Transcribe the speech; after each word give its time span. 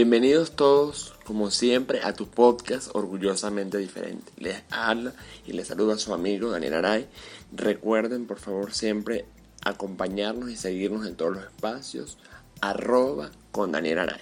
Bienvenidos 0.00 0.52
todos, 0.52 1.12
como 1.24 1.50
siempre, 1.50 2.02
a 2.04 2.12
tu 2.12 2.28
podcast 2.28 2.88
Orgullosamente 2.94 3.78
Diferente. 3.78 4.30
Les 4.36 4.62
habla 4.70 5.12
y 5.44 5.54
les 5.54 5.66
saluda 5.66 5.98
su 5.98 6.14
amigo 6.14 6.52
Daniel 6.52 6.74
Aray. 6.74 7.08
Recuerden, 7.50 8.28
por 8.28 8.38
favor, 8.38 8.72
siempre 8.72 9.24
acompañarnos 9.64 10.50
y 10.50 10.56
seguirnos 10.56 11.04
en 11.04 11.16
todos 11.16 11.34
los 11.34 11.44
espacios, 11.46 12.16
arroba 12.60 13.32
con 13.50 13.72
Daniel 13.72 13.98
Aray. 13.98 14.20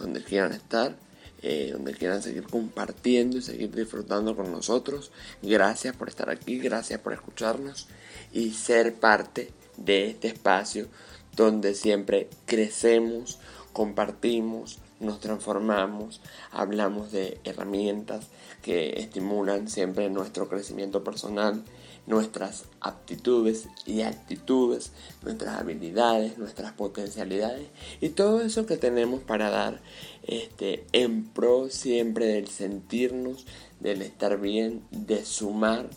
Donde 0.00 0.24
quieran 0.24 0.50
estar, 0.50 0.96
eh, 1.42 1.70
donde 1.72 1.94
quieran 1.94 2.20
seguir 2.20 2.48
compartiendo 2.48 3.36
y 3.36 3.42
seguir 3.42 3.72
disfrutando 3.72 4.34
con 4.34 4.50
nosotros. 4.50 5.12
Gracias 5.42 5.94
por 5.94 6.08
estar 6.08 6.28
aquí, 6.28 6.58
gracias 6.58 6.98
por 6.98 7.12
escucharnos 7.12 7.86
y 8.32 8.50
ser 8.50 8.96
parte 8.96 9.52
de 9.76 10.10
este 10.10 10.26
espacio 10.26 10.88
donde 11.36 11.76
siempre 11.76 12.28
crecemos, 12.46 13.38
compartimos, 13.72 14.80
nos 15.00 15.20
transformamos, 15.20 16.20
hablamos 16.50 17.12
de 17.12 17.40
herramientas 17.44 18.26
que 18.62 19.00
estimulan 19.00 19.68
siempre 19.68 20.10
nuestro 20.10 20.48
crecimiento 20.48 21.04
personal, 21.04 21.62
nuestras 22.06 22.64
aptitudes 22.80 23.68
y 23.86 24.00
actitudes, 24.00 24.92
nuestras 25.22 25.60
habilidades, 25.60 26.38
nuestras 26.38 26.72
potencialidades 26.72 27.68
y 28.00 28.08
todo 28.10 28.40
eso 28.40 28.66
que 28.66 28.78
tenemos 28.78 29.22
para 29.22 29.50
dar 29.50 29.80
este, 30.26 30.86
en 30.92 31.24
pro 31.24 31.68
siempre 31.70 32.26
del 32.26 32.48
sentirnos, 32.48 33.46
del 33.80 34.02
estar 34.02 34.40
bien, 34.40 34.82
de 34.90 35.24
sumar 35.24 35.90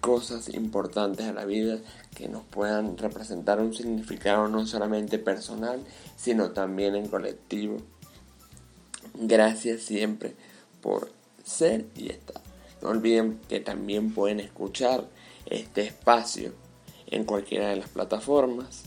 cosas 0.00 0.52
importantes 0.52 1.26
a 1.26 1.32
la 1.32 1.46
vida 1.46 1.78
que 2.14 2.28
nos 2.28 2.44
puedan 2.44 2.96
representar 2.98 3.58
un 3.58 3.74
significado 3.74 4.48
no 4.48 4.66
solamente 4.66 5.18
personal, 5.18 5.80
sino 6.16 6.50
también 6.50 6.94
en 6.94 7.08
colectivo 7.08 7.78
Gracias 9.14 9.82
siempre 9.82 10.34
por 10.80 11.10
ser 11.44 11.86
y 11.94 12.10
estar. 12.10 12.40
No 12.82 12.90
olviden 12.90 13.40
que 13.48 13.60
también 13.60 14.12
pueden 14.12 14.40
escuchar 14.40 15.08
este 15.46 15.82
espacio 15.82 16.52
en 17.06 17.24
cualquiera 17.24 17.68
de 17.68 17.76
las 17.76 17.88
plataformas 17.88 18.82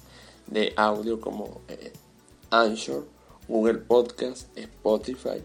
de 0.48 0.74
audio 0.76 1.22
como 1.22 1.62
eh, 1.70 1.94
Anchor, 2.50 3.08
Google 3.48 3.80
Podcast, 3.80 4.48
Spotify, 4.58 5.44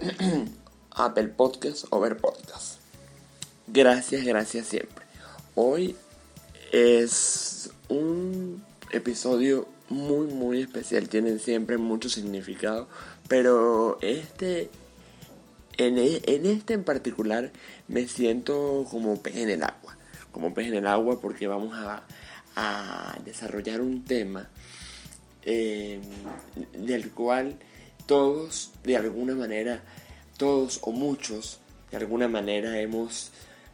Apple 0.90 1.28
Podcast 1.28 1.86
o 1.90 2.00
Ver 2.00 2.16
Podcast. 2.18 2.78
Gracias, 3.66 4.24
gracias 4.24 4.66
siempre. 4.66 5.04
Hoy 5.54 5.96
es 6.72 7.70
un 7.88 8.62
episodio 8.92 9.66
muy, 9.88 10.26
muy 10.26 10.62
especial. 10.62 11.08
Tienen 11.08 11.38
siempre 11.38 11.78
mucho 11.78 12.08
significado 12.08 12.88
pero 13.28 13.98
este, 14.00 14.70
en, 15.76 15.98
e, 15.98 16.20
en 16.24 16.46
este 16.46 16.74
en 16.74 16.84
particular, 16.84 17.52
me 17.86 18.08
siento 18.08 18.86
como 18.90 19.22
pez 19.22 19.36
en 19.36 19.50
el 19.50 19.62
agua. 19.62 19.96
Como 20.32 20.54
pez 20.54 20.68
en 20.68 20.74
el 20.74 20.86
agua 20.86 21.20
porque 21.20 21.46
vamos 21.46 21.74
a, 21.74 22.04
desarrollar 23.24 23.80
un 23.80 24.04
tema 24.04 24.48
em, 25.42 26.02
del 26.72 27.12
cual 27.12 27.56
todos, 28.06 28.72
de 28.82 28.96
alguna 28.96 29.36
manera, 29.36 29.84
todos 30.36 30.80
o 30.82 30.90
muchos, 30.90 31.60
de 31.92 31.98
alguna 31.98 32.26
manera 32.26 32.80
hemos 32.80 33.30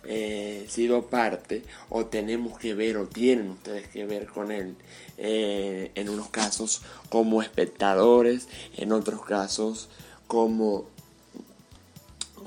eh, 0.07 0.67
sido 0.69 1.07
parte 1.07 1.63
o 1.89 2.07
tenemos 2.07 2.59
que 2.59 2.75
ver 2.75 2.97
o 2.97 3.07
tienen 3.07 3.51
ustedes 3.51 3.89
que 3.89 4.05
ver 4.05 4.27
con 4.27 4.53
él 4.53 4.77
eh, 5.19 5.93
en 5.95 6.09
unos 6.09 6.29
casos 6.29 6.83
como 7.09 7.43
espectadores 7.43 8.49
en 8.77 8.93
otros 8.93 9.25
casos 9.25 9.89
como 10.27 10.87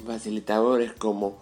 facilitadores 0.06 0.94
como 0.94 1.38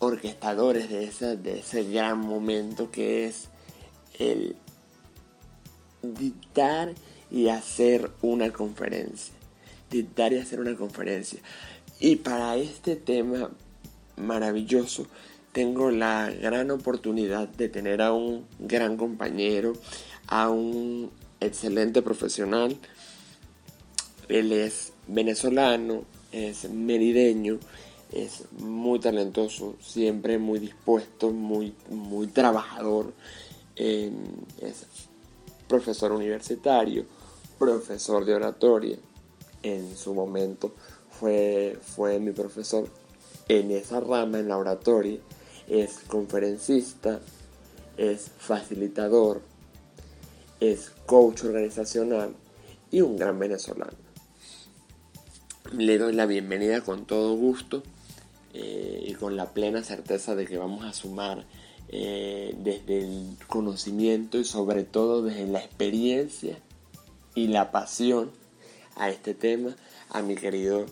orquestadores 0.00 0.88
de 0.90 1.04
ese, 1.04 1.36
de 1.36 1.60
ese 1.60 1.84
gran 1.84 2.18
momento 2.18 2.90
que 2.90 3.26
es 3.26 3.48
el 4.18 4.56
dictar 6.02 6.94
y 7.30 7.48
hacer 7.48 8.10
una 8.22 8.52
conferencia. 8.52 9.34
Dictar 9.90 10.32
y 10.32 10.38
hacer 10.38 10.60
una 10.60 10.76
conferencia. 10.76 11.40
Y 12.00 12.16
para 12.16 12.56
este 12.56 12.96
tema 12.96 13.50
maravilloso. 14.16 15.06
Tengo 15.52 15.90
la 15.90 16.30
gran 16.30 16.70
oportunidad 16.70 17.48
de 17.48 17.68
tener 17.68 18.02
a 18.02 18.12
un 18.12 18.46
gran 18.58 18.96
compañero, 18.96 19.72
a 20.26 20.48
un 20.48 21.10
excelente 21.40 22.02
profesional. 22.02 22.76
Él 24.28 24.52
es 24.52 24.92
venezolano, 25.08 26.04
es 26.30 26.70
merideño, 26.70 27.58
es 28.12 28.44
muy 28.58 29.00
talentoso, 29.00 29.76
siempre 29.80 30.38
muy 30.38 30.60
dispuesto, 30.60 31.30
muy, 31.30 31.74
muy 31.88 32.28
trabajador. 32.28 33.12
es 33.74 34.86
profesor 35.68 36.12
universitario, 36.12 37.06
profesor 37.58 38.24
de 38.24 38.34
oratoria. 38.34 38.98
En 39.62 39.96
su 39.96 40.14
momento 40.14 40.72
fue, 41.10 41.78
fue 41.80 42.18
mi 42.18 42.32
profesor 42.32 42.88
en 43.50 43.72
esa 43.72 43.98
rama, 43.98 44.38
en 44.38 44.46
la 44.46 44.58
oratoria, 44.58 45.18
es 45.68 45.98
conferencista, 46.06 47.18
es 47.96 48.30
facilitador, 48.38 49.42
es 50.60 50.92
coach 51.04 51.42
organizacional 51.42 52.36
y 52.92 53.00
un 53.00 53.16
gran 53.16 53.40
venezolano. 53.40 53.98
Le 55.72 55.98
doy 55.98 56.12
la 56.12 56.26
bienvenida 56.26 56.82
con 56.82 57.06
todo 57.06 57.34
gusto 57.34 57.82
eh, 58.54 59.02
y 59.04 59.14
con 59.14 59.36
la 59.36 59.46
plena 59.46 59.82
certeza 59.82 60.36
de 60.36 60.46
que 60.46 60.56
vamos 60.56 60.84
a 60.84 60.92
sumar 60.92 61.44
eh, 61.88 62.54
desde 62.56 62.98
el 63.00 63.36
conocimiento 63.48 64.38
y 64.38 64.44
sobre 64.44 64.84
todo 64.84 65.22
desde 65.22 65.48
la 65.48 65.58
experiencia 65.58 66.56
y 67.34 67.48
la 67.48 67.72
pasión 67.72 68.30
a 68.94 69.10
este 69.10 69.34
tema 69.34 69.74
a 70.08 70.22
mi 70.22 70.36
querido 70.36 70.86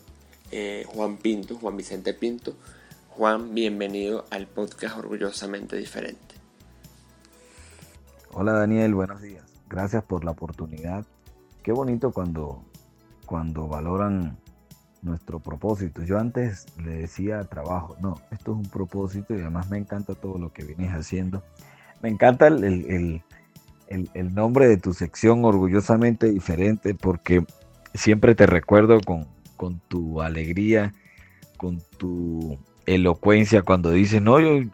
eh, 0.50 0.84
Juan 0.88 1.19
Pinto, 1.19 1.56
Juan 1.56 1.76
Vicente 1.76 2.14
Pinto. 2.14 2.54
Juan, 3.10 3.54
bienvenido 3.54 4.25
al 4.31 4.47
podcast 4.47 4.97
Orgullosamente 4.97 5.76
Diferente. 5.76 6.36
Hola 8.33 8.53
Daniel, 8.53 8.95
buenos 8.95 9.21
días. 9.21 9.45
Gracias 9.68 10.04
por 10.04 10.24
la 10.24 10.30
oportunidad. 10.30 11.04
Qué 11.62 11.72
bonito 11.72 12.12
cuando, 12.12 12.65
cuando 13.27 13.68
valoran 13.68 14.39
nuestro 15.03 15.41
propósito. 15.41 16.03
Yo 16.03 16.18
antes 16.18 16.66
le 16.83 16.92
decía 16.92 17.44
trabajo, 17.44 17.97
no, 18.01 18.21
esto 18.30 18.53
es 18.53 18.59
un 18.59 18.71
propósito 18.71 19.34
y 19.34 19.41
además 19.41 19.68
me 19.68 19.78
encanta 19.78 20.15
todo 20.15 20.39
lo 20.39 20.53
que 20.53 20.65
vienes 20.65 20.92
haciendo. 20.92 21.42
Me 22.01 22.09
encanta 22.09 22.47
el, 22.47 23.22
el 23.89 24.34
nombre 24.34 24.68
de 24.68 24.77
tu 24.77 24.94
sección 24.94 25.44
orgullosamente 25.44 26.30
diferente 26.30 26.94
porque 26.94 27.44
siempre 27.94 28.34
te 28.34 28.47
recuerdo 28.47 29.01
con, 29.01 29.27
con 29.59 29.81
tu 29.81 30.22
alegría, 30.22 30.95
con 31.59 31.83
tu 31.99 32.59
elocuencia 32.87 33.60
cuando 33.60 33.91
dices, 33.91 34.22
no, 34.22 34.41
yo, 34.41 34.66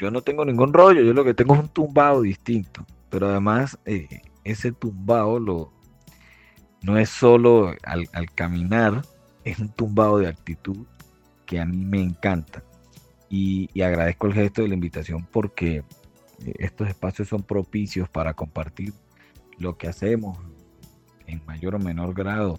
yo 0.00 0.10
no 0.10 0.22
tengo 0.22 0.44
ningún 0.44 0.72
rollo, 0.72 1.02
yo 1.02 1.12
lo 1.12 1.22
que 1.22 1.34
tengo 1.34 1.54
es 1.54 1.60
un 1.60 1.68
tumbado 1.68 2.22
distinto. 2.22 2.84
Pero 3.10 3.28
además 3.28 3.78
eh, 3.84 4.22
ese 4.42 4.72
tumbado 4.72 5.38
lo, 5.38 5.72
no 6.82 6.98
es 6.98 7.10
solo 7.10 7.72
al, 7.84 8.08
caminar, 8.34 9.02
es 9.44 9.60
un 9.60 9.68
tumbado 9.68 10.18
de 10.18 10.26
actitud 10.26 10.86
que 11.46 11.60
a 11.60 11.64
mí 11.64 11.84
me 11.84 12.02
encanta. 12.02 12.64
Y, 13.28 13.70
y, 13.74 13.82
agradezco 13.82 14.26
el 14.26 14.32
gesto 14.32 14.62
de 14.62 14.68
la 14.68 14.74
invitación 14.74 15.24
porque 15.30 15.84
eh, 16.44 16.54
estos 16.58 16.88
espacios 16.88 17.28
son 17.28 17.44
propicios 17.44 18.08
para 18.08 18.34
compartir 18.34 18.92
lo 19.58 19.76
que 19.76 19.86
hacemos 19.86 20.36
en 21.28 21.40
mayor 21.46 21.76
o 21.76 21.78
menor 21.78 22.12
grado 22.12 22.58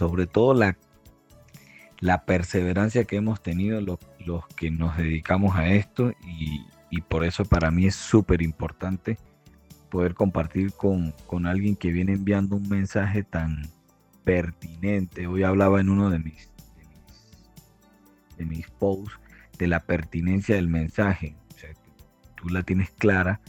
sobre 0.00 0.26
todo 0.26 0.54
la, 0.54 0.78
la 1.98 2.24
perseverancia 2.24 3.04
que 3.04 3.16
hemos 3.16 3.42
tenido 3.42 3.82
los, 3.82 3.98
que 4.56 4.70
nos 4.70 4.96
dedicamos 4.96 5.56
a 5.56 5.68
esto 5.68 6.12
y, 6.26 6.64
y 6.88 7.02
por 7.02 7.22
eso 7.22 7.44
para 7.44 7.70
mí 7.70 7.84
es 7.84 7.96
súper 7.96 8.40
importante 8.40 9.18
poder 9.90 10.14
compartir 10.14 10.72
con, 10.72 11.12
con, 11.26 11.44
alguien 11.44 11.76
que 11.76 11.92
viene 11.92 12.14
enviando 12.14 12.56
un 12.56 12.66
mensaje 12.66 13.24
tan 13.24 13.68
pertinente. 14.24 15.26
Hoy 15.26 15.42
hablaba 15.42 15.82
en 15.82 15.90
uno 15.90 16.08
de 16.08 16.20
mis, 16.20 16.50
de 18.38 18.46
mis, 18.46 18.70
posts 18.70 19.20
de 19.58 19.66
la 19.66 19.80
pertinencia 19.80 20.54
del 20.54 20.68
mensaje. 20.68 21.36
Tú 22.36 22.48
la 22.48 22.62
tienes 22.62 22.90
clara, 22.92 23.42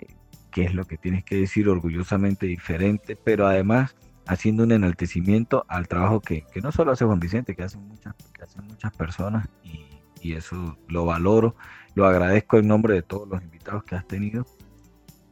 eh, 0.00 0.08
qué 0.50 0.64
es 0.64 0.74
lo 0.74 0.84
que 0.84 0.98
tienes 0.98 1.24
que 1.24 1.36
decir 1.36 1.66
orgullosamente 1.66 2.44
diferente, 2.44 3.16
pero 3.16 3.46
además 3.46 3.96
haciendo 4.28 4.62
un 4.62 4.72
enaltecimiento 4.72 5.64
al 5.68 5.88
trabajo 5.88 6.20
que, 6.20 6.44
que 6.52 6.60
no 6.60 6.70
solo 6.70 6.92
hace 6.92 7.04
Juan 7.04 7.18
Vicente, 7.18 7.56
que 7.56 7.64
hacen 7.64 7.88
muchas, 7.88 8.14
que 8.34 8.42
hacen 8.44 8.64
muchas 8.66 8.94
personas 8.94 9.48
y, 9.64 9.86
y 10.20 10.34
eso 10.34 10.76
lo 10.86 11.06
valoro, 11.06 11.56
lo 11.94 12.06
agradezco 12.06 12.58
en 12.58 12.68
nombre 12.68 12.94
de 12.94 13.02
todos 13.02 13.26
los 13.26 13.42
invitados 13.42 13.84
que 13.84 13.96
has 13.96 14.06
tenido. 14.06 14.46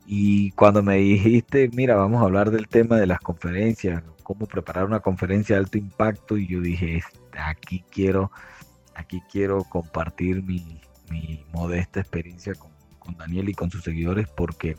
Y 0.06 0.50
cuando 0.52 0.82
me 0.82 0.96
dijiste, 0.96 1.68
mira, 1.74 1.96
vamos 1.96 2.22
a 2.22 2.24
hablar 2.24 2.50
del 2.50 2.68
tema 2.68 2.96
de 2.96 3.06
las 3.06 3.20
conferencias, 3.20 4.02
cómo 4.22 4.46
preparar 4.46 4.86
una 4.86 5.00
conferencia 5.00 5.56
de 5.56 5.60
alto 5.60 5.78
impacto, 5.78 6.36
y 6.38 6.46
yo 6.46 6.60
dije, 6.60 7.02
aquí 7.38 7.84
quiero, 7.90 8.30
aquí 8.94 9.20
quiero 9.30 9.62
compartir 9.64 10.42
mi, 10.42 10.80
mi 11.10 11.44
modesta 11.52 12.00
experiencia 12.00 12.54
con, 12.54 12.70
con 12.98 13.16
Daniel 13.16 13.48
y 13.48 13.54
con 13.54 13.70
sus 13.70 13.82
seguidores 13.84 14.26
porque 14.28 14.76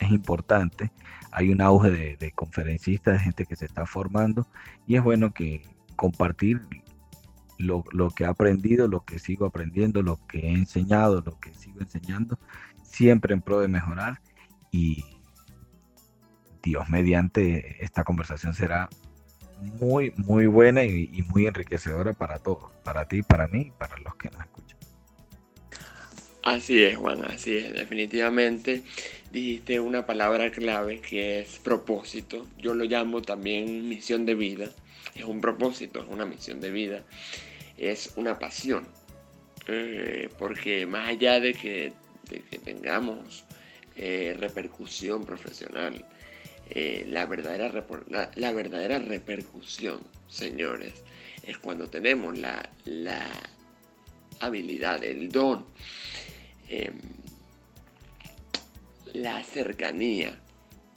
es 0.00 0.10
importante. 0.10 0.90
Hay 1.32 1.50
un 1.50 1.60
auge 1.60 2.16
de, 2.16 2.32
conferencistas, 2.32 3.14
de 3.14 3.20
gente 3.20 3.46
que 3.46 3.56
se 3.56 3.66
está 3.66 3.86
formando 3.86 4.46
y 4.86 4.96
es 4.96 5.02
bueno 5.02 5.32
que 5.32 5.62
compartir 5.96 6.60
lo, 7.58 7.84
que 8.10 8.24
he 8.24 8.26
aprendido, 8.26 8.88
lo 8.88 9.04
que 9.04 9.18
sigo 9.18 9.46
aprendiendo, 9.46 10.02
lo 10.02 10.18
que 10.26 10.40
he 10.40 10.52
enseñado, 10.52 11.22
lo 11.24 11.38
que 11.38 11.52
sigo 11.54 11.80
enseñando, 11.80 12.38
siempre 12.82 13.34
en 13.34 13.42
pro 13.42 13.60
de 13.60 13.68
mejorar 13.68 14.20
y 14.72 15.04
Dios 16.62 16.88
mediante 16.88 17.84
esta 17.84 18.04
conversación 18.04 18.54
será 18.54 18.88
muy, 19.78 20.12
muy 20.16 20.46
buena 20.46 20.84
y, 20.84 21.10
y 21.12 21.22
muy 21.22 21.46
enriquecedora 21.46 22.12
para 22.14 22.38
todos, 22.38 22.72
para 22.82 23.06
ti, 23.06 23.22
para 23.22 23.46
mí 23.46 23.60
y 23.68 23.70
para 23.72 23.96
los 23.98 24.14
que 24.16 24.30
nos 24.30 24.40
escuchan. 24.40 24.78
Así 26.42 26.82
es, 26.82 26.96
Juan, 26.96 27.24
así 27.26 27.58
es, 27.58 27.72
definitivamente 27.74 28.82
dijiste 29.30 29.80
una 29.80 30.06
palabra 30.06 30.50
clave 30.50 31.00
que 31.00 31.40
es 31.40 31.58
propósito. 31.58 32.46
Yo 32.58 32.74
lo 32.74 32.84
llamo 32.84 33.22
también 33.22 33.88
misión 33.88 34.26
de 34.26 34.34
vida. 34.34 34.70
Es 35.14 35.24
un 35.24 35.40
propósito, 35.40 36.00
es 36.00 36.08
una 36.08 36.26
misión 36.26 36.60
de 36.60 36.70
vida. 36.70 37.02
Es 37.78 38.12
una 38.16 38.38
pasión. 38.38 38.86
Eh, 39.66 40.28
porque 40.38 40.86
más 40.86 41.08
allá 41.08 41.38
de 41.38 41.54
que, 41.54 41.92
tengamos 42.64 43.44
eh, 43.96 44.36
repercusión 44.38 45.24
profesional, 45.24 46.04
eh, 46.70 47.04
la, 47.08 47.26
verdadera, 47.26 47.72
la, 48.34 48.52
verdadera 48.52 48.98
repercusión, 48.98 50.00
señores, 50.28 50.94
es 51.42 51.58
cuando 51.58 51.88
tenemos 51.88 52.38
la, 52.38 52.70
la 52.84 53.26
habilidad, 54.40 55.02
el 55.02 55.30
don 55.30 55.66
em, 56.68 56.92
la 59.14 59.42
cercanía 59.44 60.38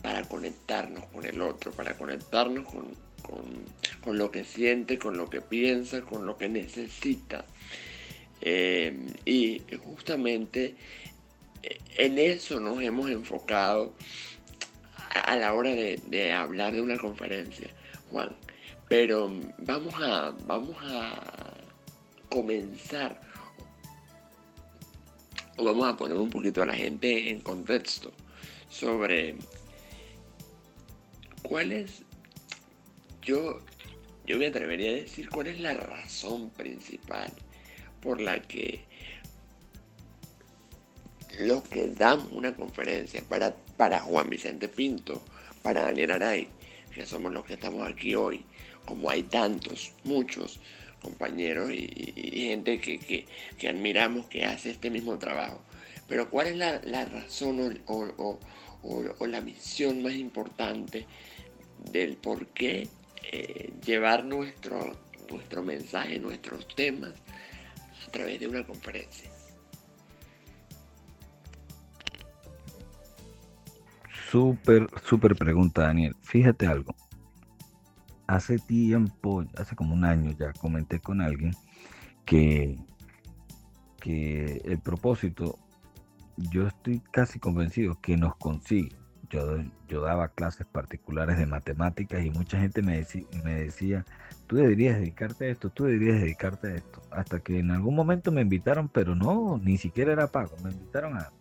para 0.01 0.24
conectarnos 0.24 1.06
con 1.06 1.25
el 1.25 1.42
otro, 1.42 1.71
para 1.71 1.98
conectarnos 1.98 2.65
con, 2.68 4.18
lo 4.18 4.31
que 4.31 4.44
siente, 4.44 5.00
con 5.00 5.18
lo 5.18 5.30
que 5.30 5.42
piensa, 5.42 6.01
con 6.01 6.25
lo 6.25 6.38
que 6.38 6.50
necesita. 6.50 7.45
Eh, 8.42 9.07
y 9.24 9.62
justamente 9.81 10.75
eh, 11.63 11.80
en 11.98 12.19
eso 12.19 12.60
nos 12.60 12.81
hemos 12.81 13.10
enfocado 13.10 13.94
a 15.25 15.36
la 15.38 15.54
hora 15.54 15.71
de, 15.71 16.33
hablar 16.33 16.74
de 16.74 16.81
una 16.81 16.98
conferencia, 16.98 17.69
Juan. 18.12 18.36
Pero 18.89 19.31
vamos 19.60 19.94
a, 20.01 20.36
vamos 20.45 20.75
a 20.81 21.54
comenzar 22.30 23.21
vamos 25.58 25.88
a 25.88 25.98
poner 25.98 26.18
un 26.18 26.30
poquito 26.30 26.62
a 26.64 26.66
la 26.66 26.74
gente 26.74 27.30
en 27.30 27.42
contexto 27.42 28.12
sobre 28.70 29.36
cuál 31.44 31.72
es, 31.72 32.04
yo, 33.22 33.60
yo 34.26 34.38
me 34.38 34.48
atrevería 34.48 34.92
a 34.92 34.96
decir 34.96 35.30
cuál 35.30 35.48
es 35.48 35.60
la 35.60 35.74
razón 35.74 36.50
principal 36.52 37.32
por 38.02 38.20
la 38.20 38.42
que 38.42 38.86
los 41.40 41.64
que 41.64 41.88
damos 41.88 42.32
una 42.32 42.56
conferencia 42.56 43.24
para, 43.28 43.56
para 43.78 44.00
Juan 44.00 44.30
Vicente 44.30 44.68
Pinto, 44.68 45.24
para 45.62 45.84
Daniel 45.84 46.12
Aray, 46.12 46.48
que 46.94 47.06
somos 47.06 47.34
los 47.34 47.46
que 47.46 47.54
estamos 47.54 47.88
aquí 47.88 48.14
hoy, 48.14 48.46
como 48.86 49.10
hay 49.10 49.24
tantos, 49.24 49.94
muchos, 50.04 50.60
compañeros 51.04 51.70
y, 51.72 52.48
gente 52.48 52.80
que, 52.80 53.26
admiramos 53.68 54.26
que 54.28 54.46
hace 54.46 54.72
este 54.72 54.90
mismo 54.90 55.18
trabajo. 55.20 55.62
Pero 56.08 56.30
¿cuál 56.30 56.48
es 56.48 56.58
la, 56.58 57.06
razón 57.06 57.82
o, 57.86 58.40
la 59.28 59.42
misión 59.42 60.02
más 60.02 60.14
importante 60.14 61.06
del 61.92 62.18
por 62.18 62.48
qué 62.48 62.88
eh, 63.32 63.72
llevar 63.86 64.26
nuestro, 64.26 64.98
nuestro 65.30 65.64
mensaje, 65.64 66.20
nuestros 66.20 66.68
temas 66.76 67.14
a 68.08 68.12
través 68.12 68.40
de 68.40 68.48
una 68.48 68.66
conferencia? 68.66 69.30
Súper, 74.32 74.88
súper 75.08 75.36
pregunta, 75.36 75.84
Daniel. 75.84 76.16
Fíjate 76.24 76.66
algo 76.66 76.96
hace 78.28 78.60
tiempo, 78.60 79.46
hace 79.58 79.75
como 79.75 79.94
un 79.94 80.06
año 80.06 80.31
ya, 80.31 80.54
comenté 80.54 81.00
con 81.00 81.22
alguien 81.22 81.54
que, 82.25 82.78
que 84.00 84.62
el 84.66 84.80
propósito, 84.80 85.60
yo 86.38 86.68
estoy 86.68 87.02
casi 87.12 87.40
convencido 87.40 88.00
que 88.01 88.18
nos 88.18 88.36
consigue. 88.36 88.96
Yo, 89.30 89.58
yo 89.88 90.01
daba 90.01 90.27
clases 90.27 90.68
particulares 90.68 91.39
de 91.39 91.48
matemáticas 91.48 92.24
y 92.24 92.30
mucha 92.30 92.60
gente 92.60 92.84
me, 92.84 92.98
decía, 92.98 93.24
me 93.44 93.56
decía, 93.56 94.06
tú 94.46 94.58
deberías 94.58 94.98
dedicarte 95.00 95.46
a 95.46 95.50
esto, 95.50 95.72
tú 95.72 95.86
deberías 95.86 96.22
dedicarte 96.22 96.68
a 96.68 96.75
esto. 96.75 97.01
Hasta 97.10 97.39
que 97.39 97.58
en 97.58 97.72
algún 97.72 97.96
momento 97.96 98.32
me 98.32 98.42
invitaron, 98.42 98.89
pero 98.89 99.15
no, 99.15 99.58
ni 99.58 99.77
siquiera 99.77 100.13
era 100.13 100.27
pago, 100.27 100.56
me 100.63 100.70
invitaron 100.70 101.18
a, 101.18 101.32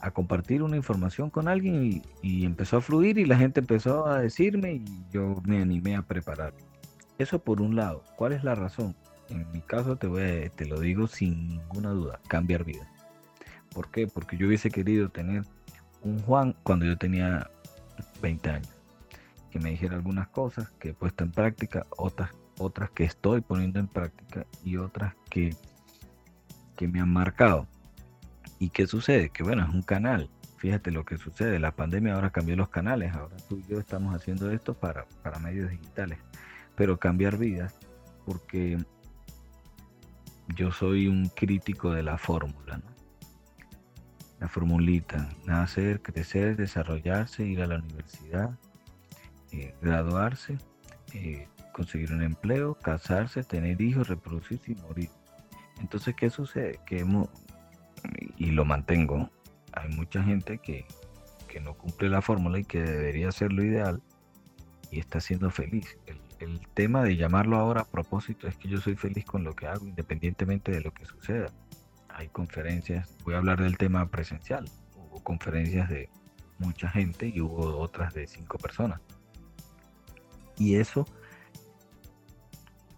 a 0.00 0.10
compartir 0.10 0.62
una 0.62 0.76
información 0.76 1.30
con 1.30 1.48
alguien 1.48 2.02
y, 2.22 2.44
empezó 2.44 2.78
a 2.78 2.80
fluir 2.80 3.18
y 3.18 3.26
la 3.26 3.36
gente 3.36 3.60
empezó 3.60 4.06
a 4.06 4.20
decirme 4.20 4.74
y 4.74 4.84
yo 5.12 5.40
me 5.44 5.60
animé 5.60 5.96
a 5.96 6.02
preparar. 6.02 6.54
Eso 7.18 7.38
por 7.38 7.60
un 7.60 7.76
lado. 7.76 8.02
¿Cuál 8.16 8.32
es 8.32 8.42
la 8.42 8.54
razón? 8.54 8.96
En 9.28 9.50
mi 9.52 9.60
caso 9.60 9.96
te, 9.96 10.06
voy 10.06 10.50
te 10.56 10.64
lo 10.64 10.80
digo 10.80 11.06
sin 11.06 11.48
ninguna 11.48 11.90
duda, 11.90 12.20
cambiar 12.28 12.64
vida. 12.64 12.90
¿Por 13.72 13.90
qué? 13.90 14.06
Porque 14.06 14.36
yo 14.36 14.48
hubiese 14.48 14.70
querido 14.70 15.10
tener 15.10 15.44
un 16.02 16.18
Juan 16.22 16.56
cuando 16.62 16.86
yo 16.86 16.96
tenía 16.96 17.48
20 18.22 18.50
años, 18.50 18.74
que 19.50 19.60
me 19.60 19.70
dijera 19.70 19.96
algunas 19.96 20.28
cosas 20.28 20.70
que 20.78 20.90
he 20.90 20.94
puesto 20.94 21.24
en 21.24 21.30
práctica, 21.30 21.86
otras, 21.96 22.30
otras 22.58 22.90
que 22.90 23.04
estoy 23.04 23.42
poniendo 23.42 23.78
en 23.78 23.86
práctica 23.86 24.46
y 24.64 24.78
otras 24.78 25.14
que, 25.28 25.54
que 26.76 26.88
me 26.88 27.00
han 27.00 27.12
marcado. 27.12 27.68
¿Y 28.60 28.68
qué 28.68 28.86
sucede? 28.86 29.30
Que 29.30 29.42
bueno, 29.42 29.64
es 29.64 29.70
un 29.70 29.82
canal. 29.82 30.28
Fíjate 30.58 30.90
lo 30.90 31.06
que 31.06 31.16
sucede. 31.16 31.58
La 31.58 31.74
pandemia 31.74 32.14
ahora 32.14 32.30
cambió 32.30 32.54
los 32.56 32.68
canales. 32.68 33.14
Ahora 33.14 33.34
tú 33.48 33.56
y 33.58 33.66
yo 33.66 33.80
estamos 33.80 34.14
haciendo 34.14 34.50
esto 34.52 34.74
para, 34.74 35.06
para 35.22 35.38
medios 35.38 35.70
digitales. 35.70 36.18
Pero 36.76 36.98
cambiar 36.98 37.38
vidas, 37.38 37.74
porque 38.26 38.76
yo 40.54 40.72
soy 40.72 41.08
un 41.08 41.30
crítico 41.30 41.90
de 41.92 42.02
la 42.02 42.18
fórmula, 42.18 42.76
¿no? 42.76 42.90
La 44.40 44.48
formulita, 44.48 45.30
nacer, 45.46 46.02
crecer, 46.02 46.56
desarrollarse, 46.56 47.46
ir 47.46 47.62
a 47.62 47.66
la 47.66 47.78
universidad, 47.78 48.58
eh, 49.52 49.74
graduarse, 49.80 50.58
eh, 51.14 51.48
conseguir 51.72 52.12
un 52.12 52.22
empleo, 52.22 52.74
casarse, 52.74 53.42
tener 53.42 53.80
hijos, 53.80 54.08
reproducirse 54.08 54.72
y 54.72 54.74
morir. 54.76 55.10
Entonces, 55.80 56.14
¿qué 56.14 56.28
sucede? 56.28 56.80
Que 56.86 57.00
hemos, 57.00 57.28
y 58.40 58.52
lo 58.52 58.64
mantengo, 58.64 59.30
hay 59.74 59.90
mucha 59.90 60.22
gente 60.22 60.58
que, 60.58 60.86
no 61.60 61.74
cumple 61.74 62.08
la 62.08 62.22
fórmula 62.22 62.60
y 62.60 62.64
que 62.64 62.80
debería 62.80 63.30
ser 63.32 63.52
lo 63.52 63.62
ideal 63.62 64.00
y 64.90 64.98
está 64.98 65.20
siendo 65.20 65.50
feliz. 65.50 65.98
El, 66.06 66.18
tema 66.72 67.02
de 67.02 67.16
llamarlo 67.16 67.58
ahora 67.58 67.82
a 67.82 67.84
propósito 67.84 68.48
es 68.48 68.56
que 68.56 68.68
yo 68.68 68.80
soy 68.80 68.96
feliz 68.96 69.26
con 69.26 69.44
lo 69.44 69.54
que 69.54 69.66
hago 69.66 69.86
independientemente 69.86 70.72
de 70.72 70.80
lo 70.80 70.94
que 70.94 71.04
suceda. 71.04 71.52
Hay 72.08 72.28
conferencias, 72.28 73.14
voy 73.24 73.34
a 73.34 73.38
hablar 73.38 73.60
del 73.60 73.76
tema 73.76 74.08
presencial, 74.08 74.64
hubo 74.96 75.22
conferencias 75.22 75.90
de 75.90 76.08
mucha 76.58 76.88
gente 76.88 77.28
y 77.28 77.42
hubo 77.42 77.76
otras 77.76 78.14
de 78.14 78.26
cinco 78.26 78.56
personas. 78.56 79.02
Y 80.56 80.76
eso 80.76 81.04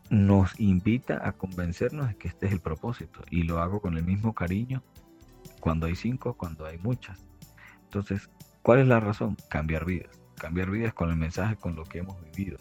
nos 0.09 0.61
invita 0.61 1.27
a 1.27 1.33
convencernos 1.33 2.07
de 2.07 2.15
que 2.15 2.29
este 2.29 2.47
es 2.47 2.53
el 2.53 2.61
propósito 2.61 3.23
y 3.29 3.43
lo 3.43 3.61
hago 3.61 3.81
con 3.81 3.97
el 3.97 4.05
mismo 4.05 4.35
cariño 4.35 4.85
cuando 5.63 5.87
hay 5.87 5.95
cinco, 5.95 6.35
cuando 6.35 6.67
hay 6.67 6.77
muchas. 6.79 7.25
Entonces, 7.85 8.29
¿cuál 8.63 8.81
es 8.81 8.89
la 8.89 8.99
razón? 8.99 9.37
Cambiar 9.49 9.85
vidas. 9.85 10.21
Cambiar 10.37 10.71
vidas 10.71 10.93
con 10.93 11.09
el 11.09 11.17
mensaje, 11.17 11.55
con 11.55 11.77
lo 11.77 11.85
que 11.85 12.01
hemos 12.01 12.21
vivido. 12.21 12.59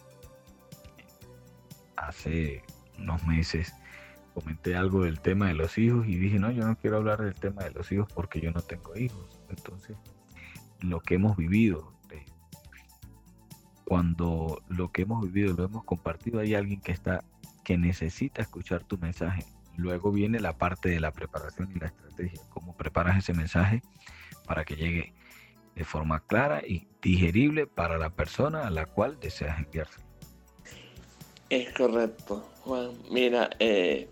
Hace 1.96 2.62
unos 2.98 3.26
meses 3.26 3.74
comenté 4.34 4.76
algo 4.76 5.02
del 5.02 5.20
tema 5.20 5.48
de 5.48 5.54
los 5.54 5.76
hijos 5.78 6.06
y 6.06 6.16
dije, 6.16 6.38
no, 6.38 6.52
yo 6.52 6.64
no 6.64 6.76
quiero 6.76 6.98
hablar 6.98 7.20
del 7.20 7.34
tema 7.34 7.64
de 7.64 7.72
los 7.72 7.90
hijos 7.90 8.06
porque 8.14 8.40
yo 8.40 8.52
no 8.52 8.60
tengo 8.60 8.96
hijos. 8.96 9.40
Entonces, 9.48 9.96
lo 10.80 11.00
que 11.00 11.16
hemos 11.16 11.36
vivido, 11.36 11.92
cuando 13.84 14.62
lo 14.68 14.92
que 14.92 15.02
hemos 15.02 15.24
vivido 15.24 15.54
lo 15.56 15.64
hemos 15.64 15.84
compartido, 15.84 16.38
hay 16.38 16.54
alguien 16.54 16.80
que 16.80 16.92
está 16.92 17.24
que 17.64 17.76
necesita 17.76 18.42
escuchar 18.42 18.84
tu 18.84 18.96
mensaje. 18.96 19.44
Luego 19.76 20.12
viene 20.12 20.40
la 20.40 20.56
parte 20.58 20.88
de 20.88 21.00
la 21.00 21.12
preparación 21.12 21.70
y 21.74 21.78
la 21.78 21.86
estrategia, 21.86 22.40
cómo 22.50 22.76
preparas 22.76 23.18
ese 23.18 23.32
mensaje 23.32 23.82
para 24.46 24.64
que 24.64 24.76
llegue 24.76 25.14
de 25.74 25.84
forma 25.84 26.20
clara 26.20 26.62
y 26.66 26.86
digerible 27.00 27.66
para 27.66 27.98
la 27.98 28.10
persona 28.10 28.66
a 28.66 28.70
la 28.70 28.86
cual 28.86 29.18
deseas 29.20 29.58
enviarse. 29.58 30.00
Es 31.48 31.72
correcto, 31.72 32.48
Juan. 32.60 32.92
Mira, 33.10 33.50
eh, 33.58 34.08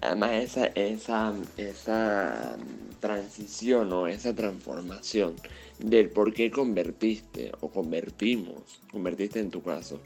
además 0.00 0.32
esa, 0.32 0.66
esa, 0.66 1.34
esa 1.56 2.56
transición 3.00 3.92
o 3.92 4.06
esa 4.06 4.34
transformación 4.34 5.34
del 5.78 6.10
por 6.10 6.32
qué 6.32 6.50
convertiste 6.50 7.52
o 7.60 7.70
convertimos, 7.70 8.80
convertiste 8.90 9.40
en 9.40 9.50
tu 9.50 9.62
caso, 9.62 10.00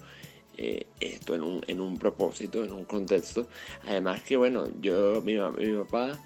eh, 0.61 0.87
esto 0.99 1.37
en 1.37 1.43
un, 1.43 1.65
en 1.69 1.81
un, 1.81 1.97
propósito, 1.99 2.65
en 2.65 2.73
un 2.73 2.85
contexto. 2.85 3.47
Además 3.87 4.25
que, 4.25 4.37
bueno, 4.37 4.67
yo, 4.81 5.23
mi, 5.23 5.35
mi 5.35 5.79
papá 5.85 6.19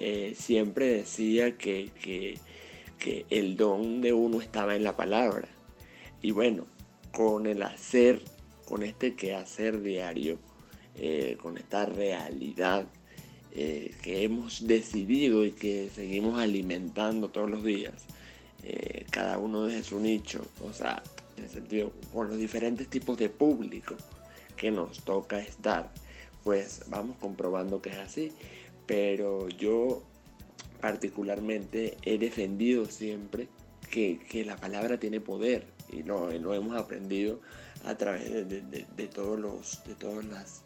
eh, 0.00 0.34
siempre 0.36 0.88
decía 0.88 1.56
que, 1.56 1.90
que, 2.02 2.36
que, 2.98 3.26
el 3.30 3.56
don 3.56 4.00
de 4.00 4.12
uno 4.12 4.40
estaba 4.40 4.74
en 4.74 4.82
la 4.82 4.96
palabra. 4.96 5.46
Y 6.20 6.32
bueno, 6.32 6.66
con 7.12 7.46
el 7.46 7.62
hacer, 7.62 8.22
con 8.64 8.82
este 8.82 9.14
quehacer 9.14 9.80
diario, 9.80 10.40
eh, 10.96 11.36
con 11.40 11.56
esta 11.56 11.86
realidad 11.86 12.86
que 13.54 14.22
hemos 14.22 14.66
decidido 14.66 15.46
y 15.46 15.52
que 15.52 15.88
seguimos 15.94 16.38
alimentando 16.38 17.30
todos 17.30 17.48
los 17.48 17.64
días, 17.64 17.94
cada 19.10 19.38
uno 19.38 19.64
desde 19.64 19.82
su 19.82 19.98
nicho, 19.98 20.44
o 20.62 20.74
sea, 20.74 21.02
en 21.36 21.44
el 21.44 21.50
sentido, 21.50 21.92
con 22.12 22.28
los 22.28 22.38
diferentes 22.38 22.88
tipos 22.88 23.18
de 23.18 23.28
público 23.28 23.96
que 24.56 24.70
nos 24.70 25.04
toca 25.04 25.38
estar, 25.38 25.92
pues 26.42 26.82
vamos 26.88 27.16
comprobando 27.18 27.82
que 27.82 27.90
es 27.90 27.98
así. 27.98 28.32
Pero 28.86 29.48
yo 29.48 30.02
particularmente 30.80 31.96
he 32.02 32.18
defendido 32.18 32.86
siempre 32.86 33.48
que, 33.90 34.44
la 34.44 34.56
palabra 34.56 34.98
tiene 34.98 35.20
poder 35.20 35.66
y 35.90 36.02
lo, 36.02 36.30
lo 36.32 36.54
hemos 36.54 36.76
aprendido 36.76 37.40
a 37.84 37.96
través 37.96 38.48
de, 38.48 39.06
todos 39.08 39.38
los, 39.38 39.82
de 39.84 39.94
todas 39.94 40.24
las, 40.24 40.62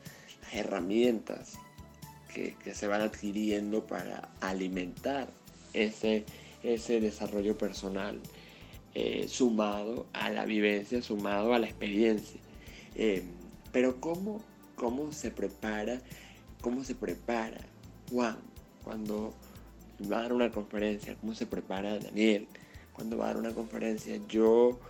herramientas 0.52 1.52
que, 2.34 2.56
que, 2.56 2.74
se 2.74 2.88
van 2.88 3.02
adquiriendo 3.02 3.86
para 3.86 4.30
alimentar 4.40 5.28
ese, 5.72 6.24
ese 6.64 7.00
desarrollo 7.00 7.56
personal 7.56 8.20
eh, 8.94 9.28
sumado 9.28 10.06
a 10.12 10.30
la 10.30 10.44
vivencia, 10.44 11.00
sumado 11.02 11.54
a 11.54 11.58
la 11.58 11.66
experiencia. 11.66 12.40
Eh, 12.96 13.22
pero 13.72 14.00
¿cómo, 14.00 14.42
¿cómo 14.74 15.12
se 15.12 15.30
prepara? 15.30 16.00
¿Cómo 16.60 16.82
se 16.84 16.94
prepara 16.94 17.60
Juan 18.10 18.38
cuando 18.82 19.32
va 20.10 20.18
a 20.18 20.22
dar 20.22 20.32
una 20.32 20.50
conferencia? 20.50 21.14
¿Cómo 21.20 21.34
se 21.34 21.46
prepara 21.46 21.98
Daniel 21.98 22.48
cuando 22.92 23.16
va 23.16 23.26
a 23.26 23.28
dar 23.28 23.36
una 23.36 23.54
conferencia? 23.54 24.18
Yo 24.28 24.80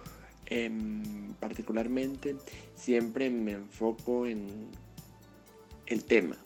em, 0.46 1.34
particularmente 1.34 2.36
siempre 2.74 3.28
me 3.28 3.52
enfoco 3.52 4.26
en 4.26 4.48
el 5.86 6.04
tema. 6.04 6.36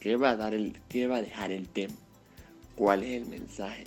¿Qué 0.00 0.16
va 0.16 0.30
a 0.30 0.36
dar 0.36 0.54
el, 0.54 0.80
qué 0.88 1.06
va 1.06 1.16
a 1.16 1.22
dejar 1.22 1.52
el 1.52 1.68
tema? 1.68 1.94
¿Cuál 2.74 3.04
es 3.04 3.22
el 3.22 3.26
mensaje? 3.26 3.84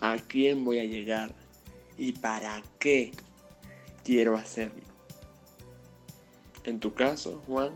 A 0.00 0.16
quién 0.16 0.64
voy 0.64 0.78
a 0.78 0.84
llegar 0.84 1.32
y 1.96 2.12
para 2.12 2.62
qué 2.78 3.12
quiero 4.04 4.36
hacerlo. 4.36 4.82
En 6.64 6.80
tu 6.80 6.94
caso, 6.94 7.42
Juan. 7.46 7.72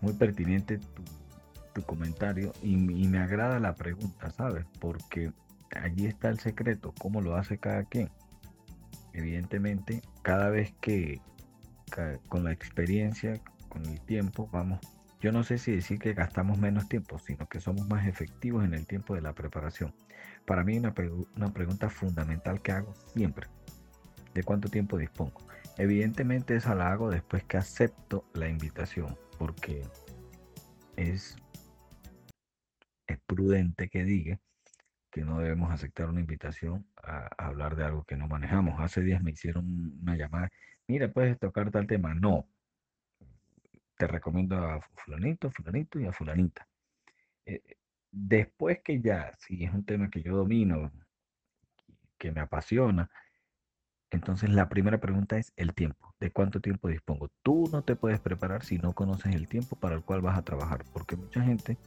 Muy 0.00 0.12
pertinente 0.14 0.78
tu, 1.72 1.82
comentario 1.82 2.52
y, 2.62 2.76
me 2.76 3.18
agrada 3.18 3.58
la 3.58 3.74
pregunta, 3.74 4.30
¿sabes? 4.30 4.66
Porque 4.78 5.32
allí 5.74 6.06
está 6.06 6.28
el 6.28 6.38
secreto, 6.38 6.92
cómo 6.98 7.20
lo 7.20 7.36
hace 7.36 7.58
cada 7.58 7.84
quien. 7.84 8.10
Evidentemente, 9.14 10.02
cada 10.22 10.50
vez 10.50 10.74
que 10.80 11.20
con 12.28 12.44
la 12.44 12.52
experiencia, 12.52 13.40
con 13.68 13.84
el 13.86 14.00
tiempo, 14.00 14.48
vamos 14.52 14.80
yo 15.22 15.30
no 15.30 15.44
sé 15.44 15.56
si 15.56 15.70
decir 15.70 16.00
que 16.00 16.14
gastamos 16.14 16.58
menos 16.58 16.88
tiempo, 16.88 17.16
sino 17.20 17.48
que 17.48 17.60
somos 17.60 17.86
más 17.88 18.08
efectivos 18.08 18.64
en 18.64 18.74
el 18.74 18.88
tiempo 18.88 19.14
de 19.14 19.20
la 19.20 19.32
preparación. 19.32 19.94
Para 20.44 20.64
mí 20.64 20.76
una, 20.76 20.92
una 21.36 21.52
pregunta 21.52 21.88
fundamental 21.88 22.60
que 22.60 22.72
hago 22.72 22.92
siempre, 23.14 23.46
¿de 24.34 24.42
cuánto 24.42 24.68
tiempo 24.68 24.98
dispongo? 24.98 25.46
Evidentemente 25.78 26.56
esa 26.56 26.74
la 26.74 26.90
hago 26.90 27.08
después 27.08 27.44
que 27.44 27.56
acepto 27.56 28.24
la 28.34 28.48
invitación, 28.48 29.16
porque 29.38 29.86
es, 30.96 31.36
es 33.06 33.18
prudente 33.24 33.88
que 33.88 34.02
diga 34.02 34.40
que 35.12 35.24
no 35.24 35.38
debemos 35.38 35.70
aceptar 35.70 36.08
una 36.08 36.20
invitación 36.20 36.84
a, 36.96 37.28
a, 37.38 37.46
hablar 37.46 37.76
de 37.76 37.84
algo 37.84 38.02
que 38.02 38.16
no 38.16 38.26
manejamos. 38.26 38.80
Hace 38.80 39.02
días 39.02 39.22
me 39.22 39.30
hicieron 39.30 40.00
una 40.02 40.16
llamada, 40.16 40.50
mira, 40.88 41.12
puedes 41.12 41.38
tocar 41.38 41.70
tal 41.70 41.86
tema. 41.86 42.12
No, 42.12 42.48
te 44.02 44.08
recomiendo 44.08 44.56
a 44.56 44.80
fulanito, 44.96 45.48
fulanito 45.52 46.00
y 46.00 46.06
a 46.06 46.12
fulanita. 46.12 46.66
Eh, 47.46 47.62
después 48.10 48.80
que 48.82 49.00
ya, 49.00 49.30
si 49.38 49.62
es 49.62 49.72
un 49.72 49.84
tema 49.84 50.10
que 50.10 50.20
yo 50.20 50.34
domino, 50.34 50.90
que 52.18 52.32
me 52.32 52.40
apasiona, 52.40 53.08
entonces 54.10 54.50
la 54.50 54.68
primera 54.68 54.98
pregunta 54.98 55.38
es 55.38 55.52
el 55.54 55.72
tiempo. 55.72 56.16
¿De 56.18 56.32
cuánto 56.32 56.60
tiempo 56.60 56.88
dispongo? 56.88 57.30
Tú 57.44 57.70
no 57.70 57.82
te 57.82 57.94
puedes 57.94 58.18
preparar 58.18 58.64
si 58.64 58.76
no 58.76 58.92
conoces 58.92 59.36
el 59.36 59.46
tiempo 59.46 59.76
para 59.76 59.94
el 59.94 60.02
cual 60.02 60.20
vas 60.20 60.36
a 60.36 60.42
trabajar, 60.42 60.82
porque 60.92 61.14
mucha 61.14 61.40
gente 61.40 61.78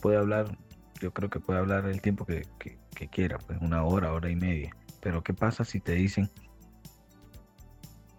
puede 0.00 0.18
hablar, 0.18 0.56
yo 1.00 1.12
creo 1.12 1.28
que 1.28 1.40
puede 1.40 1.58
hablar 1.58 1.86
el 1.86 2.00
tiempo 2.00 2.24
que, 2.24 2.46
que 2.60 3.08
quiera, 3.08 3.38
pues 3.38 3.60
una 3.60 3.82
hora, 3.82 4.12
hora 4.12 4.30
y 4.30 4.36
media. 4.36 4.76
Pero 5.00 5.24
¿qué 5.24 5.34
pasa 5.34 5.64
si 5.64 5.80
te 5.80 5.94
dicen 5.94 6.30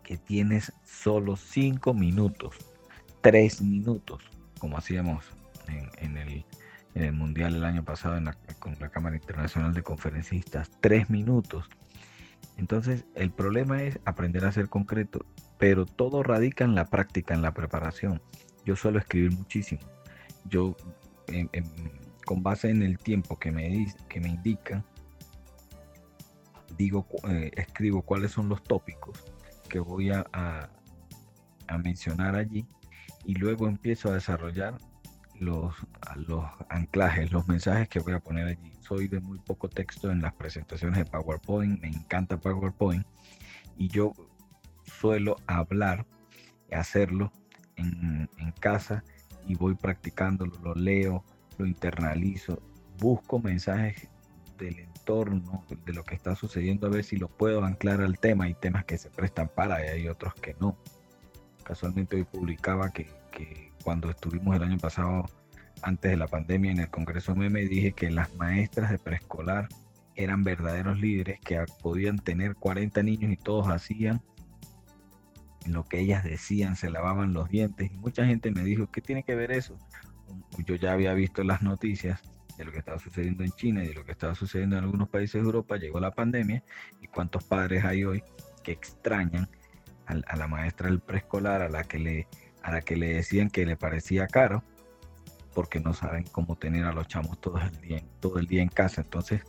que 0.04 0.18
tienes 0.18 0.74
solo 0.84 1.38
cinco 1.38 1.94
minutos 1.94 2.73
tres 3.24 3.62
minutos, 3.62 4.22
como 4.60 4.78
hacíamos 4.78 5.26
en, 6.02 6.18
el, 6.18 6.44
Mundial 7.14 7.56
el 7.56 7.64
año 7.64 7.84
pasado 7.84 8.22
con 8.60 8.76
la 8.80 8.90
Cámara 8.90 9.16
Internacional 9.16 9.74
de 9.74 9.82
Conferencistas, 9.82 10.70
tres 10.82 11.10
minutos. 11.10 11.68
Entonces, 12.58 13.06
el 13.16 13.32
problema 13.32 13.82
es 13.82 13.98
aprender 14.06 14.46
a 14.46 14.52
ser 14.52 14.68
concreto, 14.70 15.26
pero 15.58 15.86
todo 15.86 16.22
radica 16.22 16.66
en 16.66 16.76
la 16.76 16.86
práctica, 16.86 17.34
en 17.34 17.42
la 17.42 17.54
preparación. 17.54 18.22
Yo 18.66 18.76
suelo 18.76 19.00
escribir 19.00 19.32
muchísimo. 19.32 19.82
Yo, 20.46 20.76
con 22.26 22.44
base 22.44 22.70
en 22.70 22.84
el 22.84 23.00
tiempo 23.00 23.40
que 23.40 23.52
me, 23.52 23.88
que 24.10 24.20
me 24.20 24.30
indican, 24.30 24.84
digo, 26.78 27.08
eh, 27.30 27.52
escribo 27.56 28.02
cuáles 28.02 28.32
son 28.32 28.50
los 28.50 28.62
tópicos 28.64 29.24
que 29.70 29.80
voy 29.80 30.12
a 30.12 30.70
mencionar 31.80 32.36
allí 32.36 32.68
y 33.26 33.36
luego 33.36 33.68
empiezo 33.68 34.10
a 34.10 34.16
desarrollar 34.16 34.78
los, 35.40 35.76
los 36.28 36.46
anclajes, 36.70 37.32
los 37.32 37.48
mensajes 37.48 37.90
que 37.90 38.00
voy 38.00 38.14
a 38.14 38.20
poner 38.20 38.48
allí. 38.48 38.72
Soy 38.82 39.08
de 39.08 39.20
muy 39.20 39.40
poco 39.40 39.70
texto 39.70 40.12
en 40.12 40.22
las 40.22 40.34
presentaciones 40.34 40.98
de 41.00 41.06
PowerPoint, 41.06 41.82
me 41.82 41.88
encanta 41.88 42.40
PowerPoint 42.40 43.06
y 43.78 43.88
yo 43.88 44.14
suelo 44.86 45.38
hablar, 45.48 46.06
hacerlo 46.72 47.32
en, 47.76 48.30
en 48.38 48.52
casa 48.54 49.04
y 49.48 49.56
voy 49.56 49.76
practicándolo, 49.76 50.58
lo 50.64 50.76
leo, 50.76 51.24
lo 51.58 51.66
internalizo, 51.66 52.62
busco 53.00 53.40
mensajes 53.40 54.10
del 54.58 54.80
entorno, 54.80 55.66
de 55.86 55.94
lo 55.94 56.04
que 56.04 56.16
está 56.16 56.36
sucediendo, 56.36 56.88
a 56.88 56.90
ver 56.90 57.04
si 57.04 57.18
lo 57.18 57.28
puedo 57.28 57.64
anclar 57.64 58.02
al 58.02 58.20
tema. 58.20 58.46
Hay 58.46 58.54
temas 58.54 58.86
que 58.86 58.98
se 58.98 59.10
prestan 59.10 59.50
para 59.50 59.86
y 59.86 59.90
hay 59.90 60.08
otros 60.08 60.34
que 60.36 60.56
no. 60.60 60.78
Casualmente 61.64 62.18
hoy 62.18 62.24
publicaba 62.24 62.92
que, 62.92 63.10
cuando 63.84 64.10
estuvimos 64.10 64.56
el 64.56 64.64
año 64.64 64.78
pasado, 64.78 65.26
antes 65.82 66.12
de 66.12 66.18
la 66.18 66.28
pandemia, 66.28 66.72
en 66.72 66.80
el 66.80 66.90
Congreso 66.90 67.36
Meme, 67.36 67.66
dije 67.66 67.94
que 67.94 68.10
las 68.10 68.34
maestras 68.36 68.92
de 68.92 69.00
preescolar 69.00 69.68
eran 70.16 70.44
verdaderos 70.44 71.00
líderes 71.00 71.40
que 71.40 71.64
podían 71.82 72.20
tener 72.20 72.56
40 72.56 73.04
niños 73.04 73.32
y 73.32 73.38
todos 73.38 73.68
hacían 73.68 74.22
lo 75.66 75.86
que 75.86 76.00
ellas 76.00 76.24
decían, 76.24 76.76
se 76.76 76.90
lavaban 76.90 77.34
los 77.34 77.50
dientes. 77.50 77.92
Y 77.92 77.98
mucha 77.98 78.26
gente 78.26 78.52
me 78.52 78.64
dijo, 78.64 78.92
¿qué 78.92 79.02
tiene 79.02 79.24
que 79.24 79.36
ver 79.36 79.52
eso? 79.52 79.78
yo 80.66 80.76
ya 80.76 80.94
había 80.94 81.14
visto 81.14 81.44
las 81.44 81.62
noticias 81.62 82.22
de 82.58 82.66
lo 82.66 82.72
que 82.72 82.80
estaba 82.80 83.00
sucediendo 83.00 83.44
en 83.44 83.52
China 83.52 83.84
y 83.84 83.88
de 83.88 83.94
lo 83.94 84.06
que 84.06 84.12
estaba 84.12 84.36
sucediendo 84.36 84.78
en 84.78 84.84
algunos 84.84 85.10
países 85.10 85.42
de 85.42 85.46
Europa, 85.46 85.78
llegó 85.78 86.00
la 86.00 86.12
pandemia 86.12 86.64
y 87.02 87.08
cuántos 87.08 87.44
padres 87.44 87.84
hay 87.84 88.04
hoy 88.04 88.24
que 88.64 88.72
extrañan 88.72 89.50
a, 90.06 90.36
la 90.36 90.48
maestra 90.48 90.90
del 90.90 91.00
preescolar 91.00 91.62
a 91.62 91.70
la 91.70 91.84
que 91.84 92.00
le 92.00 92.28
a 92.62 92.72
la 92.72 92.82
que 92.82 92.96
le 92.96 93.14
decían 93.16 93.50
que 93.50 93.66
le 93.66 93.76
parecía 93.76 94.28
caro 94.28 94.64
porque 95.54 95.80
no 95.80 95.94
saben 95.94 96.24
cómo 96.32 96.56
tener 96.56 96.86
a 96.86 96.94
los 96.94 97.08
chamos 97.08 97.40
todo 97.40 97.60
el 97.60 97.82
día, 97.82 98.04
todo 98.20 98.40
el 98.40 98.48
día 98.48 98.62
en 98.62 98.70
casa. 98.70 99.02
Entonces, 99.02 99.42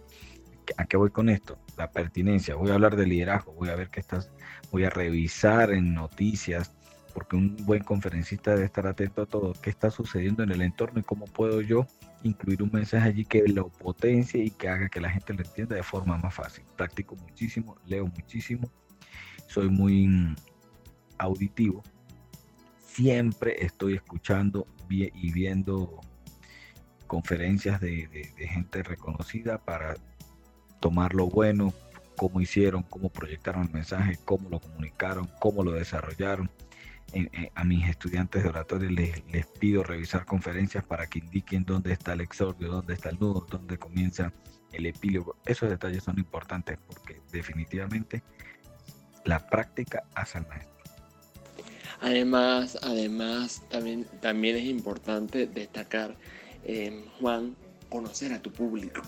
¿a 0.76 0.84
qué 0.84 0.96
voy 0.96 1.10
con 1.10 1.28
esto? 1.28 1.58
La 1.76 1.90
pertinencia. 1.90 2.54
Voy 2.54 2.70
a 2.70 2.74
hablar 2.74 2.96
de 2.96 3.06
liderazgo, 3.06 3.52
voy 3.52 3.70
a 3.70 3.76
ver 3.76 3.88
qué 3.90 4.00
estás, 4.00 4.30
voy 4.70 4.84
a 4.84 4.90
revisar 4.90 5.72
en 5.72 5.94
noticias, 5.94 6.72
porque 7.12 7.36
un 7.36 7.56
buen 7.64 7.82
conferencista 7.82 8.52
debe 8.52 8.66
estar 8.66 8.86
atento 8.86 9.22
a 9.22 9.26
todo, 9.26 9.52
qué 9.62 9.70
está 9.70 9.90
sucediendo 9.90 10.42
en 10.42 10.50
el 10.50 10.62
entorno 10.62 11.00
y 11.00 11.04
cómo 11.04 11.26
puedo 11.26 11.60
yo 11.60 11.86
incluir 12.22 12.62
un 12.62 12.70
mensaje 12.72 13.08
allí 13.08 13.24
que 13.24 13.46
lo 13.46 13.68
potencie 13.68 14.42
y 14.42 14.50
que 14.50 14.68
haga 14.68 14.88
que 14.88 15.00
la 15.00 15.10
gente 15.10 15.34
lo 15.34 15.42
entienda 15.42 15.76
de 15.76 15.82
forma 15.82 16.16
más 16.18 16.34
fácil. 16.34 16.64
Practico 16.76 17.16
muchísimo, 17.16 17.76
leo 17.86 18.06
muchísimo, 18.06 18.70
soy 19.54 19.70
muy 19.70 20.34
auditivo. 21.16 21.84
Siempre 22.84 23.64
estoy 23.64 23.94
escuchando 23.94 24.66
y 24.88 25.32
viendo 25.32 26.00
conferencias 27.06 27.80
de, 27.80 28.08
gente 28.36 28.82
reconocida 28.82 29.58
para 29.58 29.94
tomar 30.80 31.14
lo 31.14 31.28
bueno, 31.28 31.72
cómo 32.16 32.40
hicieron, 32.40 32.82
cómo 32.82 33.10
proyectaron 33.10 33.62
el 33.62 33.72
mensaje, 33.72 34.18
cómo 34.24 34.48
lo 34.48 34.60
comunicaron, 34.60 35.28
cómo 35.40 35.62
lo 35.62 35.72
desarrollaron. 35.72 36.50
a 37.54 37.64
mis 37.64 37.88
estudiantes 37.88 38.42
de 38.42 38.48
oratoria 38.48 38.90
les, 38.90 39.24
les, 39.32 39.46
pido 39.46 39.84
revisar 39.84 40.24
conferencias 40.24 40.84
para 40.84 41.06
que 41.06 41.20
indiquen 41.20 41.64
dónde 41.64 41.92
está 41.92 42.14
el 42.14 42.22
exordio, 42.22 42.72
dónde 42.72 42.94
está 42.94 43.10
el 43.10 43.20
nudo, 43.20 43.46
dónde 43.48 43.78
comienza 43.78 44.32
el 44.72 44.86
epílogo. 44.86 45.36
Esos 45.46 45.70
detalles 45.70 46.02
son 46.02 46.18
importantes 46.18 46.76
porque 46.88 47.20
definitivamente 47.30 48.22
la 49.24 49.46
práctica 49.46 50.04
hace 50.14 50.38
al 50.38 50.46
maestro. 50.46 50.74
Además, 52.00 52.78
además 52.82 53.62
también, 53.70 54.06
también 54.20 54.56
es 54.56 54.64
importante 54.64 55.46
destacar, 55.46 56.14
eh, 56.64 57.04
Juan, 57.20 57.56
conocer 57.88 58.32
a 58.32 58.42
tu 58.42 58.52
público. 58.52 59.02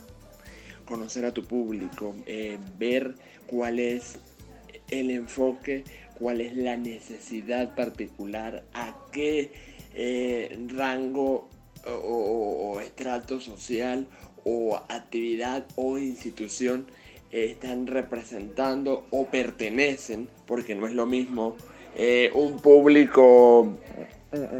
Conocer 0.87 1.25
a 1.25 1.33
tu 1.33 1.45
público, 1.45 2.15
eh, 2.27 2.59
ver 2.79 3.15
cuál 3.47 3.81
es 3.81 4.19
el 4.91 5.11
enfoque, 5.11 5.85
cuál 6.19 6.41
es 6.41 6.57
la 6.57 6.77
necesidad 6.77 7.75
particular, 7.75 8.65
a 8.73 8.97
qué 9.13 9.53
eh, 9.95 10.67
rango 10.69 11.49
o, 11.87 12.73
o, 12.73 12.81
estrato 12.81 13.41
social 13.41 14.07
o 14.45 14.77
actividad 14.89 15.67
o 15.75 15.99
institución 15.99 16.87
están 17.30 17.87
representando 17.87 19.06
o 19.11 19.26
pertenecen, 19.26 20.28
porque 20.47 20.75
no 20.75 20.87
es 20.87 20.95
lo 20.95 21.06
mismo 21.06 21.56
eh, 21.97 22.30
un 22.35 22.61
público 22.61 23.78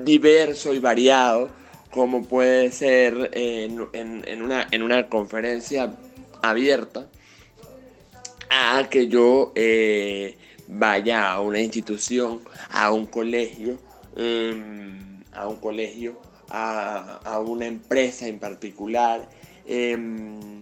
diverso 0.04 0.73
y 0.73 0.78
variado, 0.78 1.50
como 1.90 2.25
puede 2.25 2.70
ser 2.73 3.30
en, 3.32 3.80
una, 4.42 4.66
en 4.70 4.82
una, 4.82 5.08
conferencia 5.08 5.94
abierta, 6.42 7.06
a 8.50 8.88
que 8.88 9.09
yo 9.09 9.52
eh, 9.55 10.37
vaya 10.68 11.33
a 11.33 11.40
una 11.40 11.61
institución, 11.61 12.40
a 12.70 12.92
un 12.92 13.07
colegio, 13.07 13.79
em, 14.16 15.22
a 15.33 15.48
un 15.48 15.57
colegio, 15.57 16.20
a, 16.48 17.40
una 17.46 17.66
empresa 17.66 18.26
en 18.26 18.38
particular. 18.38 19.29
Em, 19.66 20.56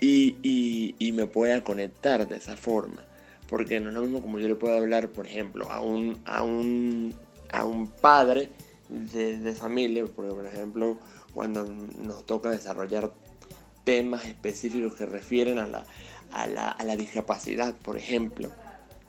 y, 0.00 1.12
me 1.14 1.26
pueda 1.26 1.62
conectar 1.62 2.26
de 2.26 2.36
esa 2.36 2.56
forma. 2.56 3.04
Porque 3.48 3.80
no 3.80 3.88
es 3.88 3.94
lo 3.94 4.02
mismo 4.02 4.22
como 4.22 4.38
yo 4.38 4.48
le 4.48 4.54
puedo 4.54 4.76
hablar, 4.76 5.08
por 5.08 5.26
ejemplo, 5.26 5.70
a 5.70 5.80
un, 5.80 6.20
a 6.24 6.42
un, 6.42 7.14
a 7.52 7.64
un 7.64 7.88
padre 7.88 8.48
de, 8.88 9.52
familia, 9.54 10.04
porque 10.14 10.32
por 10.32 10.46
ejemplo, 10.46 10.98
cuando 11.34 11.64
nos 11.64 12.24
toca 12.26 12.50
desarrollar 12.50 13.12
temas 13.84 14.24
específicos 14.24 14.94
que 14.94 15.06
refieren 15.06 15.58
a 15.58 15.66
la, 15.66 15.84
a 16.32 16.46
la, 16.46 16.68
a 16.68 16.84
la 16.84 16.96
discapacidad, 16.96 17.74
por 17.74 17.96
ejemplo, 17.96 18.50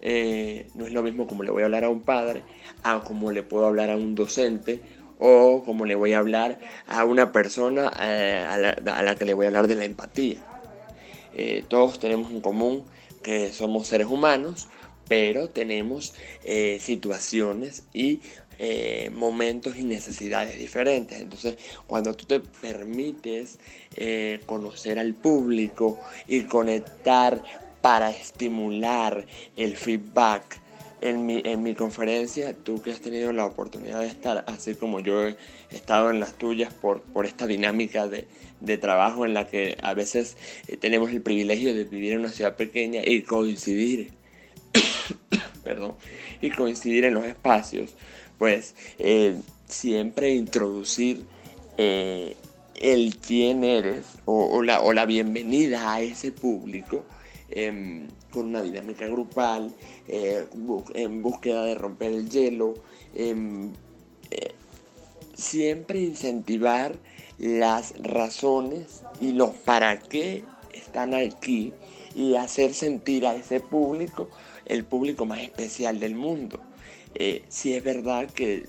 eh, 0.02 0.68
no 0.74 0.88
es 0.88 0.94
lo 0.94 1.04
mismo 1.04 1.28
como 1.28 1.44
le 1.44 1.52
voy 1.52 1.62
a 1.62 1.66
hablar 1.66 1.84
a 1.84 1.90
un 1.90 2.02
padre, 2.02 2.44
a 2.84 3.02
como 3.02 3.32
le 3.32 3.44
puedo 3.44 3.68
hablar 3.68 3.92
a 3.92 3.96
un 3.96 4.16
docente 4.16 4.82
o 5.20 5.62
como 5.64 5.86
le 5.86 5.94
voy 5.94 6.14
a 6.14 6.20
hablar 6.20 6.58
a 6.88 7.06
una 7.06 7.32
persona 7.32 7.92
eh, 8.02 8.44
a, 8.50 8.58
la, 9.04 9.16
que 9.16 9.26
le 9.26 9.36
voy 9.36 9.46
a 9.46 9.50
hablar 9.50 9.68
de 9.68 9.76
la 9.76 9.86
empatía. 9.86 10.40
Eh, 11.34 11.64
todos 11.68 12.00
tenemos 12.00 12.32
en 12.32 12.42
común 12.42 12.84
que 13.24 13.52
somos 13.54 13.88
seres 13.88 14.08
humanos, 14.08 14.68
pero 15.08 15.50
tenemos 15.50 16.14
eh, 16.44 16.80
situaciones 16.82 17.84
y 17.94 18.22
eh, 18.60 19.10
momentos 19.14 19.78
y 19.78 19.84
necesidades 19.84 20.58
diferentes. 20.58 21.20
Entonces, 21.20 21.58
cuando 21.88 22.14
tú 22.14 22.26
te 22.26 22.40
permites 22.40 23.60
conocer 24.46 25.00
al 25.00 25.14
público 25.14 26.00
y 26.28 26.44
conectar 26.44 27.44
para 27.82 28.12
estimular 28.12 29.26
el 29.58 29.76
feedback, 29.76 30.62
en 31.02 31.26
mi, 31.26 31.42
en 31.44 31.64
mi 31.64 31.74
conferencia, 31.76 32.54
tú 32.54 32.82
que 32.82 32.92
has 32.92 33.02
tenido 33.02 33.34
la 33.34 33.46
oportunidad 33.46 34.00
de 34.00 34.08
estar, 34.08 34.44
así 34.48 34.76
como 34.76 35.00
yo 35.00 35.28
he 35.28 35.36
estado 35.72 36.12
en 36.12 36.20
las 36.20 36.34
tuyas 36.34 36.74
por, 36.74 37.02
por 37.02 37.26
esta 37.26 37.48
dinámica 37.48 38.08
de, 38.08 38.28
de 38.60 38.78
trabajo 38.78 39.26
en 39.26 39.34
la 39.34 39.48
que 39.48 39.78
a 39.82 39.94
veces 39.94 40.38
eh, 40.68 40.78
tenemos 40.78 41.12
el 41.12 41.22
privilegio 41.22 41.74
de 41.74 41.84
vivir 41.84 42.14
en 42.14 42.20
una 42.20 42.30
ciudad 42.30 42.56
pequeña 42.56 43.02
y 43.04 43.24
coincidir, 43.24 44.12
perdón, 45.64 45.96
y 46.40 46.52
coincidir 46.52 47.06
en 47.06 47.16
los 47.16 47.26
espacios, 47.26 47.96
pues 48.38 48.76
eh, 49.00 49.36
siempre 49.68 50.36
introducir 50.36 51.26
eh, 51.78 52.36
el 52.76 53.18
quién 53.18 53.64
eres 53.64 54.06
o, 54.26 54.62
la, 54.64 54.82
o 54.82 54.94
la 54.94 55.06
bienvenida 55.06 55.94
a 55.94 56.02
ese 56.02 56.32
público 56.32 57.06
Em, 57.54 58.08
con 58.32 58.48
una 58.48 58.62
dinámica 58.62 59.06
grupal, 59.08 59.74
eh, 60.08 60.46
en 60.94 61.22
búsqueda 61.22 61.66
de 61.66 61.76
romper 61.76 62.14
el 62.14 62.30
hielo, 62.30 62.76
em, 63.14 63.74
eh, 64.32 64.54
siempre 65.34 66.00
incentivar 66.00 66.96
las 67.38 67.94
razones 68.02 69.04
y 69.20 69.34
los 69.34 69.50
para 69.50 70.00
qué 70.00 70.46
están 70.74 71.14
aquí 71.14 71.74
y 72.16 72.36
hacer 72.36 72.74
sentir 72.74 73.26
a 73.26 73.36
ese 73.36 73.60
público 73.60 74.30
el 74.66 74.86
público 74.86 75.26
más 75.26 75.42
especial 75.42 76.00
del 76.00 76.16
mundo. 76.16 76.62
Eh, 77.16 77.44
si 77.50 77.74
es 77.74 77.84
verdad 77.84 78.30
que 78.32 78.68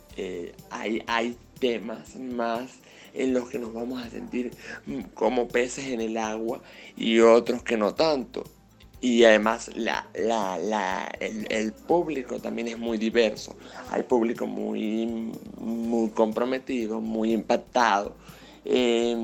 hay, 0.71 1.05
hay 1.07 1.37
temas 1.61 2.16
más 2.16 2.81
en 3.14 3.33
los 3.33 3.49
que 3.49 3.61
nos 3.61 3.73
vamos 3.73 4.03
a 4.03 4.11
sentir 4.11 4.51
mm, 4.87 5.03
como 5.14 5.47
peces 5.47 5.87
en 5.87 6.01
el 6.01 6.16
agua 6.16 6.61
y 6.97 7.21
otros 7.21 7.62
que 7.62 7.77
no 7.77 7.95
tanto. 7.95 8.42
Y 9.02 9.24
además 9.24 9.68
el, 9.74 11.72
público 11.88 12.38
también 12.38 12.68
es 12.68 12.78
muy 12.78 12.98
diverso. 12.98 13.56
Hay 13.90 14.04
público 14.04 14.46
muy, 14.46 15.32
muy 15.58 16.10
comprometido, 16.10 17.00
muy 17.00 17.32
impactado. 17.32 18.14
Eh, 18.64 19.16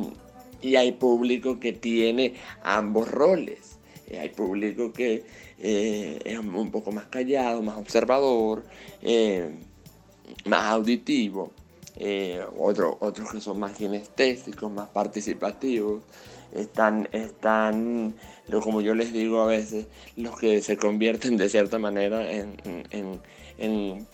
y 0.60 0.74
hay 0.74 0.90
público 0.90 1.60
que 1.60 1.72
tiene 1.72 2.34
ambos 2.64 3.08
roles. 3.08 3.78
Eh, 4.08 4.18
hay 4.18 4.30
público 4.30 4.92
que 4.92 5.22
eh, 5.60 6.18
es 6.24 6.38
un 6.40 6.72
poco 6.72 6.90
más 6.90 7.04
callado, 7.06 7.62
más 7.62 7.78
observador, 7.78 8.64
más 10.44 10.62
auditivo. 10.72 11.52
otros 12.58 13.30
que 13.30 13.40
son 13.40 13.60
más 13.60 13.76
kinestésicos, 13.76 14.72
más 14.72 14.88
participativos 14.88 16.02
están, 16.52 17.08
están 17.12 18.14
como 18.62 18.80
yo 18.80 18.94
les 18.94 19.12
digo 19.12 19.40
a 19.42 19.46
veces, 19.46 19.86
los 20.16 20.38
que 20.38 20.62
se 20.62 20.76
convierten 20.76 21.36
de 21.36 21.48
cierta 21.48 21.78
manera 21.78 22.30
en, 22.30 23.20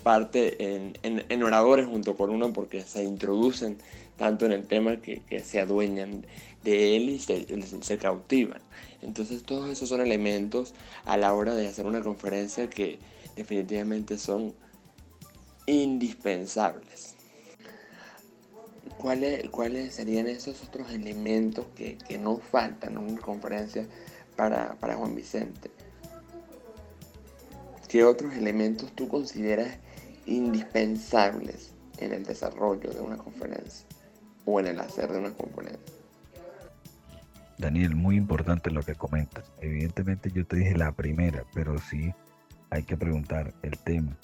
parte, 0.03 0.57
en, 1.03 1.43
oradores 1.43 1.87
junto 1.87 2.17
con 2.17 2.31
uno 2.31 2.53
porque 2.53 2.83
se 2.83 3.05
introducen 3.05 3.79
tanto 4.17 4.47
en 4.47 4.53
el 4.53 4.67
tema 4.67 4.97
que, 4.97 5.23
se 5.45 5.61
adueñan 5.61 6.27
de 6.63 6.97
él 6.97 7.11
y 7.11 7.19
se, 7.19 7.47
se, 7.83 7.99
cautivan. 7.99 8.61
Entonces 9.03 9.43
todos 9.45 9.71
esos 9.71 9.89
son 9.89 10.01
elementos 10.01 10.75
a 11.05 11.17
la 11.17 11.35
hora 11.35 11.55
de 11.55 11.69
hacer 11.69 11.87
una 11.87 12.03
conferencia 12.03 12.69
que 12.69 12.99
definitivamente 13.37 14.19
son 14.19 14.55
indispensables. 15.67 17.14
¿Cuáles, 19.05 19.51
¿Cuáles 19.51 19.95
serían 19.95 20.27
esos 20.29 20.63
otros 20.63 20.91
elementos 20.91 21.67
que, 21.77 21.99
no 22.19 22.39
faltan 22.39 22.93
en 22.95 22.99
una 23.01 23.21
conferencia 23.21 23.87
para, 24.35 24.79
Juan 24.81 25.15
Vicente? 25.15 25.71
¿Qué 27.87 28.03
otros 28.03 28.33
elementos 28.33 28.91
tú 28.93 29.07
consideras 29.07 29.77
indispensables 30.25 31.75
en 31.99 32.15
el 32.15 32.25
desarrollo 32.25 32.91
de 32.95 33.01
una 33.01 33.19
conferencia? 33.19 33.87
o 34.47 34.59
en 34.59 34.69
el 34.69 34.81
hacer 34.81 35.13
de 35.13 35.19
una 35.19 35.33
componente. 35.33 35.93
Daniel, 37.59 37.95
muy 37.95 38.17
importante 38.17 38.71
lo 38.71 38.83
que 38.83 38.95
comentas. 38.95 39.53
Evidentemente 39.61 40.31
yo 40.31 40.47
te 40.47 40.57
dije 40.57 40.79
la 40.79 40.93
primera, 40.93 41.45
pero 41.53 41.79
sí 41.79 42.15
hay 42.71 42.85
que 42.85 42.97
preguntar 42.97 43.53
el 43.63 43.79
tema, 43.79 44.17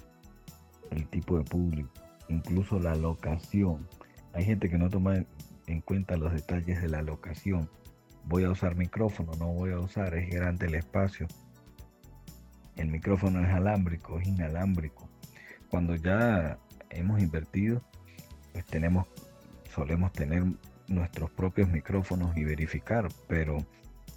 el 0.91 1.07
tipo 1.07 1.37
de 1.37 1.45
público, 1.45 1.91
incluso 2.29 2.79
la 2.79 2.95
locación. 2.95 3.87
Hay 4.33 4.45
gente 4.45 4.69
que 4.69 4.79
no 4.79 4.89
toma 4.89 5.25
en 5.67 5.81
cuenta 5.81 6.17
los 6.17 6.33
detalles 6.33 6.81
de 6.81 6.89
la 6.89 7.03
locación. 7.03 7.69
Voy 8.25 8.45
a 8.45 8.51
usar 8.51 8.77
micrófono, 8.77 9.33
no 9.39 9.49
voy 9.49 9.73
a 9.73 9.79
usar, 9.79 10.15
es 10.15 10.31
grande 10.31 10.67
el 10.67 10.75
espacio. 10.75 11.27
El 12.77 12.89
micrófono 12.89 13.45
es 13.45 13.53
alámbrico, 13.53 14.19
es 14.19 14.29
inalámbrico. 14.29 15.09
Cuando 15.69 15.95
ya 15.97 16.59
hemos 16.91 17.21
invertido, 17.21 17.83
pues 18.53 18.65
tenemos, 18.67 19.07
solemos 19.75 20.13
tener 20.13 20.45
nuestros 20.89 21.31
propios 21.31 21.69
micrófonos 21.69 22.37
y 22.37 22.45
verificar, 22.45 23.09
pero 23.29 23.59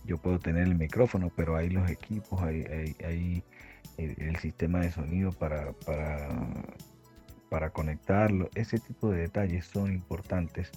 yo 0.06 0.18
puedo 0.18 0.40
tener 0.40 0.64
el 0.64 0.76
micrófono, 0.76 1.32
pero 1.36 1.56
hay 1.56 1.70
los 1.70 1.90
equipos, 1.90 2.42
hay, 2.42 2.64
hay, 3.04 3.44
el, 3.98 4.36
sistema 4.38 4.80
de 4.80 4.92
sonido 4.92 5.32
para, 5.32 5.72
para, 5.86 6.30
para 7.54 7.70
conectarlo. 7.70 8.50
Ese 8.56 8.80
tipo 8.80 9.12
de 9.12 9.20
detalles 9.20 9.68
son 9.68 9.94
importantes 9.94 10.72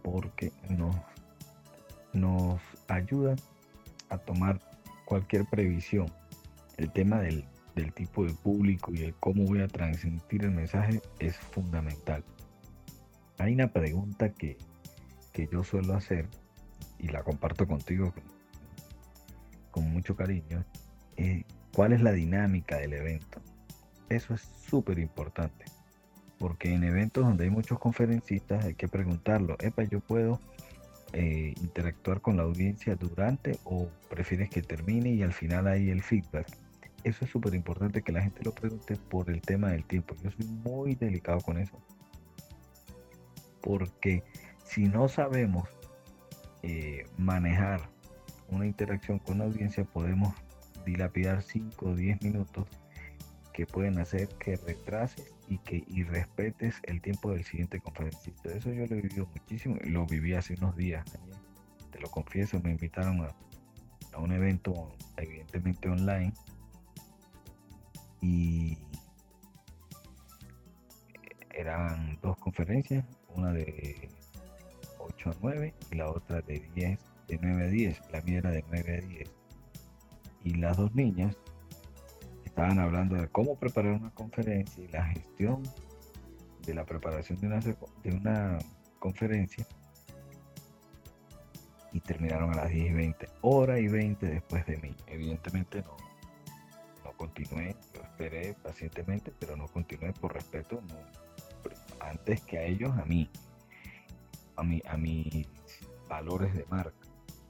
porque 0.00 0.52
nos, 0.70 0.96
nos 2.14 2.62
ayudan 2.88 3.36
a 4.08 4.16
tomar 4.16 4.58
cualquier 5.04 5.44
previsión. 5.44 6.10
El 6.78 6.90
tema 6.92 7.20
del, 7.20 7.44
del 7.74 7.92
tipo 7.92 8.24
de 8.24 8.32
público 8.32 8.90
y 8.94 9.02
el 9.02 9.14
cómo 9.16 9.44
voy 9.44 9.60
a 9.60 9.68
transmitir 9.68 10.44
el 10.44 10.52
mensaje 10.52 11.02
es 11.18 11.36
fundamental. 11.36 12.24
Hay 13.36 13.52
una 13.52 13.68
pregunta 13.68 14.30
que, 14.30 14.56
que 15.34 15.46
yo 15.52 15.62
suelo 15.62 15.92
hacer 15.92 16.26
y 16.98 17.08
la 17.08 17.22
comparto 17.22 17.66
contigo 17.66 18.14
con, 19.70 19.92
mucho 19.92 20.16
cariño, 20.16 20.64
cuál 21.74 21.92
es 21.92 22.00
la 22.00 22.12
dinámica 22.12 22.78
del 22.78 22.94
evento. 22.94 23.42
Eso 24.08 24.32
es 24.32 24.40
súper 24.40 24.98
importante, 24.98 25.66
porque 26.38 26.72
en 26.72 26.84
eventos 26.84 27.24
donde 27.24 27.44
hay 27.44 27.50
muchos 27.50 27.78
conferencistas 27.78 28.64
hay 28.64 28.74
que 28.74 28.88
preguntarlo, 28.88 29.56
Epa, 29.60 29.84
yo 29.84 30.00
puedo 30.00 30.40
eh, 31.12 31.54
interactuar 31.60 32.20
con 32.20 32.36
la 32.36 32.42
audiencia 32.42 32.96
durante 32.96 33.58
o 33.64 33.88
prefieres 34.10 34.50
que 34.50 34.62
termine 34.62 35.10
y 35.10 35.22
al 35.22 35.32
final 35.32 35.68
hay 35.68 35.90
el 35.90 36.02
feedback. 36.02 36.46
Eso 37.04 37.24
es 37.24 37.30
súper 37.30 37.54
importante 37.54 38.02
que 38.02 38.12
la 38.12 38.22
gente 38.22 38.42
lo 38.42 38.52
pregunte 38.52 38.96
por 38.96 39.30
el 39.30 39.40
tema 39.42 39.68
del 39.68 39.84
tiempo. 39.84 40.16
Yo 40.22 40.30
soy 40.30 40.46
muy 40.46 40.94
delicado 40.94 41.40
con 41.40 41.58
eso. 41.58 41.78
Porque 43.60 44.24
si 44.64 44.84
no 44.88 45.08
sabemos 45.08 45.68
eh, 46.62 47.06
manejar 47.18 47.90
una 48.48 48.66
interacción 48.66 49.18
con 49.18 49.38
la 49.38 49.44
audiencia, 49.44 49.84
podemos 49.84 50.34
dilapidar 50.86 51.42
5 51.42 51.86
o 51.86 51.94
10 51.94 52.22
minutos 52.22 52.66
que 53.52 53.66
pueden 53.66 53.98
hacer 53.98 54.28
que 54.38 54.56
retrases 54.56 55.33
y 55.48 55.58
que 55.58 55.84
y 55.86 56.02
respetes 56.04 56.80
el 56.84 57.00
tiempo 57.00 57.32
del 57.32 57.44
siguiente 57.44 57.80
conferencista. 57.80 58.50
Eso 58.50 58.72
yo 58.72 58.86
lo 58.86 58.96
he 58.96 59.00
vivido 59.00 59.26
muchísimo 59.26 59.76
y 59.82 59.90
lo 59.90 60.06
viví 60.06 60.34
hace 60.34 60.54
unos 60.54 60.76
días. 60.76 61.04
Te 61.90 62.00
lo 62.00 62.08
confieso, 62.10 62.60
me 62.60 62.70
invitaron 62.70 63.20
a, 63.22 63.34
a 64.12 64.18
un 64.18 64.32
evento 64.32 64.96
evidentemente 65.16 65.88
online 65.88 66.32
y 68.20 68.78
eran 71.50 72.18
dos 72.22 72.36
conferencias, 72.38 73.04
una 73.28 73.52
de 73.52 74.08
8 74.98 75.30
a 75.30 75.34
9 75.40 75.74
y 75.90 75.94
la 75.94 76.10
otra 76.10 76.40
de 76.40 76.60
10, 76.74 76.98
de 77.28 77.38
9 77.40 77.64
a 77.64 77.68
10. 77.68 78.00
La 78.10 78.20
mía 78.22 78.38
era 78.38 78.50
de 78.50 78.64
9 78.68 78.98
a 78.98 79.06
10. 79.06 79.30
Y 80.44 80.54
las 80.54 80.76
dos 80.76 80.94
niñas 80.94 81.36
estaban 82.54 82.78
hablando 82.78 83.16
de 83.16 83.26
cómo 83.26 83.56
preparar 83.58 83.94
una 83.94 84.10
conferencia 84.10 84.84
y 84.84 84.86
la 84.86 85.04
gestión 85.06 85.64
de 86.64 86.72
la 86.72 86.84
preparación 86.86 87.40
de 87.40 87.48
una, 87.48 87.58
de 87.58 88.10
una 88.12 88.58
conferencia. 89.00 89.66
Y 91.92 91.98
terminaron 91.98 92.52
a 92.52 92.56
las 92.56 92.70
10 92.70 92.90
y 92.90 92.94
20, 92.94 93.28
hora 93.40 93.80
y 93.80 93.88
20 93.88 94.26
después 94.26 94.64
de 94.66 94.76
mí. 94.76 94.94
Evidentemente 95.08 95.82
no, 95.82 95.96
no 97.02 97.12
continué, 97.16 97.74
yo 97.92 98.02
esperé 98.02 98.54
pacientemente, 98.62 99.32
pero 99.36 99.56
no 99.56 99.66
continué 99.66 100.12
por 100.12 100.34
respeto, 100.34 100.80
antes 101.98 102.40
que 102.42 102.58
a 102.58 102.62
ellos, 102.62 102.92
a 102.96 103.04
mí 103.04 103.28
a, 104.54 104.62
mi, 104.62 104.80
a 104.86 104.96
mis 104.96 105.48
valores 106.08 106.54
de 106.54 106.64
marca. 106.70 106.94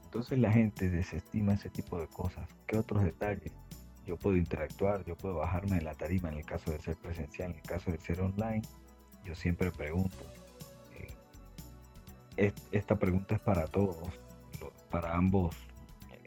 Entonces 0.04 0.38
la 0.38 0.50
gente 0.50 0.88
desestima 0.88 1.52
ese 1.52 1.68
tipo 1.68 2.00
de 2.00 2.06
cosas. 2.06 2.48
¿Qué 2.66 2.78
otros 2.78 3.04
detalles? 3.04 3.52
Yo 4.06 4.16
puedo 4.16 4.36
interactuar, 4.36 5.04
yo 5.04 5.16
puedo 5.16 5.36
bajarme 5.36 5.76
de 5.76 5.82
la 5.82 5.94
tarima 5.94 6.28
en 6.28 6.38
el 6.38 6.44
caso 6.44 6.70
de 6.70 6.78
ser 6.80 6.96
presencial, 6.96 7.50
en 7.50 7.56
el 7.56 7.62
caso 7.62 7.90
de 7.90 7.98
ser 7.98 8.20
online. 8.20 8.62
Yo 9.24 9.34
siempre 9.34 9.70
pregunto. 9.70 10.16
Eh, 12.36 12.52
esta 12.72 12.96
pregunta 12.96 13.36
es 13.36 13.40
para 13.40 13.66
todos, 13.66 13.96
para 14.90 15.14
ambos 15.14 15.56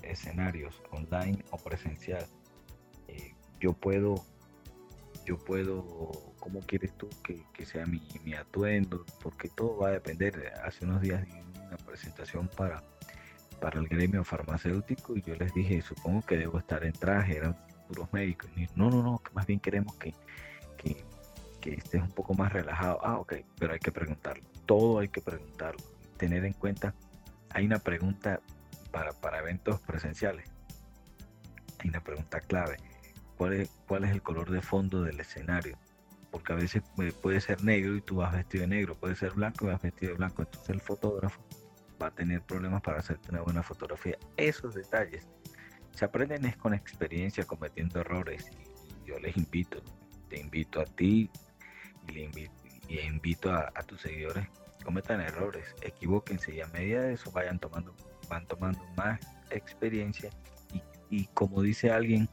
escenarios, 0.04 0.82
online 0.92 1.44
o 1.52 1.58
presencial. 1.58 2.26
Eh, 3.08 3.34
yo 3.60 3.74
puedo 3.74 4.16
yo 5.28 5.38
puedo, 5.38 5.84
cómo 6.40 6.62
quieres 6.62 6.94
tú 6.94 7.10
que, 7.22 7.66
sea 7.66 7.86
mi, 7.86 8.02
atuendo, 8.34 9.06
porque 9.22 9.50
todo 9.50 9.80
va 9.80 9.90
a 9.90 9.92
depender. 9.92 10.54
Hace 10.64 10.86
unos 10.86 11.02
días 11.02 11.26
di 11.26 11.34
una 11.68 11.76
presentación 11.86 12.50
para, 12.56 12.82
para 13.60 13.78
el 13.82 13.90
gremio 13.90 14.24
farmacéutico 14.24 15.18
y 15.18 15.22
yo 15.22 15.36
les 15.36 15.54
dije, 15.54 15.82
supongo 15.82 16.22
que 16.22 16.38
debo 16.38 16.60
estar 16.60 16.86
en 16.86 16.94
traje, 16.94 17.36
eran 17.36 17.58
puros 17.88 18.12
médicos. 18.14 18.50
No, 18.76 18.90
no, 18.90 19.02
no, 19.02 19.22
más 19.34 19.46
bien 19.46 19.60
queremos 19.60 19.96
que, 19.96 20.14
que, 20.78 21.06
estés 21.74 22.02
un 22.02 22.12
poco 22.12 22.34
más 22.34 22.54
relajado. 22.54 23.00
Ah, 23.04 23.18
ok, 23.18 23.36
pero 23.60 23.74
hay 23.74 23.80
que 23.80 23.92
preguntarlo. 23.92 24.44
Todo 24.66 25.00
hay 25.00 25.10
que 25.10 25.22
preguntarlo. 25.22 25.84
Tener 26.18 26.46
en 26.46 26.54
cuenta, 26.54 26.94
hay 27.50 27.66
una 27.66 27.80
pregunta 27.80 28.40
para, 28.92 29.12
para 29.12 29.40
eventos 29.40 29.82
presenciales. 29.82 30.50
Hay 31.80 31.90
una 31.90 32.02
pregunta 32.02 32.40
clave 32.40 32.78
cuál 33.38 33.54
es, 33.54 33.70
cuál 33.88 34.04
es 34.04 34.12
el 34.12 34.22
color 34.22 34.50
de 34.50 34.62
fondo 34.62 35.04
del 35.04 35.20
escenario. 35.20 35.78
Porque 36.32 36.54
a 36.54 36.56
veces 36.56 36.84
puede 37.22 37.42
ser 37.42 37.64
negro 37.64 37.96
y 37.96 38.02
tú 38.02 38.18
vas 38.18 38.34
vestido 38.34 38.64
de 38.64 38.68
negro, 38.68 38.96
puede 38.96 39.16
ser 39.16 39.32
blanco 39.32 39.66
y 39.66 39.70
vas 39.70 39.82
vestido 39.82 40.12
de 40.12 40.18
blanco. 40.18 40.42
Entonces 40.42 40.70
el 40.70 40.82
fotógrafo 40.82 41.42
va 42.02 42.08
a 42.08 42.12
tener 42.12 42.42
problemas 42.42 42.82
para 42.82 43.00
hacerte 43.00 43.30
una 43.32 43.42
buena 43.42 43.64
fotografía. 43.64 44.18
Esos 44.36 44.76
detalles 44.76 45.28
se 45.98 46.06
aprenden 46.06 46.46
es 46.46 46.56
con 46.56 46.76
experiencia, 46.76 47.44
cometiendo 47.46 48.00
errores. 48.00 48.52
Y 49.04 49.10
yo 49.10 49.18
les 49.18 49.36
invito, 49.36 49.82
te 50.30 50.40
invito 50.40 50.80
a 50.80 50.86
ti 50.86 51.28
y, 52.08 52.12
le 52.12 53.04
invito, 53.04 53.52
a, 53.52 53.72
tus 53.82 54.02
seguidores, 54.02 54.48
cometan 54.86 55.22
errores, 55.22 55.66
equivóquense 55.82 56.54
y 56.54 56.62
a 56.62 56.68
medida 56.68 57.02
de 57.02 57.14
eso 57.14 57.32
vayan 57.32 57.58
tomando, 57.58 57.96
van 58.30 58.46
tomando 58.46 58.80
más 58.96 59.20
experiencia 59.50 60.30
y, 61.10 61.26
como 61.34 61.64
dice 61.64 61.90
alguien, 61.90 62.30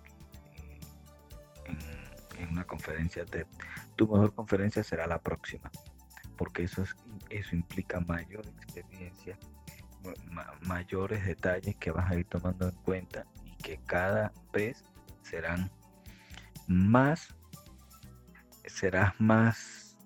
en, 2.38 2.48
una 2.50 2.64
conferencia 2.64 3.24
de 3.24 3.46
tu 3.96 4.07
mejor 4.07 4.35
conferencia 4.35 4.85
será 4.85 5.07
la 5.07 5.18
próxima, 5.18 5.70
porque 6.37 6.64
eso, 6.64 6.83
es, 6.83 6.94
eso 7.31 7.57
implica 7.57 8.00
mayor 8.00 8.46
experiencia, 8.46 9.38
mayores 10.61 11.24
detalles 11.24 11.77
que 11.77 11.90
vas 11.90 12.11
a 12.11 12.16
ir 12.16 12.27
tomando 12.27 12.68
en 12.68 12.74
cuenta 12.83 13.24
que 13.64 13.81
cada 13.87 14.33
vez 14.53 14.85
serán 15.22 15.70
más, 16.68 17.35
serás 18.66 19.18
más 19.18 19.96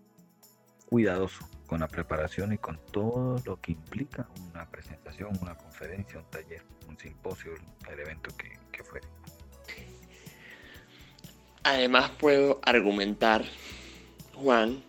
cuidadoso 0.86 1.46
con 1.66 1.80
la 1.80 1.88
preparación 1.88 2.52
y 2.52 2.58
con 2.58 2.80
todo 2.92 3.36
lo 3.44 3.60
que 3.60 3.72
implica 3.72 4.28
una 4.50 4.70
presentación, 4.70 5.36
una 5.42 5.54
conferencia, 5.56 6.20
un 6.20 6.30
taller, 6.30 6.62
un 6.88 6.96
simposio, 6.96 7.52
el 7.90 8.00
evento 8.00 8.34
que, 8.36 8.58
que 8.72 8.82
fuere. 8.82 9.06
Además 11.64 12.10
puedo 12.18 12.60
argumentar, 12.64 13.44
Juan, 14.34 14.82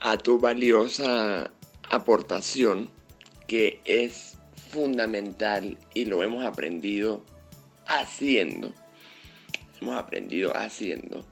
a 0.00 0.16
tu 0.16 0.38
valiosa 0.38 1.50
aportación 1.90 2.88
que 3.46 3.80
es 3.84 4.38
fundamental 4.70 5.76
y 5.92 6.04
lo 6.06 6.22
hemos 6.22 6.44
aprendido 6.44 7.22
haciendo. 7.86 8.72
Hemos 9.80 9.96
aprendido 9.96 10.56
haciendo 10.56 11.24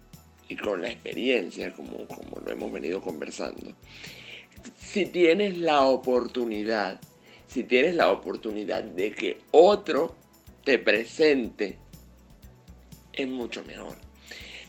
y 0.49 0.57
con 0.57 0.83
la 0.83 0.89
experiencia, 0.89 1.73
como, 1.73 2.07
como 2.07 2.41
lo 2.45 2.53
hemos 2.53 2.73
venido 2.73 3.01
conversando. 3.01 3.75
Si 4.77 5.07
tienes 5.07 5.59
la 5.59 5.83
oportunidad, 5.83 7.01
si 7.47 7.65
tienes 7.65 7.95
la 7.95 8.11
oportunidad 8.11 8.83
de 8.83 9.13
que 9.13 9.39
otro 9.51 10.15
te 10.65 10.79
presente, 10.79 11.79
es 13.13 13.29
mucho 13.29 13.65
mejor 13.65 14.05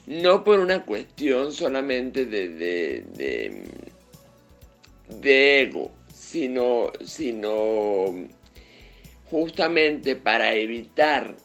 no 0.08 0.43
por 0.43 0.60
una 0.60 0.86
cuestión 0.86 1.52
solamente 1.52 2.26
de, 2.26 3.04
de, 5.10 5.62
ego, 5.62 5.91
sino, 6.13 6.91
sino 7.04 8.13
justamente 9.30 10.15
para 10.15 10.54
evitar 10.54 11.36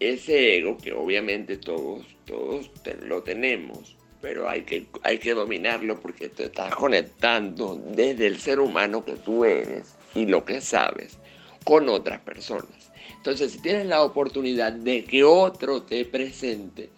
ese 0.00 0.58
ego 0.58 0.76
que 0.76 0.92
obviamente 0.92 1.56
todos, 1.56 2.04
todos 2.24 2.70
lo 3.02 3.22
tenemos, 3.22 3.96
pero 4.20 4.48
hay 4.48 4.62
que, 4.62 4.86
hay 5.02 5.18
que 5.18 5.34
dominarlo 5.34 6.00
porque 6.00 6.28
te 6.28 6.44
estás 6.44 6.74
conectando 6.74 7.76
desde 7.76 8.26
el 8.26 8.38
ser 8.38 8.60
humano 8.60 9.04
que 9.04 9.14
tú 9.16 9.44
eres 9.44 9.94
y 10.14 10.26
lo 10.26 10.44
que 10.44 10.60
sabes 10.60 11.18
con 11.64 11.88
otras 11.88 12.20
personas. 12.20 12.92
Entonces, 13.16 13.52
si 13.52 13.58
tienes 13.58 13.86
la 13.86 14.02
oportunidad 14.02 14.72
de 14.72 15.04
que 15.04 15.24
otro 15.24 15.82
te 15.82 16.04
presente, 16.04 16.90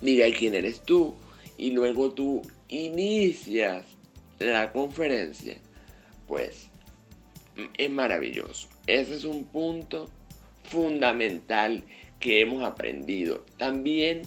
diga 0.00 0.26
quién 0.36 0.54
eres 0.54 0.82
tú 0.82 1.14
y 1.56 1.70
luego 1.70 2.12
tú 2.12 2.42
inicias 2.68 3.84
la 4.38 4.72
conferencia, 4.72 5.56
pues 6.26 6.68
es 7.78 7.90
maravilloso. 7.90 8.68
Ese 8.86 9.14
es 9.14 9.24
un 9.24 9.44
punto 9.44 10.10
fundamental 10.72 11.84
que 12.18 12.40
hemos 12.40 12.64
aprendido. 12.64 13.44
También 13.58 14.22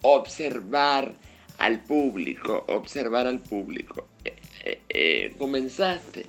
observar 0.00 1.14
al 1.58 1.84
público, 1.84 2.64
observar 2.68 3.26
al 3.26 3.40
público. 3.40 4.08
Eh, 4.24 4.34
eh, 4.64 4.78
eh, 4.88 5.34
comenzaste, 5.36 6.24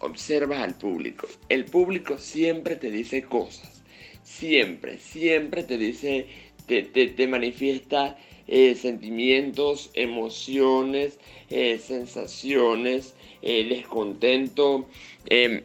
observas 0.00 0.60
al 0.60 0.74
público. 0.74 1.28
El 1.50 1.66
público 1.66 2.16
siempre 2.16 2.76
te 2.76 2.90
dice 2.90 3.22
cosas, 3.24 3.82
siempre, 4.22 4.98
siempre 4.98 5.62
te 5.62 5.76
dice, 5.76 6.26
te, 6.66 6.82
te, 6.82 7.26
manifiesta 7.26 8.16
sentimientos, 8.46 9.90
emociones, 9.94 11.18
sensaciones, 11.48 13.14
descontento, 13.40 14.88
em, 15.26 15.62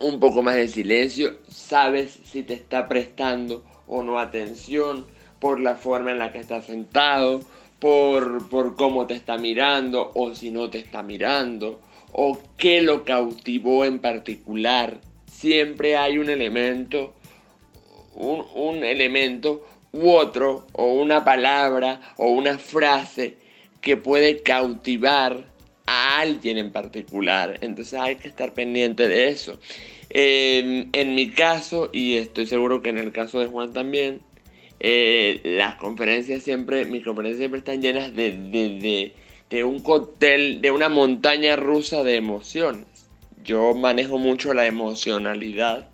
un 0.00 0.20
poco 0.20 0.42
más 0.42 0.56
de 0.56 0.68
silencio, 0.68 1.38
sabes 1.48 2.18
si 2.24 2.42
te 2.42 2.54
está 2.54 2.88
prestando 2.88 3.64
o 3.86 4.02
no 4.02 4.18
atención 4.18 5.06
por 5.38 5.60
la 5.60 5.76
forma 5.76 6.10
en 6.10 6.18
la 6.18 6.32
que 6.32 6.38
está 6.38 6.62
sentado, 6.62 7.40
por, 7.78 8.48
por 8.48 8.76
cómo 8.76 9.06
te 9.06 9.14
está 9.14 9.36
mirando 9.36 10.10
o 10.14 10.34
si 10.34 10.50
no 10.50 10.70
te 10.70 10.78
está 10.78 11.02
mirando, 11.02 11.80
o 12.12 12.38
qué 12.56 12.80
lo 12.80 13.04
cautivó 13.04 13.84
en 13.84 13.98
particular. 13.98 15.00
Siempre 15.30 15.96
hay 15.96 16.18
un 16.18 16.30
elemento, 16.30 17.12
un, 18.14 18.44
un 18.54 18.84
elemento 18.84 19.66
u 19.92 20.10
otro, 20.10 20.66
o 20.72 20.94
una 20.94 21.24
palabra 21.24 22.00
o 22.16 22.28
una 22.28 22.58
frase 22.58 23.36
que 23.80 23.96
puede 23.96 24.42
cautivar 24.42 25.53
a 25.86 26.18
alguien 26.20 26.58
en 26.58 26.72
particular. 26.72 27.58
Entonces 27.60 27.98
hay 27.98 28.16
que 28.16 28.28
estar 28.28 28.54
pendiente 28.54 29.08
de 29.08 29.28
eso. 29.28 29.58
en 30.10 31.14
mi 31.14 31.30
caso, 31.30 31.90
y 31.92 32.16
estoy 32.16 32.46
seguro 32.46 32.82
que 32.82 32.90
en 32.90 32.98
el 32.98 33.12
caso 33.12 33.40
de 33.40 33.46
Juan 33.46 33.72
también, 33.72 34.20
eh, 34.86 35.40
las 35.44 35.76
conferencias 35.76 36.42
siempre, 36.42 36.84
mis 36.84 37.02
conferencias 37.04 37.38
siempre 37.38 37.60
están 37.60 37.80
llenas 37.80 38.14
de, 38.14 38.32
de, 38.32 39.14
de, 39.48 39.64
un 39.64 39.80
cóctel, 39.80 40.60
de 40.60 40.70
una 40.70 40.90
montaña 40.90 41.56
rusa 41.56 42.02
de 42.02 42.16
emociones. 42.16 42.86
Yo 43.42 43.74
manejo 43.74 44.18
mucho 44.18 44.52
la 44.52 44.66
emocionalidad 44.66 45.88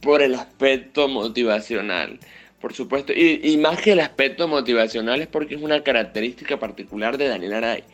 por 0.00 0.22
el 0.22 0.34
aspecto 0.34 1.06
motivacional, 1.06 2.18
por 2.60 2.72
supuesto, 2.74 3.12
y, 3.12 3.40
y 3.44 3.56
más 3.58 3.80
que 3.80 3.92
el 3.92 4.00
aspecto 4.00 4.48
motivacional 4.48 5.20
es 5.20 5.28
porque 5.28 5.54
es 5.54 5.62
una 5.62 5.84
característica 5.84 6.58
particular 6.58 7.18
de 7.18 7.28
Daniel 7.28 7.54
Aray 7.54 7.84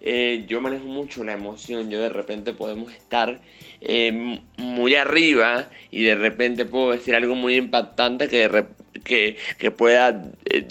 eh, 0.00 0.44
yo 0.46 0.60
manejo 0.60 0.84
mucho 0.84 1.24
la 1.24 1.32
emoción, 1.32 1.90
yo 1.90 2.00
de 2.00 2.08
repente 2.08 2.52
podemos 2.52 2.92
estar 2.92 3.40
eh, 3.80 4.38
muy 4.56 4.94
arriba 4.94 5.68
y 5.90 6.02
de 6.04 6.14
repente 6.14 6.64
puedo 6.64 6.92
decir 6.92 7.14
algo 7.14 7.34
muy 7.34 7.56
impactante 7.56 8.28
que, 8.28 8.66
que, 9.02 9.36
que, 9.58 9.70
pueda 9.72 10.24
eh, 10.44 10.68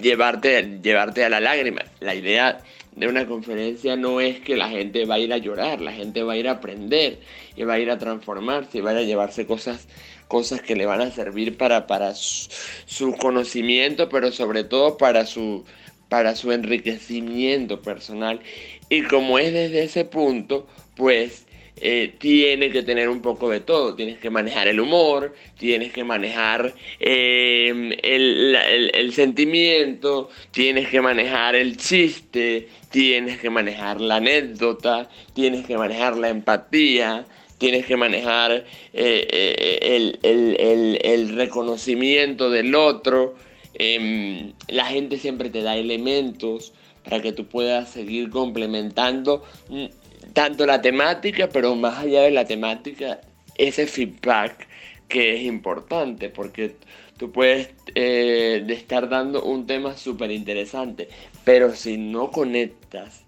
llevarte, 0.00 0.80
llevarte 0.82 1.24
a 1.24 1.28
la 1.28 1.40
lágrima. 1.40 1.82
La 2.00 2.14
idea 2.14 2.60
de 2.96 3.06
una 3.06 3.26
conferencia 3.26 3.96
no 3.96 4.20
es 4.20 4.40
que 4.40 4.56
la 4.56 4.68
gente 4.70 5.04
va 5.04 5.16
a 5.16 5.18
ir 5.18 5.32
a 5.34 5.38
llorar, 5.38 5.82
la 5.82 5.92
gente 5.92 6.22
va 6.22 6.34
a 6.34 6.36
ir 6.36 6.48
a 6.48 6.52
aprender 6.52 7.18
y 7.56 7.64
va 7.64 7.74
a 7.74 7.78
ir 7.78 7.90
a 7.90 7.98
transformarse 7.98 8.78
y 8.78 8.80
va 8.80 8.92
a 8.92 9.02
llevarse 9.02 9.46
cosas 9.46 9.88
cosas 10.26 10.62
que 10.62 10.74
le 10.74 10.86
van 10.86 11.02
a 11.02 11.10
servir 11.10 11.58
para, 11.58 11.86
para 11.86 12.14
su 12.14 13.14
conocimiento, 13.20 14.08
pero 14.08 14.32
sobre 14.32 14.64
todo 14.64 14.96
para 14.96 15.26
su, 15.26 15.64
para 16.08 16.36
su 16.36 16.52
enriquecimiento 16.52 17.82
personal. 17.82 18.40
Y 18.88 19.02
como 19.02 19.38
es 19.38 19.52
desde 19.52 19.84
ese 19.84 20.04
punto, 20.04 20.66
pues 20.96 21.44
eh, 21.80 22.14
tiene 22.18 22.70
que 22.70 22.82
tener 22.82 23.08
un 23.08 23.20
poco 23.20 23.50
de 23.50 23.60
todo. 23.60 23.94
Tienes 23.94 24.18
que 24.18 24.30
manejar 24.30 24.68
el 24.68 24.78
humor, 24.78 25.34
tienes 25.58 25.92
que 25.92 26.04
manejar 26.04 26.72
em, 27.00 27.92
el, 28.02 29.12
sentimiento, 29.12 30.30
tienes 30.52 30.88
que 30.88 31.00
manejar 31.00 31.56
el 31.56 31.76
chiste, 31.76 32.68
tienes 32.90 33.38
que 33.40 33.50
manejar 33.50 34.00
la 34.00 34.16
anécdota, 34.16 35.08
tienes 35.34 35.66
que 35.66 35.76
manejar 35.76 36.16
la 36.16 36.28
empatía, 36.28 37.26
tienes 37.58 37.86
que 37.86 37.96
manejar 37.96 38.52
eh, 38.52 38.64
eh, 38.92 40.18
el, 40.22 40.98
el 41.02 41.36
reconocimiento 41.36 42.50
del 42.50 42.74
otro. 42.76 43.34
Em, 43.74 44.52
la 44.68 44.86
gente 44.86 45.18
siempre 45.18 45.50
te 45.50 45.62
da 45.62 45.76
elementos 45.76 46.72
para 47.02 47.20
que 47.20 47.32
tú 47.32 47.46
puedas 47.46 47.90
seguir 47.90 48.30
complementando 48.30 49.44
mm, 49.68 49.86
tanto 50.32 50.66
la 50.66 50.80
temática, 50.80 51.48
pero 51.52 51.74
más 51.74 51.98
allá 51.98 52.22
de 52.22 52.30
la 52.30 52.44
temática, 52.44 53.20
ese 53.56 53.86
feedback 53.86 54.68
que 55.08 55.36
es 55.36 55.42
importante, 55.44 56.30
porque 56.30 56.76
tú 57.18 57.30
puedes 57.30 57.70
eh, 57.94 58.64
estar 58.68 59.08
dando 59.08 59.42
un 59.42 59.66
tema 59.66 59.96
súper 59.96 60.30
interesante, 60.30 61.08
pero 61.44 61.74
si 61.74 61.96
no 61.96 62.30
conectas 62.30 63.24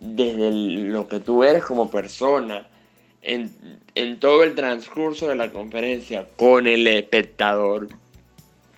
desde 0.00 0.50
lo 0.52 1.08
que 1.08 1.20
tú 1.20 1.42
eres 1.42 1.64
como 1.64 1.90
persona, 1.90 2.68
en, 3.22 3.50
en 3.94 4.20
todo 4.20 4.44
el 4.44 4.54
transcurso 4.54 5.26
de 5.28 5.34
la 5.34 5.50
conferencia 5.50 6.28
con 6.36 6.66
el 6.68 6.86
espectador, 6.86 7.88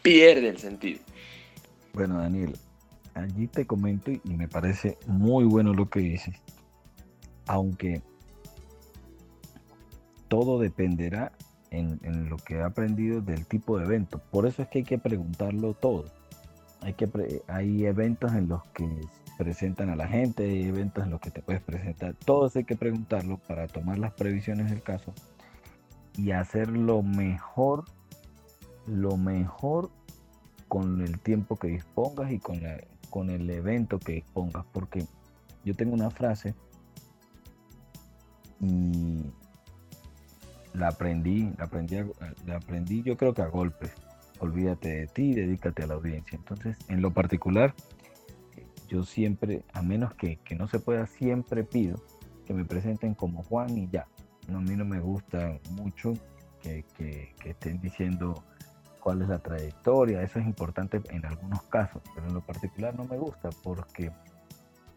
pierde 0.00 0.48
el 0.48 0.59
sentido. 0.59 1.00
Bueno, 1.94 2.18
Daniel, 2.18 2.57
allí 3.14 3.46
te 3.46 3.66
comento 3.66 4.11
y 4.11 4.37
me 4.37 4.48
parece 4.48 4.98
muy 5.07 5.44
bueno 5.44 5.74
lo 5.74 5.88
que 5.88 6.01
dices, 6.01 6.37
aunque 7.46 8.03
todo 10.29 10.59
dependerá 10.59 11.33
en, 11.70 12.29
lo 12.29 12.37
que 12.37 12.57
he 12.57 12.62
aprendido 12.62 13.20
del 13.20 13.46
tipo 13.46 13.79
de 13.79 13.85
evento. 13.85 14.20
Por 14.31 14.46
eso 14.46 14.62
es 14.62 14.68
que 14.68 14.79
hay 14.79 14.85
que 14.85 14.98
preguntarlo 14.98 15.74
todo. 15.74 16.05
Hay, 16.81 16.94
hay 17.48 17.87
eventos 17.87 18.33
en 18.35 18.48
los 18.48 18.64
que 18.66 18.88
presentan 19.37 19.90
a 19.90 19.96
la 19.96 20.07
gente, 20.07 20.44
hay 20.44 20.64
eventos 20.64 21.05
en 21.05 21.11
los 21.11 21.20
que 21.20 21.31
te 21.31 21.42
puedes 21.42 21.62
presentar. 21.62 22.14
Todos 22.14 22.57
hay 22.57 22.64
que 22.64 22.77
preguntarlo 22.77 23.38
para 23.38 23.66
tomar 23.66 23.98
las 23.98 24.12
previsiones 24.12 24.70
del 24.70 24.83
caso 24.83 25.12
y 26.16 26.33
hacer 26.33 26.68
lo 26.68 27.03
mejor, 27.03 27.85
lo 28.87 29.16
mejor 29.16 29.90
con 30.68 31.00
el 31.00 31.18
tiempo 31.18 31.57
que 31.57 31.68
dispongas 31.68 32.31
y 32.31 32.38
con, 32.38 32.62
la, 32.62 32.78
con 33.11 33.31
el 33.31 33.48
evento 33.50 33.98
que 33.98 34.12
dispongas. 34.12 34.64
Porque 34.72 35.04
yo 35.64 35.74
tengo 35.74 35.94
una 35.94 36.11
frase 36.11 36.54
y 38.61 39.24
la 40.74 40.88
aprendí, 40.88 41.52
la 41.59 41.64
aprendí, 41.64 41.96
la 42.46 42.57
aprendí 42.57 43.02
yo 43.02 43.16
creo 43.16 43.35
que 43.35 43.42
a 43.42 43.48
golpes. 43.48 43.92
Olvídate 44.40 44.88
de 45.00 45.07
ti, 45.09 45.35
dedícate 45.35 45.83
a 45.83 45.88
la 45.88 45.94
audiencia. 45.94 46.37
Entonces, 46.37 46.76
en 46.88 47.02
lo 47.02 47.12
particular, 47.12 47.74
yo 48.88 49.02
siempre, 49.04 49.64
a 49.72 49.83
menos 49.83 50.14
que, 50.14 50.37
que 50.37 50.54
no 50.54 50.68
se 50.68 50.78
pueda, 50.78 51.07
siempre 51.07 51.64
pido 51.64 52.00
que 52.46 52.54
me 52.54 52.64
presenten 52.64 53.14
como 53.14 53.42
Juan 53.42 53.76
y 53.76 53.88
ya. 53.88 54.07
No, 54.48 54.59
a 54.59 54.61
mí 54.62 54.74
no 54.76 54.85
me 54.85 55.00
gusta 55.00 55.59
mucho 55.72 56.14
que, 56.62 56.85
que, 56.96 57.35
que 57.40 57.50
estén 57.50 57.81
diciendo 57.81 58.42
cuál 59.09 59.23
es 59.23 59.29
la 59.29 59.38
trayectoria, 59.38 60.23
eso 60.23 60.38
es 60.38 60.44
importante 60.44 61.01
en 61.09 61.25
algunos 61.25 61.62
casos, 61.62 62.03
pero 62.14 62.27
en 62.27 62.35
lo 62.35 62.42
particular 62.42 62.94
no 62.94 63.07
me 63.07 63.16
gusta 63.16 63.49
porque 63.62 64.12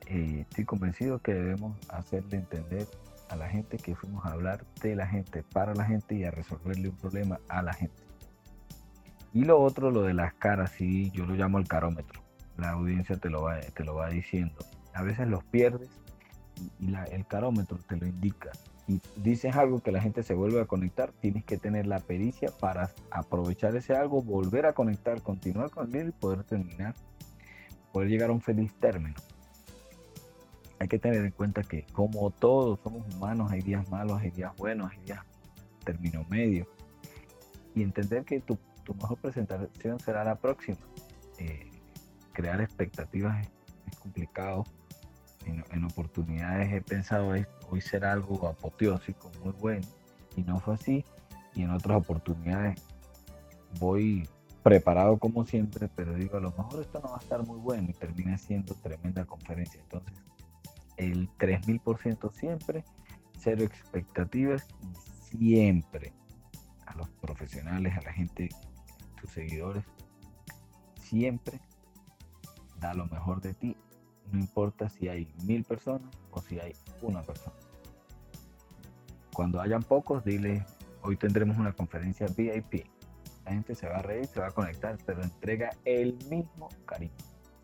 eh, 0.05 0.45
estoy 0.49 0.65
convencido 0.65 1.19
que 1.19 1.33
debemos 1.33 1.77
hacerle 1.87 2.39
entender 2.39 2.89
a 3.29 3.37
la 3.37 3.47
gente 3.47 3.77
que 3.77 3.95
fuimos 3.95 4.25
a 4.25 4.33
hablar 4.33 4.65
de 4.83 4.97
la 4.97 5.07
gente, 5.07 5.43
para 5.43 5.73
la 5.75 5.85
gente 5.85 6.15
y 6.15 6.25
a 6.25 6.31
resolverle 6.31 6.89
un 6.89 6.97
problema 6.97 7.39
a 7.47 7.61
la 7.61 7.71
gente. 7.71 8.03
Y 9.31 9.45
lo 9.45 9.61
otro, 9.61 9.91
lo 9.91 10.01
de 10.01 10.13
las 10.13 10.33
caras, 10.33 10.71
sí, 10.71 11.09
yo 11.11 11.25
lo 11.25 11.33
llamo 11.35 11.57
el 11.57 11.69
carómetro. 11.69 12.21
La 12.57 12.71
audiencia 12.71 13.15
te 13.15 13.29
lo 13.29 13.43
va, 13.43 13.61
te 13.61 13.85
lo 13.85 13.95
va 13.95 14.09
diciendo. 14.09 14.57
A 14.93 15.03
veces 15.03 15.25
los 15.29 15.41
pierdes 15.45 15.89
y 16.81 16.93
el 17.11 17.25
carómetro 17.27 17.77
te 17.87 17.95
lo 17.95 18.07
indica 18.07 18.51
dices 19.15 19.55
algo 19.55 19.81
que 19.81 19.91
la 19.91 20.01
gente 20.01 20.23
se 20.23 20.33
vuelve 20.33 20.59
a 20.59 20.65
conectar, 20.65 21.11
tienes 21.11 21.45
que 21.45 21.57
tener 21.57 21.87
la 21.87 21.99
pericia 21.99 22.49
para 22.59 22.91
aprovechar 23.11 23.75
ese 23.75 23.93
algo, 23.93 24.21
volver 24.21 24.65
a 24.65 24.73
conectar, 24.73 25.21
continuar 25.21 25.69
con 25.69 25.95
él 25.95 26.09
y 26.09 26.11
poder 26.11 26.43
terminar, 26.43 26.95
poder 27.91 28.09
llegar 28.09 28.29
a 28.29 28.33
un 28.33 28.41
feliz 28.41 28.73
término. 28.79 29.15
hay 30.79 30.87
que 30.87 30.97
tener 30.97 31.23
en 31.23 31.31
cuenta 31.31 31.61
que 31.61 31.85
como 31.93 32.31
todos 32.31 32.79
somos 32.81 33.03
humanos, 33.15 33.51
hay 33.51 33.61
días 33.61 33.87
malos, 33.89 34.19
hay 34.19 34.31
días 34.31 34.55
buenos, 34.57 34.91
hay 34.91 34.99
días 35.05 35.19
término 35.83 36.25
medio. 36.29 36.67
Y 37.75 37.83
entender 37.83 38.25
que 38.25 38.39
tu, 38.41 38.57
mejor 38.93 39.17
presentación 39.19 39.99
será 39.99 40.23
la 40.23 40.35
próxima. 40.35 40.79
Eh, 41.37 41.69
crear 42.33 42.61
expectativas 42.61 43.47
es, 43.87 43.97
complicado. 43.99 44.65
En, 45.45 45.83
oportunidades 45.83 46.71
he 46.71 46.81
pensado 46.81 47.33
hoy 47.69 47.81
será 47.81 48.13
algo 48.13 48.47
apoteósico, 48.47 49.31
muy 49.43 49.53
bueno, 49.53 49.87
y 50.35 50.43
no 50.43 50.59
fue 50.59 50.75
así. 50.75 51.03
Y 51.55 51.63
en 51.63 51.71
otras 51.71 51.97
oportunidades 51.97 52.81
voy 53.79 54.27
preparado 54.63 55.17
como 55.17 55.45
siempre, 55.45 55.89
pero 55.95 56.13
digo, 56.13 56.37
a 56.37 56.41
lo 56.41 56.51
mejor 56.51 56.81
esto 56.81 56.99
no 57.03 57.09
va 57.09 57.17
a 57.17 57.21
estar 57.21 57.45
muy 57.45 57.57
bueno 57.57 57.89
y 57.89 57.93
termina 57.93 58.37
siendo 58.37 58.75
tremenda 58.75 59.25
conferencia. 59.25 59.81
Entonces, 59.81 60.13
el 60.97 61.29
3000% 61.37 62.31
siempre, 62.31 62.83
cero 63.37 63.63
expectativas 63.63 64.67
y 65.33 65.55
siempre 65.55 66.13
a 66.85 66.95
los 66.95 67.09
profesionales, 67.09 67.97
a 67.97 68.01
la 68.01 68.13
gente, 68.13 68.49
tus 69.19 69.31
seguidores, 69.31 69.83
siempre 70.95 71.59
da 72.79 72.93
lo 72.93 73.05
mejor 73.07 73.41
de 73.41 73.53
ti, 73.53 73.75
no 74.31 74.39
importa 74.39 74.89
si 74.89 75.09
hay 75.09 75.31
mil 75.43 75.63
personas 75.63 76.09
o 76.31 76.41
si 76.41 76.59
hay 76.59 76.73
una 77.01 77.21
persona. 77.23 77.55
Cuando 79.33 79.61
hayan 79.61 79.83
pocos, 79.83 80.23
dile, 80.25 80.65
hoy 81.01 81.15
tendremos 81.15 81.57
una 81.57 81.73
conferencia 81.73 82.27
VIP 82.27 82.85
la 83.45 83.51
gente 83.51 83.75
se 83.75 83.87
va 83.87 83.97
a 83.97 84.01
reír, 84.01 84.27
se 84.27 84.39
va 84.39 84.47
a 84.47 84.51
conectar, 84.51 84.97
pero 85.05 85.23
entrega 85.23 85.71
el 85.85 86.13
mismo 86.29 86.69
cariño. 86.85 87.11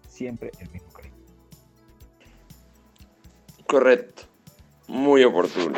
Siempre 0.08 0.52
el 0.60 0.70
mismo 0.72 0.90
cariño. 0.92 1.16
Correcto. 3.68 4.24
Muy 4.88 5.24
oportuno. 5.24 5.78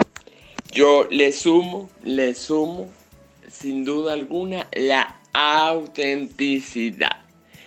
Yo 0.71 1.08
le 1.10 1.32
sumo, 1.32 1.89
le 2.04 2.36
sumo, 2.36 2.89
sin 3.49 3.84
duda 3.84 4.13
alguna, 4.13 4.67
la 4.71 5.19
autenticidad. 5.34 7.25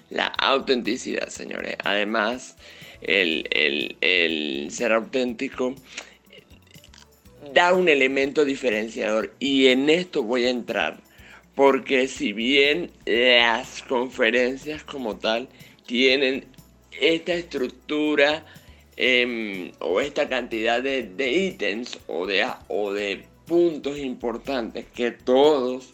La 0.09 0.27
autenticidad, 0.27 1.29
señores. 1.29 1.77
Además, 1.85 2.57
el, 3.03 3.97
el 4.01 4.71
ser 4.71 4.93
auténtico 4.93 5.75
da 7.53 7.75
un 7.75 7.89
elemento 7.89 8.45
diferenciador. 8.45 9.35
Y 9.39 9.69
en 9.69 9.91
esto 9.91 10.23
voy 10.23 10.45
a 10.45 10.51
entrar 10.51 11.01
porque 11.55 12.09
si 12.09 12.33
bien 12.33 12.91
las 13.05 13.83
conferencias 13.83 14.85
como 14.85 15.17
tal 15.17 15.49
tienen 15.87 16.45
esta 16.99 17.35
estructura 17.35 18.47
em, 18.97 19.73
o 19.81 20.01
esta 20.01 20.29
cantidad 20.29 20.83
de, 20.83 21.33
ítems 21.33 21.99
o 22.07 22.27
de, 22.27 22.47
o 22.69 22.93
de 22.93 23.25
puntos 23.47 23.99
importantes 23.99 24.87
que 24.95 25.11
todos 25.11 25.93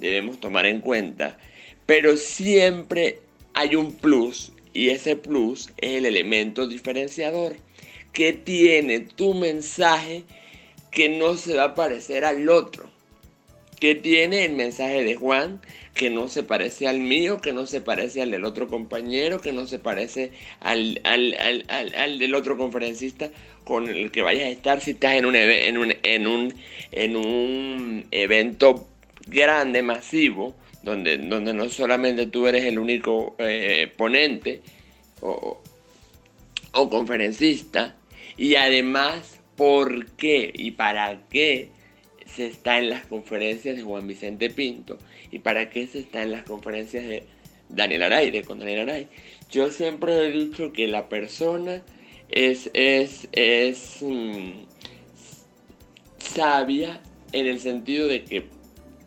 debemos 0.00 0.40
tomar 0.40 0.66
en 0.66 0.80
cuenta, 0.80 1.38
pero 1.84 2.16
siempre 2.16 3.20
hay 3.54 3.76
un 3.76 3.94
plus 3.94 4.52
y 4.76 4.90
ese 4.90 5.16
plus 5.16 5.70
es 5.78 5.96
el 5.96 6.06
elemento 6.06 6.66
diferenciador 6.66 7.56
que 8.12 8.32
tiene 8.32 9.00
tu 9.00 9.34
mensaje 9.34 10.24
que 10.90 11.08
no 11.08 11.36
se 11.36 11.54
va 11.54 11.64
a 11.64 11.74
parecer 11.74 12.24
al 12.24 12.48
otro 12.48 12.90
que 13.80 13.94
tiene 13.94 14.44
el 14.44 14.52
mensaje 14.52 15.04
de 15.04 15.14
Juan, 15.16 15.60
que 15.94 16.10
no 16.10 16.28
se 16.28 16.42
parece 16.42 16.88
al 16.88 16.98
mío, 16.98 17.40
que 17.40 17.52
no 17.52 17.66
se 17.66 17.80
parece 17.80 18.22
al 18.22 18.30
del 18.30 18.44
otro 18.44 18.68
compañero, 18.68 19.40
que 19.40 19.52
no 19.52 19.66
se 19.66 19.78
parece 19.78 20.32
al, 20.60 21.00
al, 21.04 22.18
del 22.18 22.34
otro 22.34 22.56
conferencista 22.56 23.30
con 23.64 23.88
el 23.88 24.10
que 24.10 24.22
vayas 24.22 24.44
a 24.44 24.50
estar 24.50 24.80
si 24.80 24.92
estás 24.92 25.14
en 25.14 25.26
un, 25.26 25.36
en 25.36 25.78
un, 25.78 25.94
en 26.02 26.26
un, 26.26 26.54
en 26.92 27.16
un 27.16 28.06
evento 28.10 28.88
grande, 29.26 29.82
masivo, 29.82 30.54
donde, 30.82 31.18
donde 31.18 31.52
no 31.52 31.68
solamente 31.68 32.26
tú 32.26 32.46
eres 32.46 32.64
el 32.64 32.78
único 32.78 33.34
eh, 33.38 33.92
ponente 33.96 34.62
o, 35.20 35.60
o 36.72 36.90
conferencista, 36.90 37.96
y 38.36 38.54
además, 38.56 39.40
¿por 39.56 40.06
qué 40.12 40.52
y 40.54 40.72
para 40.72 41.26
qué 41.28 41.70
se 42.26 42.46
está 42.46 42.78
en 42.78 42.90
las 42.90 43.06
conferencias 43.06 43.76
de 43.76 43.82
Juan 43.82 44.06
Vicente 44.06 44.50
Pinto 44.50 44.98
y 45.30 45.38
para 45.38 45.70
qué 45.70 45.86
se 45.86 46.00
está 46.00 46.22
en 46.22 46.32
las 46.32 46.42
conferencias 46.42 47.04
de 47.06 47.24
Daniel 47.68 48.02
Aray, 48.04 48.30
de 48.30 48.42
con 48.42 48.58
Daniel 48.58 48.80
Aray. 48.80 49.08
Yo 49.50 49.70
siempre 49.70 50.14
he 50.14 50.30
dicho 50.30 50.72
que 50.72 50.86
la 50.86 51.08
persona 51.08 51.82
es, 52.28 52.70
es, 52.74 53.28
es 53.32 53.98
mm, 54.02 54.64
sabia 56.18 57.00
en 57.32 57.46
el 57.46 57.60
sentido 57.60 58.08
de 58.08 58.24
que 58.24 58.44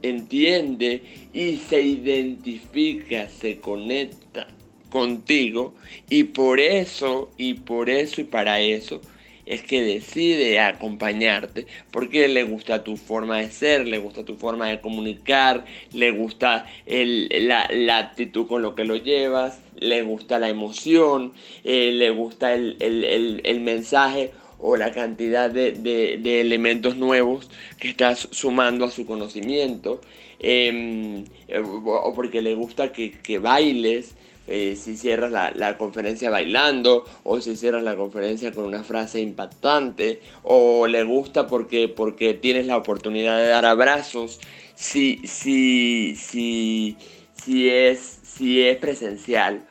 entiende 0.02 1.04
y 1.34 1.58
se 1.58 1.82
identifica, 1.82 3.30
se 3.30 3.60
conecta 3.60 4.48
contigo. 4.90 5.74
Y 6.10 6.26
por 6.26 6.60
eso, 6.60 7.30
y 7.38 7.56
por 7.56 7.90
eso 7.90 8.22
y 8.22 8.26
para 8.26 8.60
eso 8.60 9.02
es 9.50 9.64
que 9.64 9.82
decide 9.82 10.60
acompañarte 10.60 11.66
porque 11.90 12.28
le 12.28 12.44
gusta 12.44 12.84
tu 12.84 12.98
forma 12.98 13.40
de 13.40 13.50
ser, 13.50 13.88
le 13.88 13.98
gusta 13.98 14.24
tu 14.24 14.36
forma 14.36 14.70
de 14.70 14.80
comunicar, 14.80 15.66
le 15.92 16.12
gusta 16.12 16.68
la, 16.86 17.98
actitud 17.98 18.48
con 18.48 18.62
lo 18.62 18.76
que 18.76 18.86
lo 18.86 18.96
llevas, 18.96 19.60
le 19.80 20.04
gusta 20.04 20.38
la 20.38 20.50
emoción, 20.50 21.34
eh, 21.64 21.92
le 21.92 22.12
gusta 22.12 22.54
el, 22.54 23.62
mensaje 23.62 24.32
o 24.60 24.78
la 24.78 24.92
cantidad 24.92 25.50
de, 25.50 26.42
elementos 26.42 26.96
nuevos 26.98 27.50
que 27.80 27.90
estás 27.90 28.28
sumando 28.32 28.86
a 28.86 28.92
su 28.92 29.06
conocimiento, 29.06 30.02
em, 30.40 31.26
eh, 31.48 31.60
o 31.60 32.14
porque 32.14 32.42
le 32.42 32.56
gusta 32.56 32.92
que, 32.92 33.12
que 33.12 33.40
bailes, 33.40 34.16
eh, 34.52 34.76
si 34.76 34.98
cierras 34.98 35.32
la, 35.32 35.78
conferencia 35.78 36.32
bailando 36.32 37.06
o 37.24 37.40
si 37.40 37.56
cierras 37.56 37.84
la 37.84 37.96
conferencia 37.96 38.52
con 38.52 38.66
una 38.66 38.84
frase 38.84 39.22
impactante 39.22 40.22
o 40.42 40.88
le 40.88 41.04
gusta 41.04 41.46
porque, 41.46 41.88
porque 41.88 42.34
tienes 42.34 42.66
la 42.66 42.76
oportunidad 42.76 43.38
de 43.38 43.46
dar 43.46 43.66
abrazos, 43.66 44.40
si, 44.74 45.22
si, 45.28 46.16
si, 46.16 46.98
si, 47.34 47.70
es, 47.70 48.00
si 48.24 48.64
es 48.64 48.78
presencial 48.78 49.68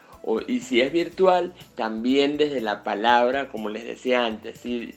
y 0.46 0.60
si 0.60 0.80
es 0.80 0.92
virtual, 0.92 1.54
también 1.74 2.36
desde 2.36 2.60
la 2.60 2.84
palabra, 2.84 3.48
como 3.48 3.70
les 3.70 3.84
decía 3.84 4.26
antes, 4.26 4.60
si, 4.60 4.94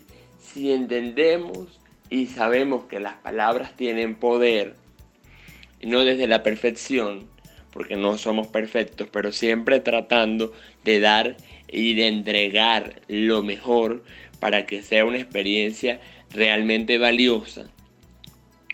entendemos 0.71 1.79
y 2.09 2.27
sabemos 2.27 2.83
que 2.85 2.99
las 2.99 3.13
palabras 3.15 3.75
tienen 3.77 4.15
poder, 4.15 4.75
no 5.81 6.03
desde 6.03 6.27
la 6.27 6.43
perfección, 6.43 7.29
porque 7.71 7.95
no 7.95 8.17
somos 8.17 8.47
perfectos, 8.47 9.07
pero 9.11 9.31
siempre 9.31 9.79
tratando 9.79 10.51
de 10.83 10.99
dar 10.99 11.37
y 11.69 11.93
de 11.93 12.07
entregar 12.07 13.01
lo 13.07 13.41
mejor 13.41 14.03
para 14.41 14.65
que 14.65 14.81
sea 14.81 15.05
una 15.05 15.19
experiencia 15.19 16.01
realmente 16.31 16.97
valiosa 16.97 17.69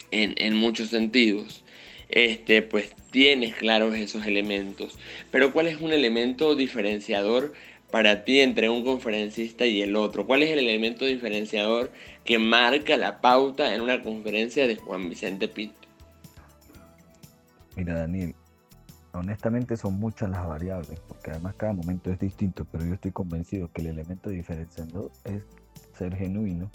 en, 0.10 0.56
muchos 0.56 0.90
sentidos. 0.90 1.64
Este, 2.10 2.62
pues 2.62 2.96
tienes 3.12 3.56
claros 3.56 3.96
esos 3.96 4.26
elementos. 4.26 4.98
Pero 5.32 5.52
¿cuál 5.52 5.68
es 5.68 5.82
un 5.82 5.92
elemento 5.92 6.56
diferenciador 6.56 7.54
para 7.92 8.24
ti 8.24 8.40
entre 8.40 8.70
un 8.70 8.84
conferencista 8.84 9.66
y 9.66 9.82
el 9.82 9.96
otro? 9.96 10.26
¿Cuál 10.26 10.44
es 10.44 10.52
el 10.52 10.60
elemento 10.60 11.06
diferenciador 11.06 11.92
que 12.24 12.40
marca 12.40 12.98
la 12.98 13.22
pauta 13.22 13.74
en 13.74 13.82
una 13.82 14.04
conferencia 14.04 14.68
de 14.68 14.76
Juan 14.76 15.10
Vicente 15.10 15.48
Pinto? 15.48 15.76
Mira, 17.76 18.00
Daniel, 18.00 18.34
honestamente 19.14 19.78
son 19.78 20.00
muchas 20.00 20.30
las 20.30 20.48
variables, 20.48 21.00
porque 21.08 21.32
además 21.32 21.56
cada 21.56 21.74
momento 21.74 22.12
es 22.12 22.20
distinto, 22.20 22.66
pero 22.72 22.86
yo 22.86 22.94
estoy 22.94 23.12
convencido 23.12 23.72
que 23.72 23.82
el 23.82 23.88
elemento 23.88 24.30
diferenciador 24.30 25.12
es 25.26 25.44
ser 25.98 26.16
genuino 26.16 26.70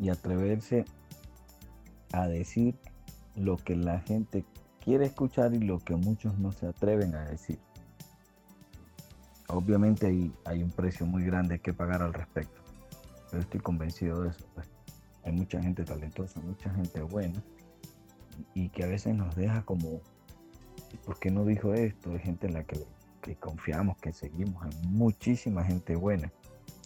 y 0.00 0.08
atreverse 0.08 0.84
a 2.12 2.26
decir 2.26 2.74
lo 3.38 3.56
que 3.56 3.76
la 3.76 4.00
gente 4.00 4.44
quiere 4.84 5.06
escuchar 5.06 5.54
y 5.54 5.60
lo 5.60 5.78
que 5.78 5.96
muchos 5.96 6.38
no 6.38 6.52
se 6.52 6.66
atreven 6.66 7.14
a 7.14 7.24
decir. 7.24 7.58
Obviamente 9.48 10.06
hay, 10.06 10.32
hay 10.44 10.62
un 10.62 10.70
precio 10.70 11.06
muy 11.06 11.24
grande 11.24 11.58
que 11.58 11.72
pagar 11.72 12.02
al 12.02 12.12
respecto, 12.12 12.60
pero 13.30 13.42
estoy 13.42 13.60
convencido 13.60 14.22
de 14.22 14.30
eso. 14.30 14.46
Pues. 14.54 14.68
Hay 15.24 15.32
mucha 15.32 15.60
gente 15.62 15.84
talentosa, 15.84 16.40
mucha 16.40 16.70
gente 16.70 17.02
buena 17.02 17.42
y 18.54 18.68
que 18.68 18.84
a 18.84 18.86
veces 18.86 19.14
nos 19.14 19.34
deja 19.34 19.62
como 19.62 20.00
¿por 21.04 21.18
qué 21.18 21.30
no 21.30 21.44
dijo 21.44 21.74
esto? 21.74 22.12
Hay 22.12 22.20
gente 22.20 22.46
en 22.46 22.54
la 22.54 22.64
que, 22.64 22.86
confiamos, 23.40 23.98
que 23.98 24.12
seguimos, 24.12 24.62
hay 24.64 24.88
muchísima 24.88 25.64
gente 25.64 25.96
buena. 25.96 26.32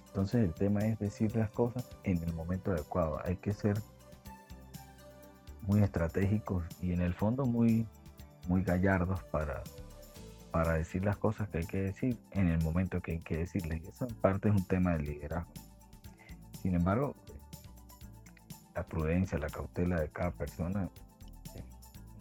Entonces 0.08 0.44
el 0.44 0.54
tema 0.54 0.80
es 0.80 0.98
decir 0.98 1.34
las 1.36 1.50
cosas 1.50 1.88
en 2.04 2.22
el 2.22 2.32
momento 2.34 2.72
adecuado. 2.72 3.20
Hay 3.24 3.36
que 3.36 3.52
ser 3.52 3.80
muy 5.62 5.82
estratégicos 5.82 6.64
y 6.80 6.92
en 6.92 7.00
el 7.00 7.14
fondo 7.14 7.46
muy, 7.46 7.86
muy 8.48 8.62
gallardos 8.62 9.22
para, 9.24 9.62
para 10.50 10.74
decir 10.74 11.04
las 11.04 11.16
cosas 11.16 11.48
que 11.48 11.58
hay 11.58 11.66
que 11.66 11.82
decir 11.82 12.18
en 12.32 12.48
el 12.48 12.62
momento 12.62 13.00
que 13.00 13.12
hay 13.12 13.20
que 13.20 13.38
decirles. 13.38 13.82
Y 13.84 13.88
eso 13.88 14.06
en 14.06 14.14
parte 14.16 14.48
es 14.48 14.54
un 14.54 14.64
tema 14.64 14.92
de 14.92 15.00
liderazgo. 15.00 15.52
Sin 16.60 16.74
embargo, 16.74 17.14
la 18.74 18.84
prudencia, 18.84 19.38
la 19.38 19.48
cautela 19.48 20.00
de 20.00 20.08
cada 20.08 20.30
persona, 20.30 20.88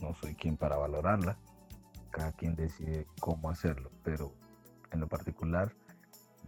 no 0.01 0.13
soy 0.15 0.35
quien 0.35 0.57
para 0.57 0.77
valorarla, 0.77 1.37
cada 2.09 2.31
quien 2.31 2.55
decide 2.55 3.05
cómo 3.19 3.49
hacerlo, 3.49 3.91
pero 4.03 4.33
en 4.91 4.99
lo 4.99 5.07
particular 5.07 5.73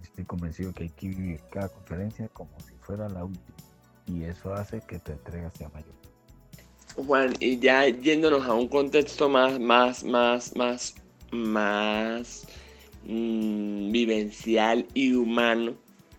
estoy 0.02 0.26
convencido 0.26 0.74
que 0.74 0.84
hay 0.84 0.90
que 0.90 1.10
vivir 1.10 1.42
cada 1.52 1.70
conferencia 1.70 2.28
como 2.30 2.60
si 2.60 2.74
fuera 2.76 3.08
la 3.08 3.24
última 3.24 3.56
y 4.06 4.24
eso 4.24 4.54
hace 4.54 4.82
que 4.82 5.00
tu 5.00 5.12
entrega 5.12 5.50
sea 5.52 5.70
mayor. 5.70 6.03
Juan, 6.96 7.34
y 7.40 7.60
ya 7.60 7.88
yéndonos 7.88 8.46
a 8.46 8.54
un 8.54 8.68
contexto 8.68 9.28
más, 9.28 9.60
más, 9.60 10.04
más, 10.04 10.56
más, 10.56 10.96
más 11.32 12.48
mm, 13.06 13.92
vivencial 13.92 14.86
y 14.94 15.14
humano 15.14 15.74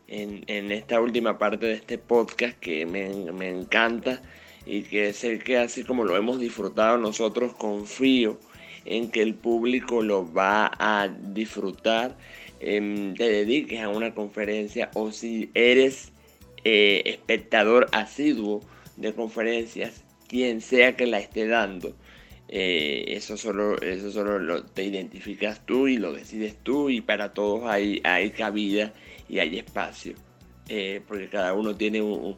en, 0.09 0.43
en, 0.49 0.73
esta 0.73 1.01
última 1.01 1.39
parte 1.39 1.67
de 1.67 1.75
este 1.75 1.99
podcast 1.99 2.59
que 2.59 2.87
me, 2.87 3.31
me 3.33 3.51
encanta 3.51 4.21
y 4.67 4.83
que 4.83 5.11
es 5.11 5.23
el 5.25 5.45
que 5.45 5.59
así 5.59 5.85
como 5.85 6.05
lo 6.05 6.17
hemos 6.17 6.41
disfrutado 6.41 6.99
nosotros 6.99 7.55
confío 7.55 8.39
en 8.85 9.11
que 9.11 9.23
el 9.23 9.35
público 9.35 10.03
lo 10.03 10.31
va 10.33 10.71
a 10.79 11.09
disfrutar, 11.09 12.17
em, 12.61 13.15
te 13.15 13.29
dediques 13.29 13.81
a 13.81 13.89
una 13.89 14.15
conferencia 14.15 14.91
o 14.95 15.13
si 15.13 15.51
eres 15.55 16.13
eh, 16.65 17.03
espectador 17.07 17.89
asiduo 17.93 18.63
de 18.97 19.13
conferencias, 19.13 20.04
quien 20.29 20.61
sea 20.61 20.97
que 20.97 21.07
la 21.07 21.19
esté 21.19 21.47
dando. 21.47 21.95
Eh, 22.49 23.05
eso 23.09 23.37
solo, 23.37 23.81
eso 23.81 24.11
solo 24.11 24.39
lo, 24.39 24.65
te 24.65 24.85
identificas 24.85 25.65
tú 25.65 25.89
y 25.89 25.97
lo 25.97 26.13
decides 26.13 26.57
tú 26.63 26.91
y 26.91 27.01
para 27.01 27.33
todos 27.33 27.65
hay, 27.65 28.01
hay 28.05 28.31
cabida 28.31 28.93
y 29.29 29.39
hay 29.39 29.59
espacio. 29.59 30.15
Eh, 30.69 31.01
porque 31.07 31.29
cada 31.29 31.55
uno 31.55 31.75
tiene 31.77 32.03
un, 32.03 32.37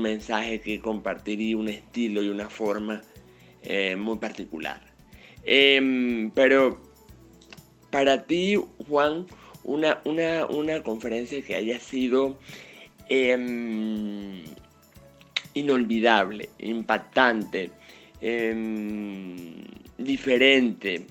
mensaje 0.00 0.60
que 0.60 0.80
compartir 0.80 1.40
y 1.40 1.54
un 1.54 1.68
estilo 1.68 2.22
y 2.22 2.28
una 2.28 2.48
forma 2.48 3.02
muy 3.96 4.18
particular. 4.18 4.80
Em, 5.44 6.30
pero 6.30 6.80
para 7.90 8.24
ti, 8.24 8.56
Juan, 8.88 9.26
una, 9.64 10.00
una, 10.04 10.82
conferencia 10.82 11.42
que 11.42 11.54
haya 11.54 11.78
sido 11.78 12.38
em, 13.08 14.42
inolvidable, 15.54 16.50
impactante, 16.58 17.70
em, 18.20 19.64
diferente, 19.98 21.06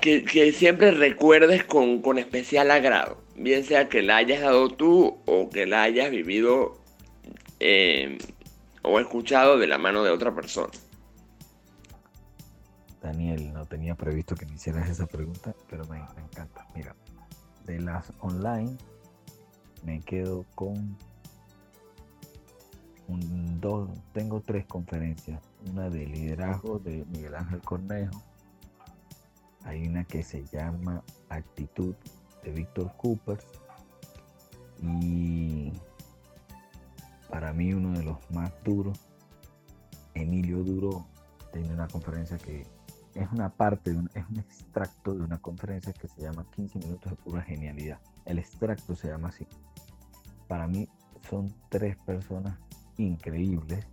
que, 0.00 0.52
siempre 0.52 0.90
recuerdes 0.90 1.64
con, 1.64 2.02
con, 2.02 2.18
especial 2.18 2.70
agrado, 2.70 3.22
bien 3.36 3.64
sea 3.64 3.88
que 3.88 4.02
la 4.02 4.16
hayas 4.18 4.42
dado 4.42 4.68
tú 4.68 5.18
o 5.24 5.48
que 5.48 5.66
la 5.66 5.82
hayas 5.82 6.10
vivido 6.10 6.78
o 8.82 9.00
escuchado 9.00 9.58
de 9.58 9.66
la 9.66 9.78
mano 9.78 10.04
de 10.04 10.10
otra 10.10 10.34
persona. 10.34 10.72
Daniel, 13.02 13.52
no 13.52 13.66
tenía 13.66 13.94
previsto 13.94 14.34
que 14.34 14.46
me 14.46 14.54
hicieras 14.54 14.88
esa 14.88 15.06
pregunta, 15.06 15.54
pero 15.68 15.84
me, 15.86 15.98
encanta. 15.98 16.66
Mira, 16.74 16.94
de 17.66 17.80
las 17.80 18.12
online 18.20 18.76
me 19.82 20.00
quedo 20.00 20.46
con 20.54 20.96
un, 23.08 23.60
dos, 23.60 23.90
tengo 24.12 24.40
tres 24.40 24.66
conferencias. 24.66 25.40
Una 25.70 25.90
de 25.90 26.06
liderazgo 26.06 26.78
de 26.78 27.04
Miguel 27.06 27.34
Ángel 27.34 27.60
Cornejo. 27.60 28.22
Hay 29.64 29.86
una 29.86 30.04
que 30.04 30.22
se 30.22 30.44
llama 30.44 31.02
Actitud 31.28 31.94
de 32.42 32.50
Víctor 32.52 32.92
Cooper. 32.96 33.38
Y 34.82 35.72
para 37.30 37.52
mí 37.52 37.72
uno 37.72 37.96
de 37.98 38.04
los 38.04 38.18
más 38.30 38.52
duros, 38.62 38.98
Emilio 40.14 40.62
Duro, 40.62 41.06
tiene 41.52 41.72
una 41.72 41.88
conferencia 41.88 42.36
que 42.36 42.66
es 43.14 43.32
una 43.32 43.48
parte, 43.48 43.90
es 43.90 44.24
un 44.28 44.38
extracto 44.38 45.14
de 45.14 45.22
una 45.22 45.38
conferencia 45.38 45.92
que 45.92 46.08
se 46.08 46.22
llama 46.22 46.44
15 46.50 46.80
minutos 46.80 47.10
de 47.10 47.16
pura 47.16 47.42
genialidad. 47.42 47.98
El 48.24 48.38
extracto 48.38 48.94
se 48.94 49.08
llama 49.08 49.28
así. 49.28 49.46
Para 50.48 50.66
mí 50.66 50.88
son 51.28 51.54
tres 51.70 51.96
personas 51.96 52.58
increíbles. 52.98 53.86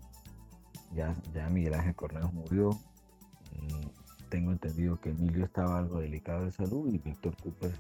Ya, 0.94 1.16
ya 1.34 1.50
Miguel 1.50 1.74
Ángel 1.74 1.96
Cornejo 1.96 2.32
murió. 2.32 2.70
Mm, 2.70 4.30
tengo 4.30 4.52
entendido 4.52 5.00
que 5.00 5.10
Emilio 5.10 5.46
estaba 5.46 5.78
algo 5.78 6.00
delicado 6.00 6.46
de 6.46 6.52
salud 6.52 6.92
y 6.94 6.98
Víctor 6.98 7.36
Cooper, 7.42 7.74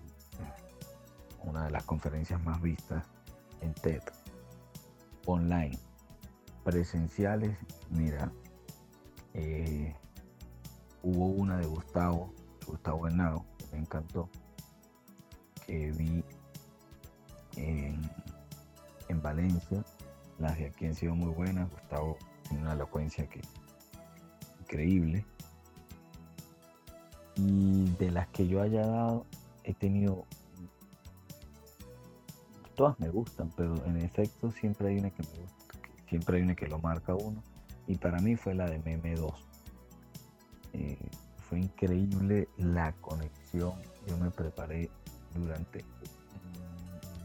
una 1.43 1.65
de 1.65 1.71
las 1.71 1.83
conferencias 1.83 2.43
más 2.43 2.61
vistas 2.61 3.05
en 3.61 3.73
TED, 3.73 4.01
online, 5.25 5.77
presenciales. 6.63 7.57
Mira, 7.89 8.31
eh, 9.33 9.95
hubo 11.03 11.27
una 11.27 11.57
de 11.57 11.65
Gustavo, 11.65 12.33
Gustavo 12.65 13.07
Henao, 13.07 13.45
que 13.57 13.65
me 13.71 13.79
encantó, 13.79 14.29
que 15.65 15.91
vi 15.91 16.23
en, 17.55 18.01
Valencia. 19.21 19.83
Las 20.41 20.57
de 20.57 20.65
aquí 20.65 20.87
han 20.87 20.95
sido 20.95 21.15
muy 21.15 21.31
buenas. 21.31 21.69
Gustavo 21.69 22.17
tiene 22.47 22.63
una 22.63 22.73
elocuencia 22.73 23.27
que 23.27 23.41
increíble. 24.61 25.23
Y 27.35 27.91
de 27.99 28.11
las 28.11 28.27
que 28.29 28.47
yo 28.47 28.61
haya 28.61 28.85
dado, 28.85 29.25
he 29.63 29.73
tenido 29.73 30.25
todas 32.75 32.99
me 32.99 33.09
gustan, 33.09 33.51
pero 33.55 33.75
en 33.85 33.97
efecto 33.97 34.49
siempre 34.51 34.89
hay 34.89 34.97
una 34.97 35.11
que 35.11 35.21
me 35.21 35.43
gusta, 35.43 35.77
siempre 36.09 36.37
hay 36.37 36.43
una 36.43 36.55
que 36.55 36.67
lo 36.67 36.79
marca 36.79 37.13
uno. 37.13 37.43
Y 37.87 37.95
para 37.95 38.17
mí 38.19 38.35
fue 38.35 38.55
la 38.55 38.67
de 38.67 38.79
Meme 38.79 39.15
2. 39.15 39.31
Eh, 40.73 40.97
fue 41.37 41.59
increíble 41.59 42.47
la 42.57 42.93
conexión. 42.93 43.73
Yo 44.07 44.17
me 44.17 44.31
preparé 44.31 44.89
durante 45.35 45.85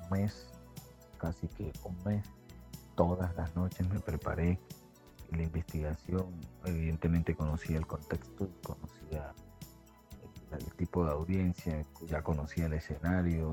un 0.02 0.18
mes, 0.18 0.52
casi 1.18 1.48
que 1.48 1.72
un 1.84 1.96
mes, 2.04 2.26
todas 2.96 3.34
las 3.36 3.54
noches 3.54 3.88
me 3.88 4.00
preparé 4.00 4.58
la 5.30 5.42
investigación. 5.42 6.26
Evidentemente 6.64 7.34
conocía 7.34 7.78
el 7.78 7.86
contexto, 7.86 8.50
conocía 8.64 9.32
el, 10.52 10.74
tipo 10.74 11.04
de 11.04 11.12
audiencia, 11.12 11.84
ya 12.06 12.22
conocía 12.22 12.66
el 12.66 12.72
escenario. 12.72 13.52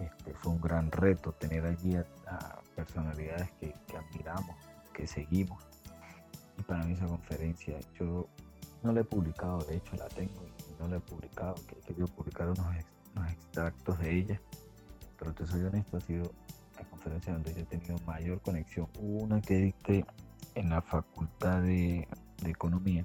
Este, 0.00 0.34
fue 0.34 0.52
un 0.52 0.60
gran 0.60 0.90
reto 0.90 1.32
tener 1.32 1.66
allí 1.66 1.96
a, 1.96 2.60
personalidades 2.74 3.50
que, 3.52 3.74
admiramos, 3.96 4.56
que 4.92 5.06
seguimos. 5.06 5.62
Y 6.58 6.62
para 6.62 6.84
mí 6.84 6.92
esa 6.92 7.06
conferencia, 7.06 7.78
yo 7.98 8.28
no 8.82 8.92
la 8.92 9.00
he 9.00 9.04
publicado, 9.04 9.58
de 9.64 9.76
hecho 9.76 9.96
la 9.96 10.08
tengo 10.08 10.46
no 10.78 10.88
la 10.88 10.96
he 10.96 11.00
publicado, 11.00 11.54
que 11.66 11.76
he 11.78 11.80
querido 11.80 12.06
publicar 12.08 12.48
unos, 12.48 12.66
extractos 13.30 13.98
de 13.98 14.14
ella, 14.14 14.40
pero 15.18 15.32
te 15.32 15.46
soy 15.46 15.62
honesto, 15.62 15.96
ha 15.96 16.00
sido 16.00 16.30
donde 17.10 17.54
yo 17.54 17.60
he 17.60 17.64
tenido 17.64 17.96
mayor 18.06 18.40
conexión. 18.40 18.88
Una 19.00 19.40
que 19.40 19.56
dicté 19.56 20.04
en 20.54 20.70
la 20.70 20.82
Facultad 20.82 21.62
de, 21.62 22.08
Economía 22.44 23.04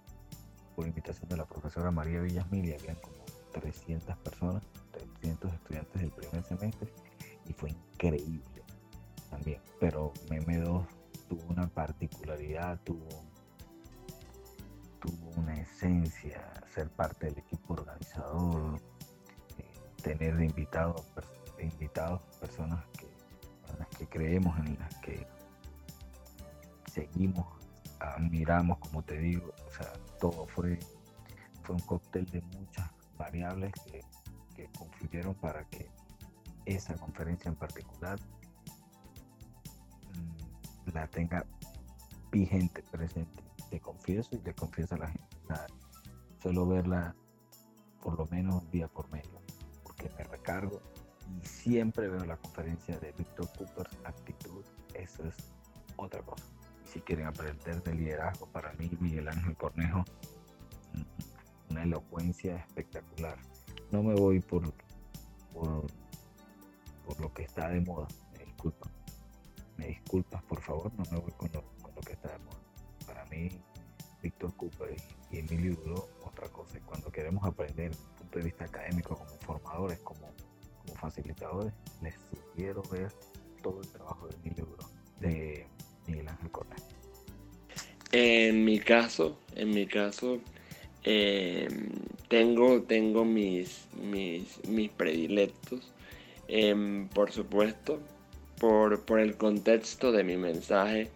por 0.75 0.85
invitación 0.85 1.27
de 1.29 1.37
la 1.37 1.45
profesora 1.45 1.89
María 1.89 2.19
Villasmil 2.19 2.65
y 2.65 2.73
habían 2.73 2.97
como 2.97 3.23
300 3.53 4.15
personas, 4.17 4.61
300 4.91 5.53
estudiantes 5.53 6.01
del 6.01 6.11
primer 6.11 6.43
semestre 6.43 6.93
y 7.47 7.53
fue 7.53 7.69
increíble 7.69 8.63
también. 9.29 9.61
Pero 9.79 10.13
MM2 10.29 10.85
tuvo 11.29 11.43
una 11.49 11.67
particularidad, 11.67 12.79
tuvo 12.83 13.07
tuvo 14.99 15.31
una 15.41 15.59
esencia, 15.59 16.53
ser 16.73 16.89
parte 16.89 17.25
del 17.25 17.39
equipo 17.39 17.73
organizador, 17.73 18.79
eh, 19.57 19.63
tener 20.03 20.37
de 20.37 20.45
invitados, 20.45 21.03
invitados 21.59 22.21
personas 22.39 22.85
que 22.97 23.10
creemos, 24.11 24.55
en 24.59 24.77
las 24.77 24.95
que 24.97 25.25
seguimos, 26.91 27.47
admiramos, 27.99 28.77
como 28.77 29.01
te 29.03 29.17
digo, 29.17 29.51
o 29.67 29.71
sea, 29.71 29.91
todo 30.19 30.45
fue, 30.45 30.77
fue 31.63 31.75
un 31.75 31.81
cóctel 31.81 32.25
de 32.25 32.41
muchas 32.41 32.87
variables 33.17 33.71
que, 33.85 34.01
que 34.55 34.69
para 35.41 35.63
que 35.65 35.89
esa 36.65 36.93
conferencia 36.93 37.49
en 37.49 37.55
particular 37.55 38.19
mm, 40.13 40.91
la 40.93 41.07
tenga 41.07 41.43
vigente, 42.31 42.83
presente 42.83 43.41
te 43.71 43.79
confieso 43.79 44.35
y 44.35 44.39
te 44.39 44.53
confieso 44.53 44.95
a 44.95 44.99
la 44.99 45.07
gente. 45.07 45.27
Solo 46.43 46.67
verla 46.67 47.15
por 48.01 48.17
lo 48.17 48.25
menos 48.27 48.63
un 48.63 48.71
día 48.71 48.87
por 48.87 49.09
medio, 49.09 49.41
porque 49.83 50.09
me 50.17 50.23
recargo 50.25 50.81
y 51.41 51.45
siempre 51.45 52.07
veo 52.07 52.25
la 52.25 52.37
conferencia 52.37 52.97
de 52.99 53.11
Víctor 53.13 53.47
Cooper, 53.57 53.87
actitud, 54.03 54.63
eso 54.93 55.23
es 55.25 55.35
otra 55.95 56.21
cosa. 56.21 56.45
Y 56.83 56.87
si 56.87 57.01
quieren 57.01 57.27
aprender 57.27 57.81
de 57.83 57.93
liderazgo, 57.93 58.47
para 58.47 58.73
mí 58.73 58.89
Miguel 58.99 59.27
Ángel 59.27 59.55
Cornejo, 59.55 60.03
una 61.69 61.83
elocuencia 61.83 62.57
espectacular. 62.57 63.37
No 63.91 64.03
me 64.03 64.13
voy 64.13 64.39
por, 64.39 64.73
por, 65.53 65.85
lo 67.19 67.33
que 67.33 67.43
está 67.43 67.69
de 67.69 67.81
moda. 67.81 68.07
El 68.39 68.45
disculpa. 68.45 68.89
Me 69.77 69.87
disculpas, 69.87 70.43
por 70.43 70.61
favor, 70.61 70.91
no 70.95 71.03
me 71.11 71.19
voy 71.19 71.31
con 71.31 71.51
lo, 71.53 71.63
con 71.81 71.95
lo 71.95 72.01
que 72.01 72.13
está 72.13 72.31
de 72.31 72.39
moda. 72.39 72.59
Para 73.05 73.25
mí, 73.25 73.49
Víctor 74.21 74.55
Cooper 74.55 74.95
y 75.31 75.39
Emilio 75.39 75.75
Duró, 75.75 76.09
otra 76.23 76.47
cosa. 76.49 76.77
Y 76.77 76.81
cuando 76.81 77.11
queremos 77.11 77.43
aprender 77.43 77.91
desde 77.91 78.03
el 78.03 78.15
punto 78.17 78.37
de 78.39 78.45
vista 78.45 78.65
académico, 78.65 79.15
como 79.15 79.29
formadores, 79.39 79.99
como 79.99 80.29
facilitadores, 81.01 81.73
les 82.01 82.15
sugiero 82.29 82.83
ver 82.91 83.11
todo 83.61 83.81
el 83.81 83.87
trabajo 83.89 84.27
de 84.27 84.35
Emilio 84.37 84.65
Duró, 84.65 84.89
de 85.19 85.65
Miguel 86.07 86.27
Ángel 86.29 86.51
Correa. 86.51 86.77
En 88.11 88.63
mi 88.63 88.79
caso, 88.79 89.37
en 89.55 89.69
mi 89.71 89.87
caso, 89.87 90.39
eh, 91.03 91.67
tengo, 92.27 92.83
tengo 92.83 93.25
mis, 93.25 93.87
mis, 94.01 94.59
mis 94.67 94.91
predilectos, 94.91 95.91
em, 96.47 97.07
por 97.09 97.31
supuesto, 97.31 97.99
por, 98.59 99.03
por, 99.05 99.19
el 99.19 99.35
contexto 99.37 100.11
de 100.11 100.23
mi 100.23 100.37
mensaje 100.37 101.09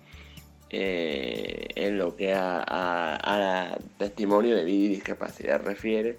eh, 0.72 1.68
en 1.76 1.98
lo 1.98 2.16
que 2.16 2.34
a, 2.34 2.64
a, 2.68 3.78
testimonio 3.98 4.56
de 4.56 4.66
vida 4.66 4.86
y 4.86 4.88
discapacidad 4.88 5.62
refiere, 5.64 6.18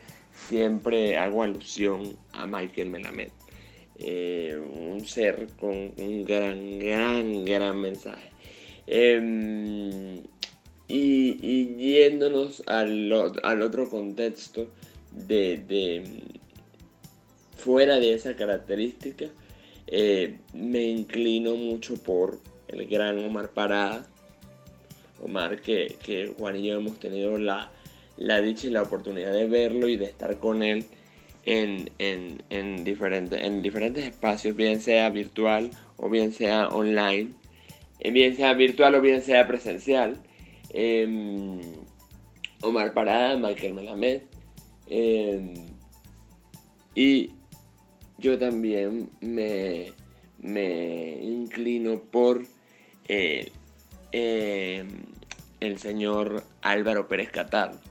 siempre 0.49 1.19
hago 1.19 1.43
alusión 1.43 2.17
a 2.33 2.47
Michael 2.47 2.91
Melamed. 2.91 3.31
Eh, 3.99 4.55
un 4.59 5.07
ser 5.07 5.47
con 5.59 5.93
un 5.97 6.25
gran, 6.25 6.79
gran, 6.79 7.45
gran 7.45 7.81
mensaje. 7.81 8.31
Em, 8.87 10.23
y, 10.89 11.77
yéndonos 11.77 12.63
al, 12.67 13.11
otro 13.13 13.89
contexto 13.89 14.69
de, 15.13 16.05
fuera 17.57 17.99
de 17.99 18.13
esa 18.13 18.37
característica, 18.37 19.27
eh, 19.87 20.39
me 20.53 20.85
inclino 20.85 21.55
mucho 21.57 21.95
por 21.97 22.39
el 22.69 22.87
gran 22.87 23.19
Omar 23.25 23.51
Parada. 23.51 24.07
Omar 25.23 25.63
que, 25.63 25.97
que 26.05 26.35
Juan 26.39 26.57
y 26.57 26.69
yo 26.69 26.77
hemos 26.77 27.01
tenido 27.01 27.39
la, 27.39 27.71
dicha 28.43 28.67
y 28.67 28.71
la 28.71 28.83
oportunidad 28.83 29.33
de 29.33 29.47
verlo 29.47 29.89
y 29.89 29.97
de 29.97 30.05
estar 30.05 30.39
con 30.39 30.63
él 30.63 30.85
en, 31.47 31.89
en, 32.51 32.85
diferentes, 32.85 33.41
en 33.41 33.63
diferentes 33.63 34.05
espacios, 34.05 34.57
bien 34.57 34.81
sea 34.81 35.09
virtual 35.11 35.71
o 35.97 36.11
bien 36.11 36.33
sea 36.33 36.69
online, 36.69 37.31
eh, 38.01 38.11
bien 38.11 38.37
sea 38.37 38.53
virtual 38.55 38.97
o 38.97 39.01
bien 39.01 39.23
sea 39.23 39.47
presencial. 39.47 40.19
Em, 40.71 41.61
Omar 42.63 42.93
Parada, 42.93 43.37
Michael 43.37 43.75
Melamed. 43.75 44.23
Em, 44.89 45.55
y 46.95 47.31
yo 48.19 48.39
también 48.39 49.11
me, 49.21 49.93
me 50.39 51.19
inclino 51.23 52.01
por 52.01 52.45
eh, 53.09 53.53
em, 54.13 54.89
el 55.61 55.79
señor 55.79 56.43
Álvaro 56.63 57.07
Pérez 57.07 57.31
Catar. 57.31 57.86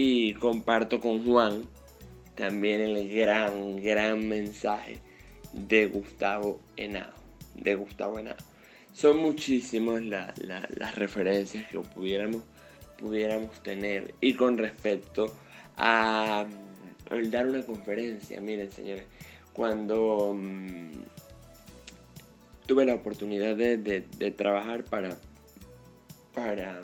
Y 0.00 0.34
comparto 0.34 1.00
con 1.00 1.24
Juan 1.24 1.64
también 2.36 2.82
el 2.82 3.12
gran, 3.12 3.82
gran 3.82 4.28
mensaje 4.28 5.00
de 5.52 5.86
Gustavo 5.86 6.60
Henao. 6.76 7.10
De 7.56 7.74
Gustavo 7.74 8.20
Henao 8.20 8.36
son 8.92 9.16
muchísimas 9.16 10.04
las 10.04 10.94
referencias 10.94 11.66
que 11.66 11.80
pudiéramos, 11.80 12.44
pudiéramos 12.96 13.60
tener. 13.64 14.14
Y 14.20 14.34
con 14.34 14.56
respecto 14.56 15.34
a, 15.76 16.46
dar 17.30 17.48
una 17.48 17.62
conferencia, 17.62 18.40
miren 18.40 18.70
señores, 18.70 19.04
cuando 19.52 20.32
mm, 20.32 20.92
tuve 22.66 22.86
la 22.86 22.94
oportunidad 22.94 23.56
de, 23.56 24.34
trabajar 24.36 24.84
para, 24.84 25.18
para 26.32 26.82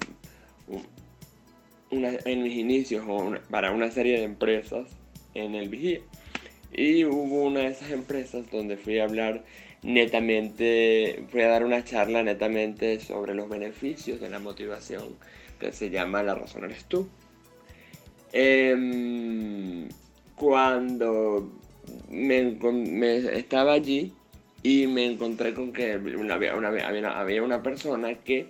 en 1.94 2.42
mis 2.42 2.56
inicios 2.56 3.04
para 3.50 3.72
una 3.72 3.90
serie 3.90 4.18
de 4.18 4.24
empresas 4.24 4.88
en 5.34 5.54
el 5.54 5.68
Vigía. 5.68 6.00
Y 6.72 7.04
hubo 7.04 7.44
una 7.44 7.60
de 7.60 7.68
esas 7.68 7.90
empresas 7.90 8.50
donde 8.50 8.76
fui 8.76 8.98
a 8.98 9.04
hablar 9.04 9.44
netamente, 9.82 11.24
voy 11.32 11.42
a 11.42 11.48
dar 11.48 11.64
una 11.64 11.84
charla 11.84 12.22
netamente 12.22 12.98
sobre 13.00 13.34
los 13.34 13.48
beneficios 13.48 14.20
de 14.20 14.30
la 14.30 14.38
motivación 14.38 15.16
que 15.60 15.72
se 15.72 15.90
llama 15.90 16.22
La 16.22 16.34
razón 16.34 16.64
eres 16.64 16.84
tú. 16.86 17.08
Em, 18.32 19.88
cuando 20.34 21.52
me, 22.10 23.16
estaba 23.38 23.74
allí 23.74 24.12
y 24.62 24.86
me 24.86 25.04
encontré 25.04 25.54
con 25.54 25.72
que 25.72 25.92
había, 25.92 26.54
una, 26.56 26.66
había, 27.14 27.42
una 27.42 27.62
persona 27.62 28.14
que 28.14 28.48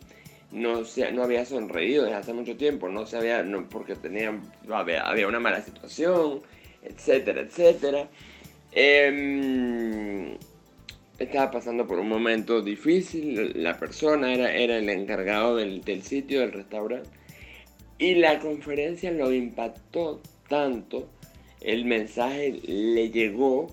no, 0.55 0.85
se, 0.85 1.13
no 1.13 1.23
había 1.23 1.45
sonreído 1.45 2.05
desde 2.05 2.17
hace 2.17 2.33
mucho 2.33 2.57
tiempo, 2.57 2.89
no 2.89 3.07
se 3.07 3.19
había, 3.19 3.43
no, 3.43 3.69
porque 3.69 3.97
tenía, 3.97 4.41
había, 4.71 5.03
había 5.03 5.29
una 5.29 5.41
mala 5.41 5.61
situación, 5.61 6.41
etcétera, 6.83 7.43
etcétera. 7.43 8.09
Eh, 8.73 10.37
estaba 11.19 11.51
pasando 11.51 11.87
por 11.87 11.99
un 11.99 12.09
momento 12.09 12.61
difícil, 12.61 13.53
la 13.63 13.79
persona 13.79 14.35
era, 14.35 14.53
era 14.55 14.79
el 14.79 14.89
encargado 14.89 15.57
del, 15.57 16.03
sitio, 16.03 16.41
del 16.41 16.53
restaurante, 16.53 17.09
y 17.99 18.17
la 18.17 18.41
conferencia 18.41 19.13
lo 19.13 19.33
impactó 19.33 20.21
tanto, 20.49 21.09
el 21.61 21.85
mensaje 21.85 22.61
le 22.67 23.11
llegó, 23.11 23.69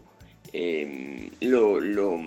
em, 0.53 1.29
lo, 1.41 1.79
lo, 1.79 2.21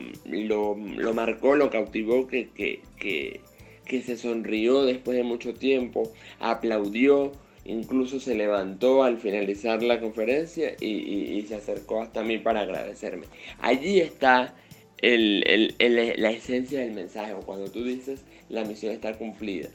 marcó, 1.15 1.55
lo 1.55 1.71
cautivó, 1.71 2.27
que, 2.27 2.49
que, 2.51 3.41
se 3.87 4.17
sonrió 4.17 4.85
después 4.85 5.17
de 5.17 5.23
mucho 5.23 5.55
tiempo, 5.55 6.13
aplaudió, 6.41 7.33
incluso 7.65 8.21
se 8.21 8.35
levantó 8.35 9.03
al 9.05 9.19
finalizar 9.19 9.83
la 9.83 10.01
conferencia 10.01 10.75
y, 10.81 11.45
se 11.49 11.57
acercó 11.57 12.03
hasta 12.03 12.23
mí 12.23 12.39
para 12.39 12.61
agradecerme. 12.61 13.27
Allí 13.61 14.01
está 14.01 14.55
la 15.03 16.31
esencia 16.31 16.81
del 16.81 16.93
mensaje, 16.93 17.35
cuando 17.45 17.71
tú 17.71 17.85
dices 17.85 18.25
la 18.49 18.65
misión 18.65 18.93
está 18.93 19.15
cumplida. 19.15 19.69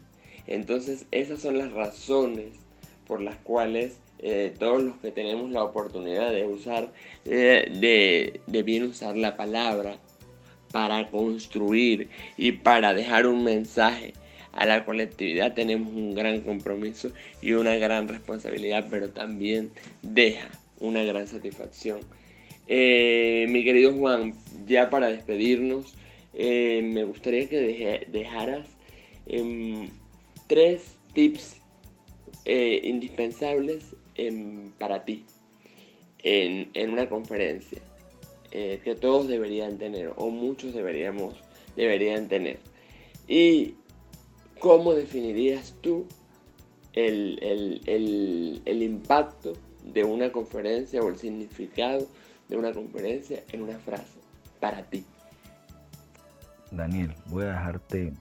Entonces 0.47 1.05
esas 1.12 1.41
son 1.41 1.57
las 1.57 1.72
razones 1.72 2.47
por 3.05 3.22
las 3.22 3.38
cuales 3.38 3.99
eh, 4.20 4.53
todos 4.57 4.84
los 4.84 4.97
que 4.97 5.12
tenemos 5.12 5.51
la 5.51 5.64
oportunidad 5.64 6.32
de 6.32 6.45
usar, 6.45 6.91
eh, 7.26 7.72
de, 7.80 8.41
de 8.47 8.64
bien 8.64 8.84
usar 8.84 9.16
la 9.16 9.38
palabra 9.38 9.97
para 10.72 11.09
construir 11.09 12.09
y 12.38 12.51
para 12.53 12.93
dejar 12.93 13.28
un 13.28 13.43
mensaje 13.43 14.13
a 14.53 14.65
la 14.65 14.86
colectividad. 14.86 15.53
Tenemos 15.53 15.93
un 15.93 16.15
gran 16.15 16.41
compromiso 16.41 17.11
y 17.41 17.53
una 17.53 17.76
gran 17.76 18.07
responsabilidad, 18.07 18.88
pero 18.89 19.09
también 19.09 19.72
deja 20.01 20.49
una 20.80 21.03
gran 21.03 21.28
satisfacción. 21.28 21.99
Eh, 22.67 23.47
mi 23.49 23.63
querido 23.63 23.93
Juan, 23.93 24.34
ya 24.67 24.89
para 24.89 25.07
despedirnos, 25.07 25.95
eh, 26.34 26.82
me 26.84 27.03
gustaría 27.03 27.49
que 27.49 28.05
dejaras 28.11 28.67
em, 29.26 29.89
tres 30.47 30.95
tips 31.13 31.57
eh, 32.45 32.82
indispensables 32.84 33.95
em, 34.15 34.72
para 34.78 35.03
ti 35.03 35.26
en, 36.24 36.91
una 36.91 37.09
conferencia 37.09 37.80
que 38.51 38.97
todos 38.99 39.27
deberían 39.27 39.77
tener 39.77 40.13
o 40.15 40.29
muchos 40.29 40.73
deberíamos, 40.73 41.35
deberían 41.75 42.27
tener. 42.27 42.59
¿Y 43.27 43.75
cómo 44.59 44.93
definirías 44.93 45.75
tú 45.81 46.07
el, 46.93 47.39
el 48.65 48.83
impacto 48.83 49.53
de 49.83 50.03
una 50.03 50.31
conferencia 50.31 51.01
o 51.01 51.09
el 51.09 51.17
significado 51.17 52.07
de 52.47 52.57
una 52.57 52.73
conferencia 52.73 53.43
en 53.51 53.63
una 53.63 53.77
frase 53.79 54.19
para 54.59 54.83
ti. 54.83 55.05
Daniel, 56.71 57.15
voy 57.27 57.43
a 57.45 57.53
dejarte, 57.53 58.13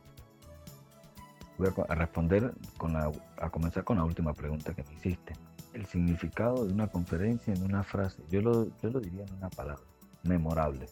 voy 1.58 1.68
a 1.88 1.94
responder 1.94 2.52
con 2.76 2.92
la, 2.92 3.10
a 3.38 3.50
comenzar 3.50 3.84
con 3.84 3.98
la 3.98 4.04
última 4.04 4.32
pregunta 4.32 4.74
que 4.74 4.84
me 4.84 4.94
hiciste. 4.94 5.34
El 5.74 5.84
significado 5.86 6.64
de 6.64 6.72
una 6.72 6.88
conferencia 6.88 7.52
en 7.52 7.62
una 7.62 7.82
frase, 7.82 8.22
yo 8.30 8.40
lo, 8.40 8.68
yo 8.80 8.90
lo 8.90 9.00
diría 9.00 9.24
en 9.24 9.34
una 9.34 9.50
palabra, 9.50 9.82
memorable. 10.22 10.86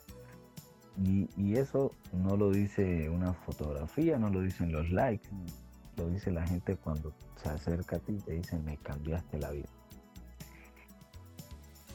Y, 1.04 1.56
eso 1.56 1.92
no 2.12 2.36
lo 2.36 2.50
dice 2.50 3.10
una 3.10 3.34
fotografía, 3.34 4.18
no 4.18 4.30
lo 4.30 4.40
dicen 4.40 4.72
los 4.72 4.90
likes, 4.90 5.28
lo 5.96 6.08
dice 6.08 6.30
la 6.30 6.46
gente 6.46 6.76
cuando 6.76 7.12
se 7.36 7.50
acerca 7.50 7.96
a 7.96 7.98
ti 7.98 8.12
y 8.12 8.20
te 8.20 8.32
dicen 8.32 8.64
me 8.64 8.78
cambiaste 8.78 9.38
la 9.38 9.50
vida. 9.50 9.68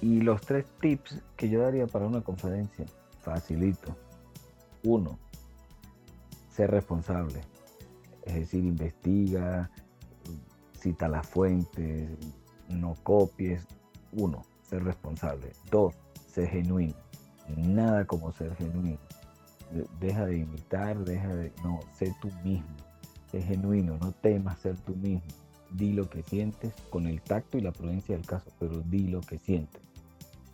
Y 0.01 0.21
los 0.21 0.41
tres 0.41 0.65
tips 0.79 1.21
que 1.35 1.49
yo 1.49 1.61
daría 1.61 1.87
para 1.87 2.05
una 2.05 2.21
conferencia, 2.21 2.85
facilito. 3.19 3.95
Uno, 4.83 5.19
ser 6.49 6.71
responsable. 6.71 7.41
Es 8.23 8.33
decir, 8.35 8.63
investiga, 8.63 9.69
cita 10.73 11.07
las 11.07 11.27
fuentes, 11.27 12.09
no 12.67 12.95
copies. 13.03 13.67
Uno, 14.11 14.43
ser 14.63 14.83
responsable. 14.83 15.53
Dos, 15.69 15.95
ser 16.27 16.47
genuino. 16.47 16.95
Nada 17.47 18.05
como 18.05 18.31
ser 18.31 18.55
genuino. 18.55 18.99
deja 19.99 20.25
de 20.25 20.37
imitar, 20.37 20.97
deja 21.03 21.35
de... 21.35 21.51
No, 21.63 21.79
sé 21.93 22.13
tú 22.21 22.29
mismo, 22.43 22.75
sé 23.31 23.41
genuino, 23.41 23.97
no 23.97 24.11
temas 24.11 24.59
ser 24.59 24.77
tú 24.79 24.95
mismo. 24.95 25.27
Di 25.71 25.93
lo 25.93 26.09
que 26.09 26.21
sientes 26.23 26.73
con 26.89 27.07
el 27.07 27.21
tacto 27.21 27.57
y 27.57 27.61
la 27.61 27.71
prudencia 27.71 28.15
del 28.15 28.25
caso, 28.25 28.51
pero 28.59 28.81
di 28.81 29.07
lo 29.07 29.21
que 29.21 29.37
sientes. 29.39 29.81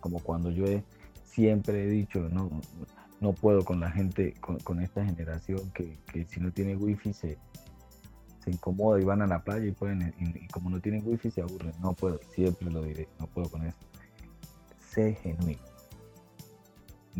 Como 0.00 0.20
cuando 0.20 0.50
yo 0.50 0.64
he, 0.64 0.84
siempre 1.24 1.84
he 1.84 1.88
dicho, 1.88 2.20
no, 2.28 2.48
no 3.20 3.32
puedo 3.32 3.64
con 3.64 3.80
la 3.80 3.90
gente, 3.90 4.34
con, 4.40 4.80
esta 4.80 5.04
generación 5.04 5.70
que, 5.72 5.98
si 6.28 6.40
no 6.40 6.52
tiene 6.52 6.76
wifi 6.76 7.12
se, 7.12 7.36
se 8.44 8.50
incomoda 8.50 9.00
y 9.00 9.04
van 9.04 9.22
a 9.22 9.26
la 9.26 9.42
playa 9.42 9.66
y 9.66 9.72
pueden, 9.72 10.14
y, 10.18 10.46
como 10.48 10.70
no 10.70 10.80
tienen 10.80 11.02
wifi 11.04 11.30
se 11.30 11.42
aburren. 11.42 11.72
No 11.80 11.94
puedo, 11.94 12.20
siempre 12.32 12.70
lo 12.70 12.82
diré, 12.82 13.08
no 13.18 13.26
puedo 13.26 13.50
con 13.50 13.66
eso. 13.66 13.78
Sé 14.78 15.14
genuino. 15.14 15.67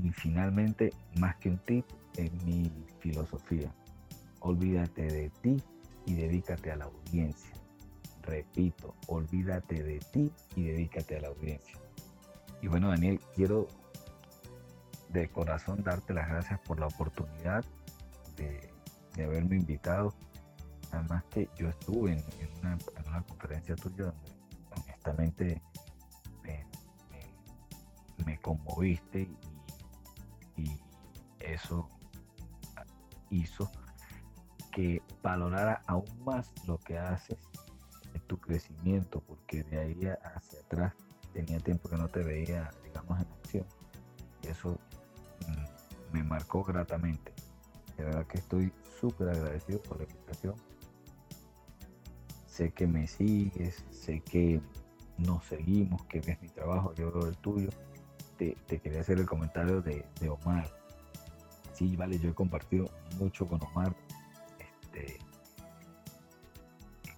Y 0.03 0.12
finalmente, 0.12 0.92
más 1.18 1.36
que 1.36 1.51
un 1.51 1.59
tip, 1.59 1.84
es 2.16 2.32
mi 2.44 2.70
filosofía. 3.01 3.72
Olvídate 4.40 5.03
de 5.03 5.30
ti 5.42 5.57
y 6.07 6.14
dedícate 6.14 6.70
a 6.70 6.76
la 6.76 6.84
audiencia. 6.84 7.53
Repito, 8.22 8.94
olvídate 9.09 9.82
de 9.82 9.99
ti 9.99 10.30
y 10.55 10.64
dedícate 10.64 11.16
a 11.16 11.22
la 11.22 11.28
audiencia. 11.28 11.78
Y 12.62 12.68
bueno, 12.68 12.90
Daniel, 12.90 13.20
quiero 13.34 13.66
de 15.09 15.28
corazón 15.28 15.82
darte 15.82 16.14
las 16.14 16.28
gracias 16.28 16.61
por 16.61 16.78
la 16.78 16.86
oportunidad 16.86 17.64
de, 18.36 18.70
haberme 19.24 19.57
invitado. 19.57 20.14
Además 20.92 21.24
que 21.30 21.49
yo 21.59 21.68
estuve 21.68 22.12
en, 22.12 22.24
una, 22.61 22.78
conferencia 23.22 23.74
tuya 23.74 24.05
donde 24.05 24.16
honestamente 24.70 25.61
me, 28.24 28.38
conmoviste 28.40 29.22
y, 29.22 29.57
eso 31.40 31.88
hizo 33.30 33.70
que 34.72 35.02
valorara 35.22 35.82
aún 35.86 36.06
más 36.24 36.52
lo 36.66 36.78
que 36.78 36.98
haces 36.98 37.38
en 38.14 38.20
tu 38.22 38.38
crecimiento, 38.38 39.20
porque 39.20 39.62
de 39.64 39.78
ahí 39.78 40.00
hacia 40.22 40.61
atrás 40.61 40.94
tenía 41.32 41.59
tiempo 41.61 41.88
que 41.88 41.96
no 41.96 42.09
te 42.09 42.22
veía, 42.22 42.70
digamos, 42.84 43.20
en 43.20 43.26
acción. 43.32 43.66
Y 44.42 44.48
eso 44.48 44.78
me 46.12 46.22
marcó 46.22 46.62
gratamente. 46.62 47.32
De 47.96 48.04
verdad 48.04 48.26
que 48.26 48.38
estoy 48.38 48.72
súper 49.00 49.30
agradecido 49.30 49.82
por 49.82 49.98
la 49.98 50.04
invitación. 50.04 50.54
Sé 52.46 52.72
que 52.72 52.86
me 52.86 53.06
sigues, 53.06 53.84
sé 53.90 54.20
que 54.20 54.61
nos 55.18 55.44
seguimos, 55.44 56.04
que 56.06 56.20
ves 56.20 56.40
mi 56.40 56.48
trabajo, 56.48 56.94
yo 56.94 57.12
veo 57.12 57.26
el 57.26 57.36
tuyo. 57.38 57.70
Te, 58.39 58.55
quería 58.80 59.01
hacer 59.01 59.18
el 59.18 59.26
comentario 59.26 59.82
de, 59.82 60.05
Omar. 60.28 60.68
Sí, 61.72 61.97
vale, 61.97 62.18
yo 62.18 62.30
he 62.30 62.34
compartido 62.34 62.89
mucho 63.18 63.47
con 63.47 63.61
Omar. 63.62 63.95
Este, 64.59 65.18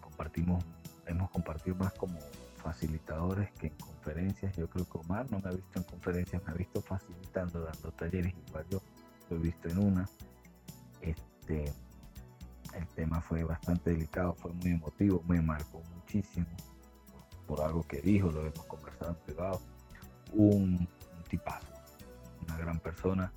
compartimos, 0.01 0.65
hemos 1.07 1.31
compartido 1.31 1.77
más 1.77 1.93
como 1.95 2.19
facilitadores 2.57 3.53
que 3.53 3.69
en 3.69 3.77
conferencias. 3.77 4.57
Yo 4.57 4.69
creo 4.69 4.85
que 4.87 4.99
Omar 4.99 5.31
no 5.31 5.41
me 5.41 5.49
ha 5.49 5.53
visto 5.53 5.79
en 5.79 5.85
conferencias, 5.85 6.43
me 6.45 6.53
ha 6.53 6.55
visto 6.55 6.81
facilitando, 6.81 7.61
dando 7.61 7.93
talleres, 7.93 8.35
igual 8.49 8.67
yo 8.71 8.81
lo 9.29 9.37
he 9.37 9.41
visto 9.41 9.69
en 9.69 9.79
una. 9.79 10.09
Este, 11.01 11.73
el 12.75 12.87
tema 12.95 13.21
fue 13.21 13.45
bastante 13.45 13.91
delicado, 13.91 14.35
fue 14.35 14.53
muy 14.53 14.73
emotivo, 14.73 15.23
me 15.27 15.41
marcó 15.41 15.83
muchísimo 15.97 16.47
por, 17.47 17.61
algo 17.63 17.83
que 17.83 18.01
dijo, 18.01 18.31
lo 18.31 18.47
hemos 18.47 18.65
conversado 18.67 19.11
en 19.11 19.17
privado. 19.27 19.61
Un, 20.33 20.89
tipazo, 21.31 21.73
una 22.43 22.59
gran 22.59 22.79
persona. 22.81 23.33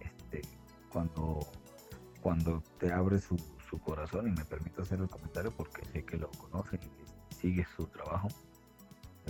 Este, 0.00 0.42
cuando, 0.90 1.38
cuando 2.20 2.62
te 2.78 2.92
abre 2.92 3.20
su, 3.20 3.36
corazón, 3.84 4.26
y 4.26 4.30
me 4.30 4.44
permito 4.44 4.82
hacer 4.82 4.98
el 4.98 5.08
comentario 5.08 5.52
porque 5.52 5.84
sé 5.92 6.04
que 6.04 6.16
lo 6.16 6.30
conocen 6.30 6.80
y 6.82 7.34
sigue 7.34 7.66
su 7.76 7.86
trabajo, 7.86 8.28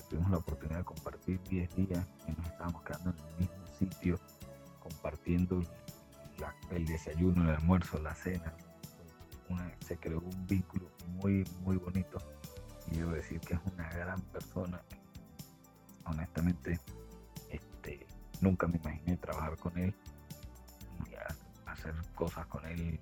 tuvimos 0.08 0.30
la 0.30 0.38
oportunidad 0.38 0.78
de 0.78 0.84
compartir 0.84 1.40
10 1.50 1.74
días 1.74 2.06
y 2.26 2.32
nos 2.32 2.46
estábamos 2.46 2.82
quedando 2.82 3.10
en 3.10 3.18
el 3.18 3.38
mismo 3.40 3.66
sitio, 3.78 4.18
compartiendo 4.80 5.60
el 6.70 6.86
desayuno, 6.86 7.42
el 7.44 7.56
almuerzo, 7.56 7.98
la 7.98 8.14
cena. 8.14 8.54
se 9.84 9.96
creó 9.96 10.20
un 10.20 10.46
vínculo 10.46 10.88
muy, 11.08 11.44
muy 11.62 11.76
bonito 11.76 12.18
y 12.90 12.98
debo 12.98 13.10
decir 13.10 13.40
que 13.40 13.54
es 13.54 13.60
una 13.74 13.88
gran 13.90 14.20
persona. 14.20 14.80
Honestamente, 16.04 16.80
este, 17.88 18.06
nunca 18.40 18.66
me 18.66 18.76
imaginé 18.76 19.16
trabajar 19.16 19.56
con 19.56 19.76
él 19.78 19.94
y 21.06 21.68
hacer 21.68 21.94
cosas 22.14 22.46
con 22.46 22.64
él 22.66 22.98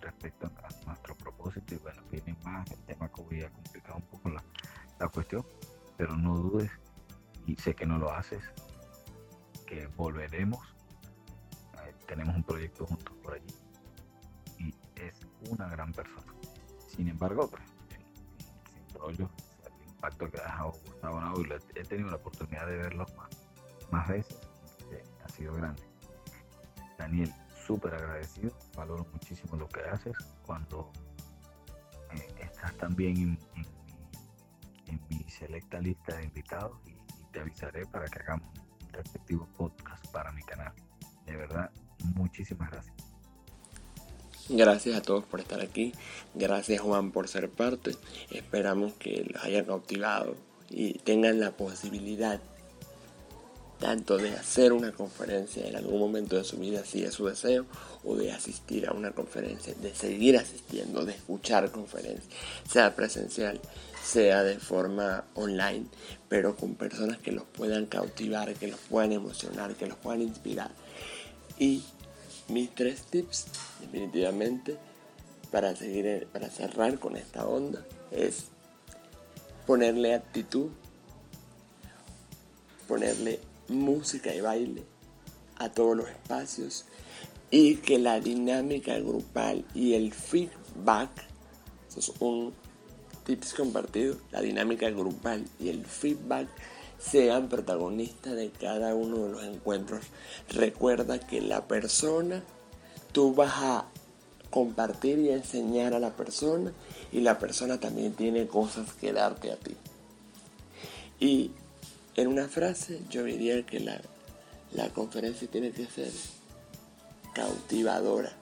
respecto 0.00 0.46
a 0.46 0.86
nuestro 0.86 1.16
propósito 1.16 1.74
y 1.74 1.78
bueno, 1.78 2.02
viene 2.10 2.36
más 2.44 2.70
el 2.70 2.78
tema 2.80 3.08
COVID 3.08 3.44
ha 3.44 3.50
complicado 3.50 3.96
un 3.96 4.02
poco 4.02 4.28
la, 4.30 4.42
la 4.98 5.08
cuestión, 5.08 5.44
pero 5.96 6.16
no 6.16 6.36
dudes, 6.36 6.70
y 7.46 7.56
sé 7.56 7.74
que 7.74 7.86
no 7.86 7.98
lo 7.98 8.12
haces, 8.12 8.42
que 9.66 9.86
volveremos. 9.96 10.60
Eh, 11.84 11.94
tenemos 12.06 12.34
un 12.36 12.42
proyecto 12.42 12.86
juntos 12.86 13.14
por 13.22 13.34
allí. 13.34 13.54
Y 14.58 14.74
es 14.96 15.20
una 15.48 15.68
gran 15.68 15.92
persona. 15.92 16.32
Sin 16.88 17.08
embargo, 17.08 17.48
pues, 17.48 17.62
sin, 17.88 19.00
rollo, 19.00 19.30
el 19.64 19.88
impacto 19.88 20.30
que 20.30 20.38
ha 20.38 20.44
dejado 20.44 20.72
Gustavo 20.86 21.20
Nau, 21.20 21.42
y 21.42 21.78
he 21.78 21.82
tenido 21.84 22.10
la 22.10 22.16
oportunidad 22.16 22.66
de 22.66 22.76
verlo 22.76 23.06
más, 23.16 23.43
más 23.94 24.08
veces, 24.08 24.38
eh, 24.92 25.02
ha 25.24 25.28
sido 25.28 25.54
grande. 25.54 25.82
Daniel, 26.98 27.32
súper 27.66 27.94
agradecido, 27.94 28.50
valoro 28.76 29.06
muchísimo 29.12 29.56
lo 29.56 29.68
que 29.68 29.80
haces 29.82 30.16
cuando 30.46 30.90
eh, 32.12 32.34
estás 32.40 32.74
también 32.76 33.16
en, 33.16 33.38
en 33.56 33.74
en 34.86 35.00
mi 35.08 35.24
selecta 35.30 35.78
lista 35.80 36.16
de 36.16 36.24
invitados 36.24 36.76
y, 36.86 36.94
te 37.32 37.40
avisaré 37.40 37.84
para 37.86 38.06
que 38.06 38.20
hagamos 38.20 38.46
un 38.86 38.92
respectivo 38.92 39.48
podcast 39.56 40.06
para 40.12 40.30
mi 40.30 40.42
canal. 40.44 40.72
De 41.26 41.34
verdad, 41.34 41.68
muchísimas 42.14 42.70
gracias. 42.70 42.94
Gracias 44.48 44.96
a 44.96 45.02
todos 45.02 45.24
por 45.24 45.40
estar 45.40 45.60
aquí. 45.60 45.92
Gracias 46.32 46.80
Juan 46.80 47.10
por 47.10 47.26
ser 47.26 47.50
parte. 47.50 47.96
Esperamos 48.30 48.92
que 48.92 49.28
los 49.28 49.42
hayan 49.42 49.64
cautivado 49.64 50.36
y 50.70 51.00
tengan 51.00 51.40
la 51.40 51.50
posibilidad 51.56 52.40
tanto 53.78 54.16
de 54.16 54.30
hacer 54.30 54.72
una 54.72 54.92
conferencia 54.92 55.66
en 55.66 55.76
algún 55.76 55.98
momento 55.98 56.36
de 56.36 56.44
su 56.44 56.56
vida 56.58 56.84
si 56.84 57.02
es 57.02 57.14
su 57.14 57.26
deseo 57.26 57.66
o 58.04 58.16
de 58.16 58.32
asistir 58.32 58.86
a 58.86 58.92
una 58.92 59.12
conferencia, 59.12 59.74
de 59.74 59.94
seguir 59.94 60.36
asistiendo, 60.36 61.04
de 61.04 61.12
escuchar 61.12 61.70
conferencias, 61.70 62.26
sea 62.70 62.94
presencial, 62.94 63.60
sea 64.04 64.42
de 64.42 64.58
forma 64.58 65.24
online, 65.34 65.86
pero 66.28 66.56
con 66.56 66.74
personas 66.74 67.18
que 67.18 67.32
los 67.32 67.44
puedan 67.44 67.86
cautivar, 67.86 68.54
que 68.54 68.68
los 68.68 68.80
puedan 68.80 69.12
emocionar, 69.12 69.74
que 69.74 69.86
los 69.86 69.96
puedan 69.96 70.22
inspirar. 70.22 70.70
Y 71.58 71.82
mis 72.48 72.74
tres 72.74 73.02
tips, 73.02 73.46
definitivamente, 73.80 74.76
para, 75.50 75.74
seguir, 75.74 76.26
para 76.32 76.50
cerrar 76.50 76.98
con 76.98 77.16
esta 77.16 77.46
onda, 77.46 77.84
es 78.10 78.46
ponerle 79.66 80.14
actitud, 80.14 80.68
ponerle 82.86 83.40
música 83.68 84.34
y 84.34 84.40
baile 84.40 84.84
a 85.56 85.70
todos 85.70 85.96
los 85.96 86.08
espacios 86.08 86.84
y 87.50 87.76
que 87.76 87.98
la 87.98 88.20
dinámica 88.20 88.98
grupal 88.98 89.64
y 89.74 89.94
el 89.94 90.12
feedback, 90.12 91.10
eso 91.88 92.00
es 92.00 92.12
un 92.20 92.52
tips 93.24 93.54
compartidos, 93.54 94.18
la 94.30 94.40
dinámica 94.40 94.90
grupal 94.90 95.44
y 95.58 95.68
el 95.68 95.84
feedback 95.86 96.48
sean 96.98 97.48
protagonistas 97.48 98.34
de 98.34 98.50
cada 98.50 98.94
uno 98.94 99.18
de 99.24 99.30
los 99.30 99.44
encuentros. 99.44 100.06
Recuerda 100.50 101.18
que 101.20 101.40
la 101.40 101.66
persona, 101.66 102.42
tú 103.12 103.34
vas 103.34 103.54
a 103.56 103.86
compartir 104.50 105.18
y 105.18 105.30
enseñar 105.30 105.94
a 105.94 105.98
la 105.98 106.16
persona 106.16 106.72
y 107.12 107.20
la 107.20 107.38
persona 107.38 107.80
también 107.80 108.14
tiene 108.14 108.46
cosas 108.46 108.92
que 108.94 109.12
darte 109.12 109.52
a 109.52 109.56
ti. 109.56 109.76
Y 111.20 111.50
en 112.16 112.28
una 112.28 112.48
frase 112.48 113.00
yo 113.10 113.24
diría 113.24 113.64
que 113.64 113.80
la, 113.80 114.00
la 114.72 114.88
conferencia 114.90 115.48
tiene 115.48 115.70
que 115.70 115.86
ser 115.86 116.10
cautivadora. 117.34 118.32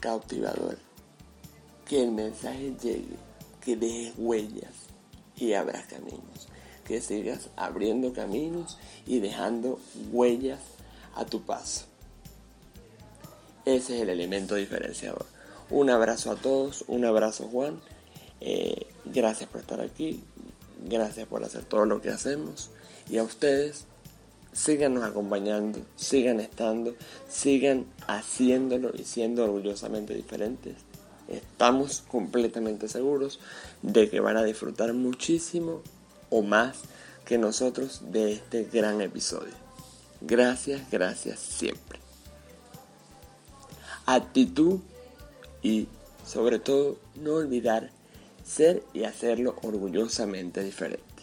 Cautivadora 0.00 0.78
que 1.84 2.02
el 2.02 2.12
mensaje 2.12 2.74
llegue, 2.82 3.16
que 3.60 3.76
dejes 3.76 4.14
huellas 4.16 4.72
y 5.36 5.52
abras 5.52 5.86
caminos, 5.86 6.48
que 6.84 7.00
sigas 7.00 7.50
abriendo 7.56 8.12
caminos 8.12 8.78
y 9.06 9.20
dejando 9.20 9.78
huellas 10.10 10.60
a 11.14 11.24
tu 11.24 11.42
paso. 11.42 11.84
Ese 13.64 13.96
es 13.96 14.02
el 14.02 14.10
elemento 14.10 14.54
diferenciador. 14.54 15.26
Un 15.70 15.90
abrazo 15.90 16.30
a 16.30 16.36
todos, 16.36 16.84
un 16.88 17.04
abrazo 17.04 17.48
Juan, 17.48 17.80
eh, 18.40 18.86
gracias 19.06 19.48
por 19.48 19.62
estar 19.62 19.80
aquí, 19.80 20.22
gracias 20.82 21.26
por 21.26 21.44
hacer 21.44 21.64
todo 21.64 21.84
lo 21.86 22.00
que 22.00 22.10
hacemos 22.10 22.70
y 23.08 23.18
a 23.18 23.22
ustedes 23.22 23.86
síganos 24.52 25.02
acompañando, 25.02 25.80
sigan 25.96 26.40
estando, 26.40 26.94
sigan 27.28 27.86
haciéndolo 28.06 28.92
y 28.94 29.04
siendo 29.04 29.44
orgullosamente 29.44 30.14
diferentes. 30.14 30.76
Estamos 31.28 32.02
completamente 32.06 32.88
seguros 32.88 33.40
de 33.82 34.08
que 34.08 34.20
van 34.20 34.36
a 34.36 34.44
disfrutar 34.44 34.92
muchísimo 34.92 35.82
o 36.30 36.42
más 36.42 36.78
que 37.24 37.38
nosotros 37.38 38.12
de 38.12 38.32
este 38.32 38.64
gran 38.64 39.00
episodio. 39.00 39.52
Gracias, 40.20 40.90
gracias 40.90 41.40
siempre. 41.40 41.98
Actitud 44.06 44.80
y 45.62 45.88
sobre 46.26 46.58
todo 46.58 46.98
no 47.14 47.34
olvidar 47.34 47.90
ser 48.44 48.82
y 48.92 49.04
hacerlo 49.04 49.56
orgullosamente 49.62 50.62
diferente. 50.62 51.14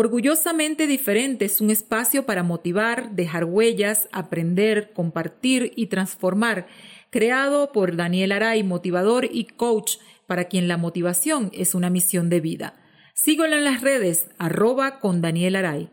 Orgullosamente 0.00 0.86
diferente 0.86 1.46
es 1.46 1.60
un 1.60 1.70
espacio 1.70 2.24
para 2.24 2.44
motivar, 2.44 3.10
dejar 3.16 3.44
huellas, 3.44 4.08
aprender, 4.12 4.92
compartir 4.92 5.72
y 5.74 5.86
transformar, 5.86 6.68
creado 7.10 7.72
por 7.72 7.96
Daniel 7.96 8.30
Aray, 8.30 8.62
motivador 8.62 9.24
y 9.28 9.46
coach, 9.46 9.96
para 10.28 10.44
quien 10.44 10.68
la 10.68 10.76
motivación 10.76 11.50
es 11.54 11.74
una 11.74 11.88
misión 11.88 12.28
de 12.28 12.40
vida. 12.40 12.74
Síguelo 13.14 13.56
en 13.56 13.64
las 13.64 13.80
redes, 13.80 14.28
arroba 14.38 15.00
con 15.00 15.22
Daniel 15.22 15.56
Aray. 15.56 15.90